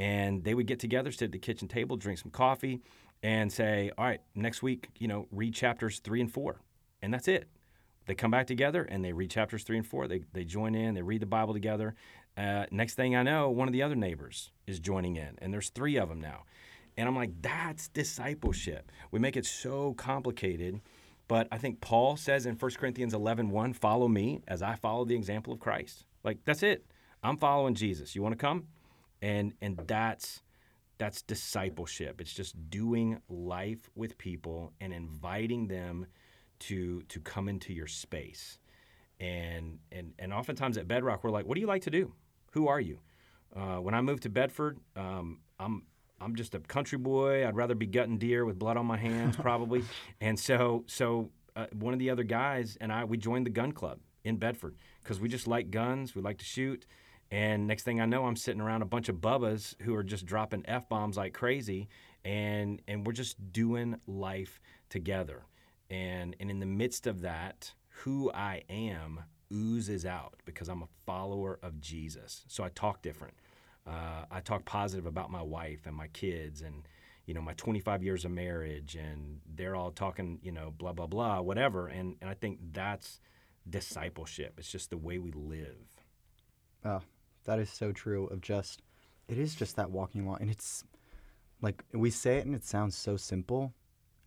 and 0.00 0.42
they 0.44 0.54
would 0.54 0.66
get 0.66 0.80
together, 0.80 1.12
sit 1.12 1.26
at 1.26 1.32
the 1.32 1.38
kitchen 1.38 1.68
table, 1.68 1.94
drink 1.94 2.18
some 2.18 2.30
coffee, 2.30 2.80
and 3.22 3.52
say, 3.52 3.90
"All 3.98 4.04
right, 4.06 4.22
next 4.34 4.62
week, 4.62 4.88
you 4.98 5.06
know, 5.06 5.28
read 5.30 5.54
chapters 5.54 5.98
three 5.98 6.22
and 6.22 6.32
four, 6.32 6.62
and 7.02 7.12
that's 7.12 7.28
it." 7.28 7.48
They 8.06 8.14
come 8.14 8.30
back 8.30 8.46
together 8.46 8.82
and 8.82 9.04
they 9.04 9.12
read 9.12 9.30
chapters 9.30 9.62
three 9.62 9.76
and 9.76 9.86
four. 9.86 10.08
They 10.08 10.22
they 10.32 10.44
join 10.44 10.74
in, 10.74 10.94
they 10.94 11.02
read 11.02 11.20
the 11.20 11.26
Bible 11.26 11.52
together. 11.52 11.94
Uh, 12.34 12.64
next 12.70 12.94
thing 12.94 13.14
I 13.14 13.22
know, 13.22 13.50
one 13.50 13.68
of 13.68 13.72
the 13.72 13.82
other 13.82 13.94
neighbors 13.94 14.50
is 14.66 14.80
joining 14.80 15.16
in, 15.16 15.36
and 15.38 15.52
there's 15.52 15.68
three 15.68 15.96
of 15.96 16.08
them 16.08 16.20
now. 16.20 16.44
And 16.96 17.06
I'm 17.06 17.16
like, 17.16 17.42
that's 17.42 17.88
discipleship. 17.88 18.90
We 19.10 19.18
make 19.18 19.36
it 19.36 19.44
so 19.46 19.94
complicated. 19.94 20.80
But 21.28 21.46
I 21.52 21.58
think 21.58 21.80
Paul 21.80 22.16
says 22.16 22.44
in 22.44 22.56
1 22.56 22.70
Corinthians 22.72 23.14
11, 23.14 23.50
1, 23.50 23.72
follow 23.74 24.08
me 24.08 24.42
as 24.48 24.62
I 24.62 24.74
follow 24.74 25.04
the 25.04 25.14
example 25.14 25.52
of 25.52 25.60
Christ. 25.60 26.06
Like, 26.24 26.38
that's 26.44 26.64
it. 26.64 26.84
I'm 27.22 27.36
following 27.36 27.74
Jesus. 27.74 28.16
You 28.16 28.22
want 28.22 28.32
to 28.32 28.36
come? 28.36 28.66
And 29.22 29.54
and 29.60 29.80
that's 29.86 30.42
that's 30.98 31.22
discipleship. 31.22 32.20
It's 32.20 32.32
just 32.32 32.70
doing 32.70 33.20
life 33.30 33.88
with 33.94 34.18
people 34.18 34.72
and 34.80 34.92
inviting 34.92 35.68
them 35.68 36.06
to 36.60 37.02
to 37.02 37.20
come 37.20 37.48
into 37.48 37.72
your 37.72 37.86
space. 37.86 38.58
And 39.18 39.78
and 39.92 40.12
and 40.18 40.32
oftentimes 40.32 40.76
at 40.78 40.88
bedrock 40.88 41.24
we're 41.24 41.30
like 41.30 41.46
what 41.46 41.54
do 41.54 41.60
you 41.60 41.66
like 41.66 41.82
to 41.82 41.90
do? 41.90 42.12
Who 42.52 42.68
are 42.68 42.80
you? 42.80 43.00
Uh, 43.54 43.78
when 43.78 43.94
i 43.94 44.00
moved 44.00 44.22
to 44.22 44.28
bedford 44.28 44.78
um, 44.94 45.40
i'm 45.58 45.82
i'm 46.20 46.36
just 46.36 46.54
a 46.54 46.60
country 46.60 46.98
boy. 46.98 47.46
I'd 47.46 47.56
rather 47.56 47.74
be 47.74 47.86
gutting 47.86 48.18
deer 48.18 48.44
with 48.44 48.58
blood 48.58 48.76
on 48.76 48.86
my 48.86 48.96
hands 48.96 49.36
probably. 49.48 49.84
And 50.20 50.38
so 50.38 50.84
so 50.86 51.30
uh, 51.56 51.66
one 51.72 51.92
of 51.92 51.98
the 51.98 52.10
other 52.10 52.22
guys 52.22 52.78
and 52.80 52.92
i 52.92 53.04
we 53.04 53.16
joined 53.16 53.46
the 53.46 53.50
gun 53.50 53.72
club 53.72 53.98
in 54.24 54.36
bedford 54.36 54.76
because 55.02 55.20
we 55.20 55.28
just 55.28 55.46
like 55.46 55.70
guns. 55.70 56.14
We 56.14 56.22
like 56.22 56.38
to 56.38 56.44
shoot 56.44 56.86
and 57.30 57.66
next 57.66 57.84
thing 57.84 58.00
I 58.00 58.06
know, 58.06 58.26
I'm 58.26 58.36
sitting 58.36 58.60
around 58.60 58.82
a 58.82 58.86
bunch 58.86 59.08
of 59.08 59.16
bubbas 59.16 59.80
who 59.82 59.94
are 59.94 60.02
just 60.02 60.26
dropping 60.26 60.64
f 60.66 60.88
bombs 60.88 61.16
like 61.16 61.32
crazy, 61.32 61.88
and 62.24 62.82
and 62.88 63.06
we're 63.06 63.12
just 63.12 63.52
doing 63.52 64.00
life 64.06 64.60
together. 64.88 65.44
And 65.90 66.34
and 66.40 66.50
in 66.50 66.60
the 66.60 66.66
midst 66.66 67.06
of 67.06 67.20
that, 67.22 67.72
who 67.88 68.32
I 68.32 68.62
am 68.68 69.20
oozes 69.52 70.06
out 70.06 70.34
because 70.44 70.68
I'm 70.68 70.82
a 70.82 70.88
follower 71.06 71.58
of 71.62 71.80
Jesus. 71.80 72.44
So 72.48 72.64
I 72.64 72.68
talk 72.70 73.02
different. 73.02 73.34
Uh, 73.86 74.24
I 74.30 74.40
talk 74.40 74.64
positive 74.64 75.06
about 75.06 75.30
my 75.30 75.42
wife 75.42 75.86
and 75.86 75.96
my 75.96 76.08
kids 76.08 76.62
and 76.62 76.86
you 77.26 77.34
know 77.34 77.40
my 77.40 77.54
25 77.54 78.02
years 78.02 78.24
of 78.24 78.30
marriage 78.32 78.96
and 78.96 79.40
they're 79.54 79.76
all 79.76 79.90
talking 79.90 80.38
you 80.42 80.52
know 80.52 80.72
blah 80.76 80.92
blah 80.92 81.06
blah 81.06 81.40
whatever 81.40 81.86
and 81.86 82.16
and 82.20 82.28
I 82.28 82.34
think 82.34 82.58
that's 82.72 83.20
discipleship. 83.68 84.54
It's 84.58 84.70
just 84.70 84.90
the 84.90 84.96
way 84.96 85.18
we 85.18 85.32
live. 85.32 85.86
Oh, 86.84 87.00
that 87.50 87.58
is 87.58 87.68
so 87.68 87.90
true 87.90 88.28
of 88.28 88.40
just 88.40 88.80
it 89.26 89.36
is 89.36 89.56
just 89.56 89.74
that 89.74 89.90
walking 89.90 90.22
along 90.22 90.38
and 90.40 90.48
it's 90.48 90.84
like 91.60 91.82
we 91.92 92.08
say 92.08 92.36
it 92.38 92.46
and 92.46 92.54
it 92.54 92.64
sounds 92.64 92.96
so 92.96 93.16
simple 93.16 93.74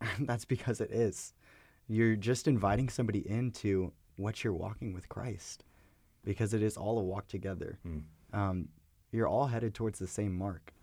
And 0.16 0.28
that's 0.28 0.44
because 0.44 0.82
it 0.82 0.90
is 0.90 1.32
you're 1.88 2.16
just 2.16 2.46
inviting 2.46 2.90
somebody 2.90 3.26
into 3.26 3.92
what 4.16 4.44
you're 4.44 4.52
walking 4.52 4.92
with 4.92 5.08
christ 5.08 5.64
because 6.22 6.52
it 6.52 6.62
is 6.62 6.76
all 6.76 6.98
a 6.98 7.02
walk 7.02 7.26
together 7.26 7.78
mm. 7.86 8.02
um, 8.34 8.68
you're 9.10 9.26
all 9.26 9.46
headed 9.46 9.72
towards 9.74 9.98
the 9.98 10.06
same 10.06 10.36
mark 10.36 10.74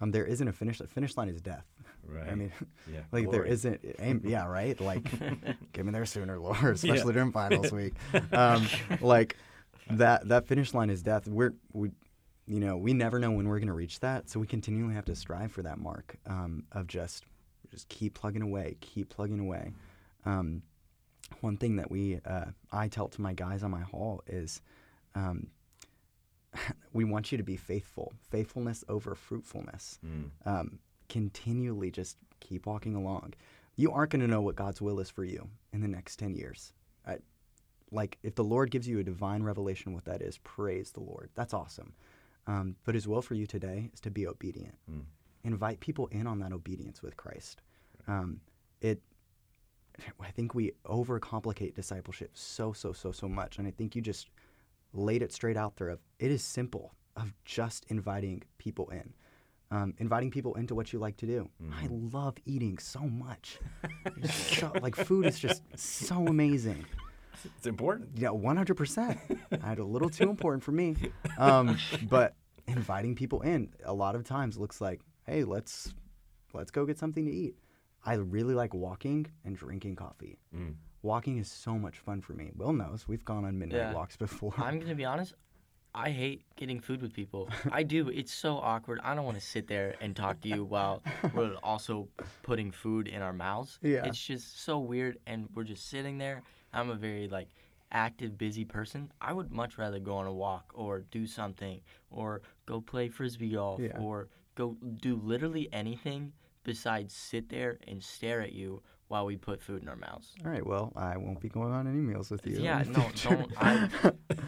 um, 0.00 0.10
there 0.12 0.24
isn't 0.24 0.48
a 0.48 0.52
finish. 0.54 0.78
The 0.78 0.86
finish 0.86 1.14
line 1.18 1.28
is 1.28 1.40
death. 1.40 1.66
Right. 2.08 2.28
I 2.28 2.34
mean, 2.34 2.50
yeah. 2.92 3.00
like 3.12 3.30
there 3.30 3.42
glory. 3.42 3.50
isn't. 3.50 3.84
aim- 3.98 4.22
Yeah, 4.24 4.46
right. 4.46 4.80
Like, 4.80 5.04
get 5.72 5.84
me 5.84 5.92
there 5.92 6.06
sooner, 6.06 6.40
Lord, 6.40 6.56
especially 6.64 7.08
Yeah. 7.08 7.12
during 7.12 7.30
finals 7.30 7.70
week. 7.70 7.92
Um, 8.32 8.66
like 9.02 9.36
that 9.92 10.28
that 10.28 10.46
finish 10.46 10.74
line 10.74 10.90
is 10.90 11.02
death. 11.02 11.26
We're 11.28 11.54
we, 11.72 11.90
you 12.46 12.60
know, 12.60 12.76
we 12.76 12.92
never 12.92 13.18
know 13.18 13.30
when 13.30 13.48
we're 13.48 13.58
going 13.58 13.68
to 13.68 13.74
reach 13.74 14.00
that, 14.00 14.28
so 14.28 14.40
we 14.40 14.46
continually 14.46 14.94
have 14.94 15.04
to 15.06 15.14
strive 15.16 15.52
for 15.52 15.62
that 15.62 15.78
mark 15.78 16.16
um, 16.26 16.64
of 16.72 16.86
just 16.86 17.24
just 17.70 17.88
keep 17.88 18.14
plugging 18.14 18.42
away, 18.42 18.76
keep 18.80 19.08
plugging 19.08 19.38
away. 19.40 19.72
Um, 20.24 20.62
one 21.40 21.56
thing 21.56 21.76
that 21.76 21.90
we 21.90 22.20
uh, 22.24 22.46
I 22.72 22.88
tell 22.88 23.08
to 23.08 23.20
my 23.20 23.32
guys 23.34 23.62
on 23.62 23.70
my 23.70 23.82
hall 23.82 24.22
is. 24.26 24.60
Um, 25.14 25.48
we 26.92 27.04
want 27.04 27.30
you 27.30 27.38
to 27.38 27.44
be 27.44 27.56
faithful, 27.56 28.12
faithfulness 28.28 28.84
over 28.88 29.14
fruitfulness 29.14 29.98
Mm. 30.04 30.30
um, 30.46 30.78
continually 31.08 31.90
just 31.92 32.16
keep 32.40 32.66
walking 32.66 32.94
along. 32.96 33.34
You 33.76 33.92
aren't 33.92 34.10
going 34.10 34.20
to 34.22 34.26
know 34.28 34.40
what 34.40 34.56
God's 34.56 34.80
will 34.80 34.98
is 35.00 35.10
for 35.10 35.24
you 35.24 35.48
in 35.72 35.80
the 35.80 35.88
next 35.88 36.18
10 36.18 36.34
years. 36.34 36.72
Like, 37.92 38.18
if 38.22 38.34
the 38.34 38.44
Lord 38.44 38.70
gives 38.70 38.86
you 38.86 38.98
a 38.98 39.04
divine 39.04 39.42
revelation 39.42 39.92
what 39.92 40.04
that 40.04 40.22
is, 40.22 40.38
praise 40.38 40.92
the 40.92 41.00
Lord. 41.00 41.30
That's 41.34 41.54
awesome. 41.54 41.94
Um, 42.46 42.76
but 42.84 42.94
His 42.94 43.08
will 43.08 43.22
for 43.22 43.34
you 43.34 43.46
today 43.46 43.90
is 43.92 44.00
to 44.00 44.10
be 44.10 44.26
obedient. 44.26 44.76
Mm. 44.90 45.04
Invite 45.44 45.80
people 45.80 46.06
in 46.08 46.26
on 46.26 46.38
that 46.40 46.52
obedience 46.52 47.02
with 47.02 47.16
Christ. 47.16 47.62
Um, 48.06 48.40
it, 48.80 49.00
I 50.20 50.30
think 50.30 50.54
we 50.54 50.72
overcomplicate 50.86 51.74
discipleship 51.74 52.30
so, 52.34 52.72
so, 52.72 52.92
so, 52.92 53.12
so 53.12 53.28
much. 53.28 53.58
And 53.58 53.66
I 53.66 53.70
think 53.70 53.96
you 53.96 54.02
just 54.02 54.28
laid 54.92 55.22
it 55.22 55.32
straight 55.32 55.56
out 55.56 55.76
there 55.76 55.88
of 55.88 56.00
it 56.18 56.30
is 56.30 56.42
simple 56.42 56.92
of 57.16 57.32
just 57.44 57.84
inviting 57.88 58.42
people 58.58 58.88
in 58.90 59.12
um, 59.70 59.94
inviting 59.98 60.30
people 60.30 60.54
into 60.54 60.74
what 60.74 60.92
you 60.92 60.98
like 60.98 61.16
to 61.16 61.26
do 61.26 61.48
i 61.74 61.86
love 61.90 62.34
eating 62.44 62.78
so 62.78 63.00
much 63.00 63.58
so, 64.30 64.72
like 64.80 64.96
food 64.96 65.26
is 65.26 65.38
just 65.38 65.62
so 65.76 66.26
amazing 66.26 66.84
It's 67.56 67.66
important. 67.66 68.10
yeah 68.16 68.28
100% 68.28 69.18
i 69.62 69.66
had 69.66 69.78
a 69.78 69.84
little 69.84 70.10
too 70.10 70.28
important 70.30 70.62
for 70.62 70.72
me 70.72 70.96
um, 71.38 71.76
but 72.08 72.34
inviting 72.66 73.14
people 73.14 73.40
in 73.42 73.72
a 73.84 73.92
lot 73.92 74.14
of 74.14 74.24
times 74.24 74.58
looks 74.58 74.80
like 74.80 75.00
hey 75.26 75.44
let's 75.44 75.92
let's 76.52 76.70
go 76.70 76.84
get 76.86 76.98
something 76.98 77.24
to 77.24 77.32
eat 77.32 77.54
i 78.04 78.14
really 78.14 78.54
like 78.54 78.74
walking 78.74 79.26
and 79.44 79.56
drinking 79.56 79.96
coffee 79.96 80.38
Mm. 80.54 80.74
walking 81.02 81.38
is 81.38 81.50
so 81.50 81.78
much 81.78 81.98
fun 81.98 82.20
for 82.20 82.32
me 82.34 82.50
will 82.56 82.72
knows 82.72 83.06
we've 83.08 83.24
gone 83.24 83.44
on 83.44 83.58
midnight 83.58 83.78
Yeah. 83.78 83.92
walks 83.94 84.16
before 84.16 84.54
I'm 84.58 84.78
gonna 84.80 84.94
be 84.94 85.04
honest. 85.04 85.34
I 85.92 86.10
hate 86.10 86.42
getting 86.54 86.78
food 86.78 87.02
with 87.02 87.12
people. 87.12 87.48
I 87.72 87.82
do. 87.82 88.08
It's 88.10 88.32
so 88.32 88.58
awkward. 88.58 89.00
I 89.02 89.16
don't 89.16 89.24
want 89.24 89.40
to 89.40 89.44
sit 89.44 89.66
there 89.66 89.96
and 90.00 90.14
talk 90.14 90.40
to 90.42 90.48
you 90.48 90.62
while 90.64 91.02
we're 91.34 91.56
also 91.64 92.06
putting 92.44 92.70
food 92.70 93.08
in 93.08 93.22
our 93.22 93.32
mouths. 93.32 93.80
Yeah. 93.82 94.04
It's 94.06 94.24
just 94.24 94.62
so 94.62 94.78
weird, 94.78 95.18
and 95.26 95.48
we're 95.52 95.64
just 95.64 95.88
sitting 95.90 96.16
there. 96.18 96.44
I'm 96.72 96.90
a 96.90 96.94
very 96.94 97.28
like 97.28 97.48
active, 97.92 98.38
busy 98.38 98.64
person. 98.64 99.10
I 99.20 99.32
would 99.32 99.50
much 99.50 99.76
rather 99.78 99.98
go 99.98 100.16
on 100.16 100.26
a 100.26 100.32
walk 100.32 100.70
or 100.74 101.00
do 101.00 101.26
something 101.26 101.80
or 102.10 102.42
go 102.66 102.80
play 102.80 103.08
frisbee 103.08 103.50
golf 103.52 103.80
Yeah. 103.80 103.98
or 103.98 104.28
go 104.54 104.76
do 104.98 105.16
literally 105.16 105.68
anything 105.72 106.32
besides 106.64 107.14
sit 107.14 107.48
there 107.48 107.78
and 107.88 108.02
stare 108.02 108.40
at 108.42 108.52
you 108.52 108.82
while 109.08 109.26
we 109.26 109.36
put 109.36 109.60
food 109.60 109.82
in 109.82 109.88
our 109.88 109.96
mouths. 109.96 110.34
All 110.44 110.50
right. 110.52 110.64
Well, 110.64 110.92
I 110.94 111.16
won't 111.16 111.40
be 111.40 111.48
going 111.48 111.72
on 111.72 111.88
any 111.88 111.98
meals 111.98 112.30
with 112.30 112.46
you. 112.46 112.60
Yeah, 112.60 112.84
no, 112.88 113.08
don't. 113.24 113.50
I, 113.58 113.88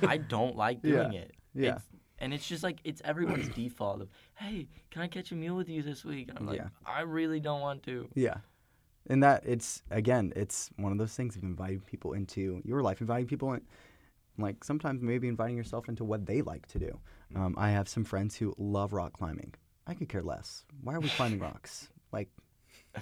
I 0.07 0.17
don't 0.19 0.57
like 0.57 0.79
Yeah, 0.85 0.91
doing 1.05 1.15
it. 1.15 1.33
yeah. 1.55 1.75
It's, 1.77 1.85
and 2.19 2.33
it's 2.33 2.47
just 2.47 2.63
like 2.63 2.79
it's 2.85 3.03
everyone's 3.05 3.49
default 3.49 4.01
of, 4.03 4.09
hey, 4.37 4.69
can 4.93 5.03
I 5.03 5.09
catch 5.09 5.33
a 5.33 5.35
meal 5.35 5.57
with 5.57 5.69
you 5.69 5.83
this 5.83 6.05
week? 6.05 6.29
And 6.29 6.39
I'm 6.39 6.47
like, 6.47 6.59
Yeah. 6.59 6.69
I 6.87 7.01
really 7.01 7.41
don't 7.41 7.61
want 7.61 7.83
to. 7.85 8.09
yeah. 8.15 8.37
And 9.09 9.23
that 9.23 9.43
it's 9.45 9.83
again, 9.91 10.33
it's 10.37 10.71
one 10.77 10.93
of 10.93 10.99
those 10.99 11.15
things 11.15 11.37
of 11.37 11.43
inviting 11.43 11.81
people 11.81 12.13
into 12.13 12.61
your 12.65 12.83
life, 12.83 13.01
inviting 13.01 13.27
people 13.27 13.53
in, 13.53 13.63
like 14.39 14.63
sometimes 14.65 15.03
maybe 15.03 15.29
inviting 15.29 15.57
yourself 15.57 15.89
into 15.89 16.05
what 16.05 16.27
they 16.27 16.41
like 16.43 16.67
to 16.69 16.79
do. 16.79 16.99
Um, 17.35 17.55
I 17.59 17.71
have 17.71 17.89
some 17.89 18.05
friends 18.05 18.37
who 18.37 18.55
love 18.59 18.93
rock 18.93 19.13
climbing. 19.15 19.55
I 19.87 19.95
could 19.95 20.09
care 20.09 20.23
less. 20.23 20.65
Why 20.83 20.95
are 20.95 21.01
we 21.01 21.09
climbing 21.09 21.39
rocks? 21.49 21.89
Like, 22.13 22.29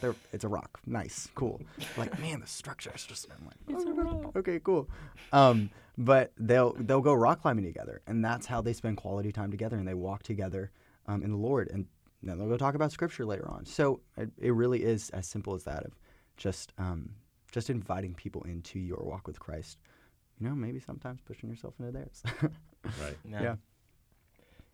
they're, 0.01 0.15
it's 0.33 0.45
a 0.45 0.49
rock. 0.49 0.81
Nice, 0.87 1.29
cool. 1.35 1.61
Like, 1.97 2.19
man, 2.21 2.41
the 2.41 2.47
structure 2.47 2.93
is 2.95 3.05
just. 3.05 3.27
I'm 3.31 3.45
like, 3.45 3.57
It's 3.69 3.85
a 3.85 3.93
rock. 3.93 4.37
okay, 4.37 4.61
cool. 4.61 4.89
Um, 5.33 5.69
but 5.99 6.33
they'll 6.39 6.73
they'll 6.79 7.01
go 7.03 7.13
rock 7.13 7.43
climbing 7.43 7.65
together, 7.65 8.01
and 8.07 8.25
that's 8.25 8.47
how 8.47 8.63
they 8.63 8.73
spend 8.73 8.97
quality 8.97 9.33
time 9.33 9.51
together, 9.51 9.77
and 9.77 9.87
they 9.87 9.95
walk 9.95 10.23
together 10.23 10.71
um, 11.07 11.23
in 11.23 11.31
the 11.31 11.37
Lord, 11.37 11.69
and 11.73 11.87
then 12.29 12.39
they'll 12.39 12.49
go 12.49 12.57
talk 12.57 12.75
about 12.75 12.93
Scripture 12.93 13.25
later 13.25 13.49
on. 13.49 13.65
So 13.65 14.01
it, 14.17 14.31
it 14.39 14.53
really 14.53 14.83
is 14.83 15.11
as 15.11 15.27
simple 15.27 15.55
as 15.55 15.65
that 15.65 15.85
of 15.85 15.93
just 16.37 16.73
um, 16.79 17.11
just 17.53 17.71
inviting 17.71 18.15
people 18.15 18.43
into 18.43 18.79
your 18.79 19.03
walk 19.03 19.27
with 19.27 19.41
Christ. 19.41 19.79
You 20.39 20.49
know, 20.49 20.55
maybe 20.55 20.81
sometimes 20.81 21.21
pushing 21.21 21.51
yourself 21.51 21.75
into 21.79 21.93
theirs. 21.93 22.23
Right. 22.99 23.19
Yeah. 23.29 23.57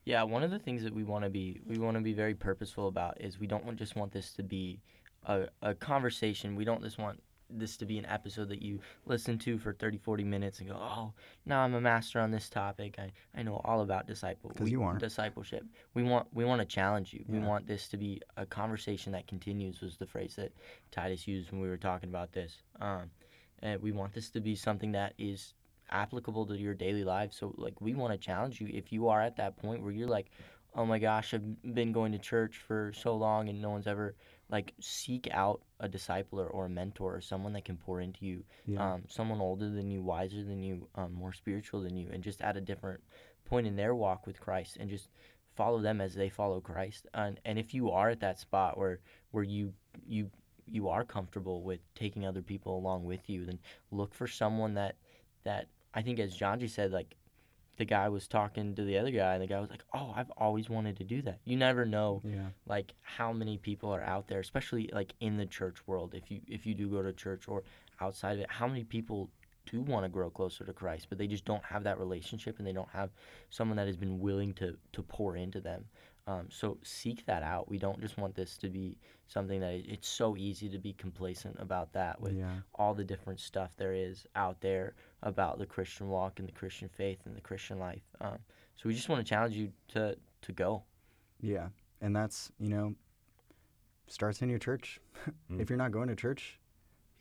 Yeah, 0.04 0.22
one 0.22 0.44
of 0.44 0.52
the 0.52 0.60
things 0.60 0.84
that 0.84 0.94
we 0.94 1.02
want 1.02 1.24
to 1.24 1.30
be 1.30 1.60
we 1.66 1.78
want 1.78 1.96
to 1.96 2.00
be 2.00 2.12
very 2.12 2.34
purposeful 2.34 2.86
about 2.86 3.20
is 3.20 3.40
we 3.40 3.48
don't 3.48 3.64
want, 3.64 3.76
just 3.76 3.96
want 3.96 4.12
this 4.12 4.32
to 4.34 4.44
be 4.44 4.78
a, 5.24 5.48
a 5.60 5.74
conversation. 5.74 6.54
We 6.54 6.64
don't 6.64 6.82
just 6.82 6.98
want 6.98 7.20
this 7.48 7.76
to 7.76 7.86
be 7.86 7.98
an 7.98 8.06
episode 8.06 8.48
that 8.48 8.62
you 8.62 8.80
listen 9.04 9.38
to 9.38 9.58
for 9.58 9.72
30 9.72 9.98
40 9.98 10.24
minutes 10.24 10.58
and 10.60 10.68
go, 10.68 10.76
"Oh, 10.76 11.12
now 11.44 11.60
I'm 11.60 11.74
a 11.74 11.80
master 11.80 12.18
on 12.20 12.30
this 12.30 12.48
topic. 12.48 12.96
I, 12.98 13.12
I 13.38 13.42
know 13.42 13.60
all 13.64 13.82
about 13.82 14.06
disciple 14.06 14.50
'Cause 14.50 14.64
we- 14.64 14.72
you 14.72 14.82
aren't. 14.82 15.00
discipleship." 15.00 15.64
We 15.94 16.02
want 16.02 16.28
we 16.34 16.44
want 16.44 16.60
to 16.60 16.66
challenge 16.66 17.12
you. 17.12 17.24
We 17.28 17.38
want 17.38 17.66
this 17.66 17.88
to 17.88 17.96
be 17.96 18.20
a 18.36 18.46
conversation 18.46 19.12
that 19.12 19.26
continues 19.26 19.80
was 19.80 19.96
the 19.96 20.06
phrase 20.06 20.36
that 20.36 20.52
Titus 20.90 21.26
used 21.28 21.52
when 21.52 21.60
we 21.60 21.68
were 21.68 21.76
talking 21.76 22.08
about 22.08 22.32
this. 22.32 22.62
Um, 22.80 23.10
and 23.60 23.80
we 23.80 23.92
want 23.92 24.12
this 24.12 24.28
to 24.30 24.40
be 24.40 24.54
something 24.54 24.92
that 24.92 25.14
is 25.18 25.54
applicable 25.90 26.46
to 26.46 26.56
your 26.56 26.74
daily 26.74 27.04
life. 27.04 27.32
So 27.32 27.54
like 27.56 27.80
we 27.80 27.94
want 27.94 28.12
to 28.12 28.18
challenge 28.18 28.60
you 28.60 28.68
if 28.72 28.92
you 28.92 29.08
are 29.08 29.22
at 29.22 29.36
that 29.36 29.56
point 29.56 29.82
where 29.82 29.92
you're 29.92 30.08
like, 30.08 30.30
"Oh 30.74 30.84
my 30.84 30.98
gosh, 30.98 31.32
I've 31.32 31.74
been 31.74 31.92
going 31.92 32.10
to 32.12 32.18
church 32.18 32.58
for 32.58 32.92
so 32.92 33.14
long 33.16 33.48
and 33.48 33.62
no 33.62 33.70
one's 33.70 33.86
ever 33.86 34.16
like 34.48 34.74
seek 34.80 35.28
out 35.32 35.60
a 35.80 35.88
discipler 35.88 36.52
or 36.52 36.66
a 36.66 36.70
mentor 36.70 37.16
or 37.16 37.20
someone 37.20 37.52
that 37.54 37.64
can 37.64 37.76
pour 37.76 38.00
into 38.00 38.24
you, 38.24 38.44
Yeah. 38.66 38.94
um, 38.94 39.04
someone 39.08 39.40
older 39.40 39.68
than 39.70 39.90
you, 39.90 40.02
wiser 40.02 40.42
than 40.44 40.62
you, 40.62 40.88
um, 40.94 41.12
more 41.12 41.32
spiritual 41.32 41.82
than 41.82 41.96
you, 41.96 42.08
and 42.12 42.22
just 42.22 42.40
at 42.42 42.56
a 42.56 42.60
different 42.60 43.02
point 43.44 43.66
in 43.66 43.76
their 43.76 43.94
walk 43.94 44.26
with 44.26 44.40
Christ, 44.40 44.76
and 44.78 44.88
just 44.88 45.08
follow 45.56 45.80
them 45.80 46.00
as 46.00 46.14
they 46.14 46.28
follow 46.28 46.60
Christ. 46.60 47.06
And 47.14 47.40
and 47.44 47.58
if 47.58 47.74
you 47.74 47.90
are 47.90 48.10
at 48.10 48.20
that 48.20 48.38
spot 48.38 48.78
where 48.78 49.00
where 49.32 49.44
you 49.44 49.72
you 50.06 50.30
you 50.66 50.88
are 50.88 51.04
comfortable 51.04 51.62
with 51.62 51.80
taking 51.94 52.26
other 52.26 52.42
people 52.42 52.76
along 52.76 53.04
with 53.04 53.28
you, 53.28 53.44
then 53.46 53.58
look 53.90 54.14
for 54.14 54.26
someone 54.26 54.74
that 54.74 54.96
that 55.44 55.68
I 55.94 56.02
think 56.02 56.18
as 56.18 56.36
Jonge 56.36 56.68
said, 56.68 56.92
like 56.92 57.16
the 57.76 57.84
guy 57.84 58.08
was 58.08 58.26
talking 58.26 58.74
to 58.74 58.84
the 58.84 58.98
other 58.98 59.10
guy, 59.10 59.34
and 59.34 59.42
the 59.42 59.46
guy 59.46 59.60
was 59.60 59.70
like, 59.70 59.84
"Oh, 59.94 60.12
I've 60.14 60.30
always 60.36 60.68
wanted 60.68 60.96
to 60.98 61.04
do 61.04 61.22
that." 61.22 61.40
You 61.44 61.56
never 61.56 61.84
know 61.84 62.22
yeah. 62.24 62.48
like 62.66 62.92
how 63.02 63.32
many 63.32 63.58
people 63.58 63.90
are 63.90 64.02
out 64.02 64.28
there 64.28 64.40
especially 64.40 64.90
like 64.92 65.14
in 65.20 65.36
the 65.36 65.46
church 65.46 65.76
world 65.86 66.14
if 66.14 66.30
you 66.30 66.40
if 66.46 66.66
you 66.66 66.74
do 66.74 66.88
go 66.88 67.02
to 67.02 67.12
church 67.12 67.48
or 67.48 67.62
outside 68.00 68.34
of 68.34 68.40
it 68.40 68.50
how 68.50 68.66
many 68.66 68.84
people 68.84 69.30
do 69.70 69.80
want 69.80 70.04
to 70.04 70.08
grow 70.08 70.30
closer 70.30 70.64
to 70.64 70.72
christ 70.72 71.06
but 71.08 71.18
they 71.18 71.26
just 71.26 71.44
don't 71.44 71.64
have 71.64 71.82
that 71.82 71.98
relationship 71.98 72.58
and 72.58 72.66
they 72.66 72.72
don't 72.72 72.88
have 72.90 73.10
someone 73.50 73.76
that 73.76 73.86
has 73.86 73.96
been 73.96 74.20
willing 74.20 74.52
to 74.54 74.76
to 74.92 75.02
pour 75.02 75.36
into 75.36 75.60
them 75.60 75.84
um, 76.28 76.46
so 76.50 76.76
seek 76.82 77.24
that 77.26 77.42
out 77.42 77.68
we 77.68 77.78
don't 77.78 78.00
just 78.00 78.18
want 78.18 78.34
this 78.34 78.56
to 78.58 78.68
be 78.68 78.96
something 79.28 79.60
that 79.60 79.74
it's 79.86 80.08
so 80.08 80.36
easy 80.36 80.68
to 80.68 80.78
be 80.78 80.92
complacent 80.92 81.56
about 81.58 81.92
that 81.92 82.20
with 82.20 82.34
Yeah. 82.36 82.56
all 82.74 82.94
the 82.94 83.04
different 83.04 83.40
stuff 83.40 83.70
there 83.76 83.92
is 83.94 84.26
out 84.34 84.60
there 84.60 84.94
about 85.22 85.58
the 85.58 85.66
christian 85.66 86.08
walk 86.08 86.38
and 86.38 86.48
the 86.48 86.52
christian 86.52 86.88
faith 86.88 87.20
and 87.26 87.36
the 87.36 87.40
christian 87.40 87.78
life 87.78 88.02
um, 88.20 88.38
so 88.76 88.88
we 88.88 88.94
just 88.94 89.08
want 89.08 89.24
to 89.24 89.28
challenge 89.28 89.54
you 89.54 89.70
to 89.88 90.16
to 90.42 90.52
go 90.52 90.82
Yeah, 91.40 91.68
and 92.00 92.14
that's 92.14 92.50
you 92.58 92.68
know 92.70 92.94
starts 94.08 94.42
in 94.42 94.48
your 94.48 94.58
church. 94.58 95.00
Mm. 95.50 95.60
if 95.60 95.68
you're 95.70 95.76
not 95.78 95.90
going 95.92 96.08
to 96.08 96.14
church, 96.16 96.60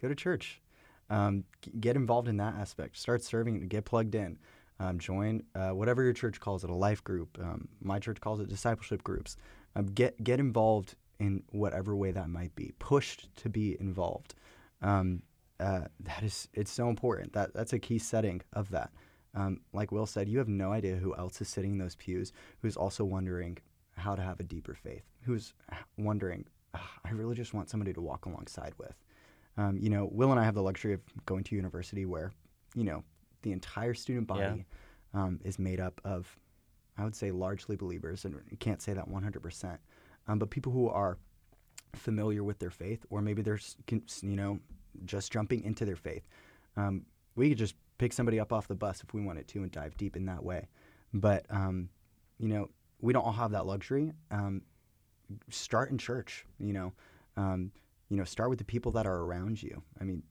go 0.01 0.08
to 0.08 0.16
church. 0.16 0.62
Um, 1.10 1.43
g- 1.62 1.72
get 1.80 1.95
involved 1.95 2.28
in 2.28 2.38
that 2.38 2.56
aspect. 2.56 2.97
Start 2.97 3.24
serving. 3.24 3.68
Get 3.68 3.86
plugged 3.86 4.16
in. 4.16 4.38
Um, 4.80 4.99
join 4.99 5.43
uh, 5.55 5.69
whatever 5.69 6.03
your 6.03 6.13
church 6.13 6.39
calls 6.39 6.63
it, 6.63 6.69
a 6.69 6.76
life 6.76 7.03
group. 7.03 7.38
Um, 7.41 7.67
my 7.82 7.99
church 7.99 8.19
calls 8.19 8.39
it 8.39 8.49
discipleship 8.49 9.03
groups. 9.03 9.38
Um, 9.76 9.86
get 9.88 10.21
get 10.23 10.39
involved 10.39 10.95
in 11.19 11.43
whatever 11.51 11.95
way 11.95 12.11
that 12.11 12.30
might 12.30 12.55
be. 12.55 12.73
Pushed 12.80 13.34
to 13.38 13.49
be 13.49 13.78
involved. 13.80 14.36
Um, 14.82 15.21
uh, 15.59 15.86
that 16.01 16.23
is 16.23 16.47
it's 16.53 16.71
so 16.71 16.89
important. 16.89 17.34
That 17.34 17.53
that's 17.53 17.73
a 17.73 17.80
key 17.80 17.99
setting 17.99 18.41
of 18.53 18.69
that. 18.71 18.91
Um, 19.34 19.61
like 19.73 19.91
Will 19.91 20.05
said, 20.05 20.30
you 20.30 20.38
have 20.38 20.47
no 20.47 20.71
idea 20.71 20.95
who 20.95 21.15
else 21.15 21.41
is 21.41 21.49
sitting 21.49 21.73
in 21.73 21.78
those 21.78 21.95
pews 21.95 22.32
who's 22.61 22.78
also 22.78 23.03
wondering 23.03 23.57
how 23.97 24.15
to 24.15 24.21
have 24.21 24.39
a 24.39 24.43
deeper 24.43 24.73
faith. 24.73 25.03
Who's 25.21 25.53
wondering, 25.97 26.45
"Ah, 26.73 26.91
I 27.03 27.11
really 27.11 27.36
just 27.36 27.53
want 27.53 27.69
somebody 27.69 27.93
to 27.93 28.01
walk 28.01 28.26
alongside 28.26 28.73
with. 28.78 28.95
Um, 29.57 29.78
you 29.78 29.89
know, 29.89 30.09
Will 30.11 30.32
and 30.32 30.39
I 30.39 30.43
have 30.43 30.55
the 30.55 30.61
luxury 30.61 30.93
of 30.93 31.01
going 31.26 31.43
to 31.45 31.55
university 31.55 32.05
where, 32.05 32.32
you 32.76 32.84
know, 32.84 33.03
the 33.46 33.52
entire 33.54 33.93
student 33.93 34.28
Yeah. 34.30 34.36
body 34.50 34.66
um, 35.14 35.39
is 35.46 35.58
made 35.60 35.80
up 35.80 36.02
of, 36.04 36.38
I 36.98 37.04
would 37.06 37.16
say, 37.16 37.32
largely 37.32 37.76
believers, 37.78 38.26
and 38.26 38.36
you 38.50 38.58
can't 38.58 38.82
say 38.82 38.91
that 38.93 39.08
100%. 39.08 39.78
um, 40.28 40.39
but 40.39 40.50
people 40.50 40.72
who 40.74 40.89
are 40.89 41.18
familiar 41.93 42.43
with 42.43 42.58
their 42.60 42.72
faith, 42.72 43.06
or 43.10 43.22
maybe 43.22 43.41
they're 43.41 43.56
s- 43.56 43.78
con- 43.88 44.02
s- 44.08 44.24
you 44.24 44.36
know 44.36 44.60
just 45.06 45.32
jumping 45.32 45.64
into 45.64 45.86
their 45.86 45.96
faith. 45.96 46.24
Um, 46.76 47.06
we 47.36 47.50
could 47.50 47.58
just 47.60 47.76
pick 47.98 48.12
somebody 48.14 48.39
up 48.39 48.52
off 48.52 48.68
the 48.68 48.76
bus 48.76 49.02
if 49.04 49.14
we 49.14 49.22
wanted 49.22 49.48
to 49.50 49.62
and 49.64 49.72
dive 49.72 49.96
deep 49.98 50.16
in 50.18 50.26
that 50.26 50.43
way. 50.43 50.68
But 51.14 51.46
um, 51.50 51.89
you 52.39 52.48
know, 52.50 52.70
we 53.02 53.14
don't 53.14 53.24
all 53.24 53.32
have 53.43 53.52
that 53.52 53.66
luxury. 53.68 54.12
Um, 54.32 54.64
start 55.50 55.91
in 55.91 55.98
church. 55.98 56.46
You 56.60 56.74
know, 56.74 56.93
um, 57.38 57.72
you 58.10 58.18
know, 58.18 58.24
start 58.26 58.50
with 58.50 58.60
the 58.60 58.66
people 58.66 58.91
that 58.93 59.06
are 59.06 59.20
around 59.22 59.62
you. 59.62 59.82
I 60.02 60.04
mean, 60.04 60.24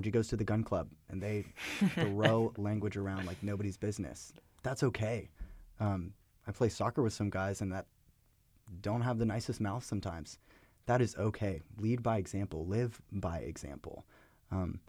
G 0.00 0.10
goes 0.10 0.28
to 0.28 0.36
the 0.36 0.44
gun 0.44 0.62
club 0.62 0.88
and 1.08 1.22
they 1.22 1.44
throw 1.94 2.52
language 2.56 2.96
around 2.96 3.26
like 3.26 3.42
nobody's 3.42 3.76
business. 3.76 4.32
That's 4.62 4.82
okay. 4.82 5.28
Um, 5.80 6.12
I 6.46 6.52
play 6.52 6.68
soccer 6.68 7.02
with 7.02 7.12
some 7.12 7.30
guys 7.30 7.60
and 7.60 7.72
that 7.72 7.86
don't 8.80 9.02
have 9.02 9.18
the 9.18 9.26
nicest 9.26 9.60
mouth 9.60 9.84
sometimes. 9.84 10.38
That 10.86 11.00
is 11.00 11.16
okay. 11.16 11.62
Lead 11.78 12.02
by 12.02 12.18
example. 12.18 12.66
Live 12.66 13.00
by 13.12 13.38
example. 13.38 14.04
Um, 14.50 14.80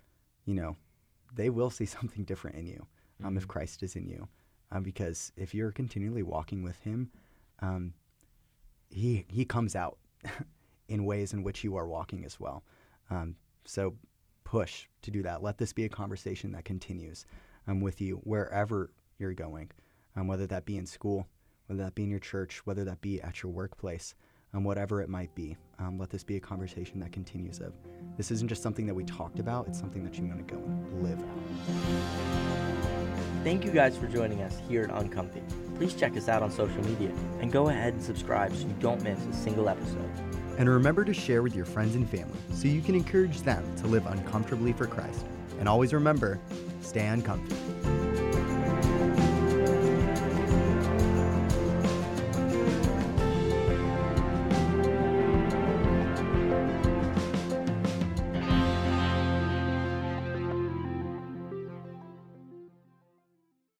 you 0.45 0.53
know, 0.53 0.75
they 1.33 1.49
will 1.49 1.69
see 1.69 1.85
something 1.97 2.23
different 2.23 2.57
in 2.57 2.67
you 2.67 2.85
um, 3.23 3.37
if 3.37 3.47
Christ 3.47 3.83
is 3.83 3.95
in 3.95 4.07
you, 4.07 4.27
um, 4.71 4.83
because 4.83 5.31
if 5.35 5.53
you're 5.53 5.71
continually 5.71 6.23
walking 6.23 6.63
with 6.63 6.79
Him, 6.79 7.09
um, 7.59 7.93
he 8.89 9.25
he 9.27 9.43
comes 9.43 9.75
out 9.75 9.97
in 10.87 11.05
ways 11.05 11.33
in 11.33 11.43
which 11.43 11.63
you 11.63 11.75
are 11.75 11.87
walking 11.87 12.23
as 12.25 12.39
well. 12.39 12.63
Um, 13.09 13.35
so 13.65 13.95
push 14.47 14.87
to 15.01 15.11
do 15.11 15.21
that. 15.23 15.43
Let 15.43 15.57
this 15.57 15.73
be 15.73 15.83
a 15.83 15.89
conversation 15.89 16.53
that 16.53 16.63
continues 16.63 17.25
um, 17.67 17.81
with 17.81 17.99
you 17.99 18.21
wherever 18.23 18.91
you're 19.19 19.33
going, 19.33 19.69
um, 20.15 20.27
whether 20.27 20.47
that 20.47 20.65
be 20.65 20.77
in 20.77 20.85
school, 20.85 21.27
whether 21.65 21.83
that 21.83 21.95
be 21.95 22.03
in 22.03 22.09
your 22.09 22.21
church, 22.21 22.61
whether 22.65 22.85
that 22.85 23.01
be 23.01 23.21
at 23.21 23.43
your 23.43 23.51
workplace, 23.51 24.15
um, 24.53 24.63
whatever 24.63 25.01
it 25.01 25.09
might 25.09 25.35
be. 25.35 25.57
Um, 25.79 25.99
let 25.99 26.09
this 26.09 26.23
be 26.23 26.37
a 26.37 26.39
conversation 26.39 26.97
that 27.01 27.11
continues. 27.11 27.59
Of 27.59 27.73
this 28.15 28.31
isn't 28.31 28.47
just 28.47 28.63
something 28.63 28.87
that 28.87 28.93
we 28.93 29.03
talked 29.03 29.39
about; 29.39 29.67
it's 29.67 29.79
something 29.79 30.05
that 30.05 30.17
you 30.17 30.25
want 30.25 30.47
to 30.47 30.53
go 30.53 30.61
and 30.61 31.03
live 31.03 31.19
out. 31.19 31.27
Thank 33.43 33.65
you 33.65 33.71
guys 33.71 33.97
for 33.97 34.07
joining 34.07 34.41
us 34.43 34.57
here 34.69 34.83
at 34.83 34.91
Uncomfy. 34.91 35.41
Please 35.75 35.93
check 35.93 36.15
us 36.15 36.29
out 36.29 36.41
on 36.41 36.51
social 36.51 36.81
media 36.85 37.11
and 37.41 37.51
go 37.51 37.67
ahead 37.67 37.93
and 37.93 38.01
subscribe 38.01 38.55
so 38.55 38.65
you 38.65 38.75
don't 38.79 39.03
miss 39.03 39.19
a 39.25 39.33
single 39.33 39.67
episode. 39.67 40.09
And 40.57 40.67
remember 40.67 41.05
to 41.05 41.13
share 41.13 41.43
with 41.43 41.55
your 41.55 41.65
friends 41.65 41.95
and 41.95 42.09
family 42.09 42.37
so 42.51 42.67
you 42.67 42.81
can 42.81 42.95
encourage 42.95 43.41
them 43.41 43.63
to 43.77 43.87
live 43.87 44.05
uncomfortably 44.07 44.73
for 44.73 44.87
Christ. 44.87 45.25
And 45.59 45.69
always 45.69 45.93
remember, 45.93 46.39
stay 46.81 47.05
uncomfy. 47.07 47.96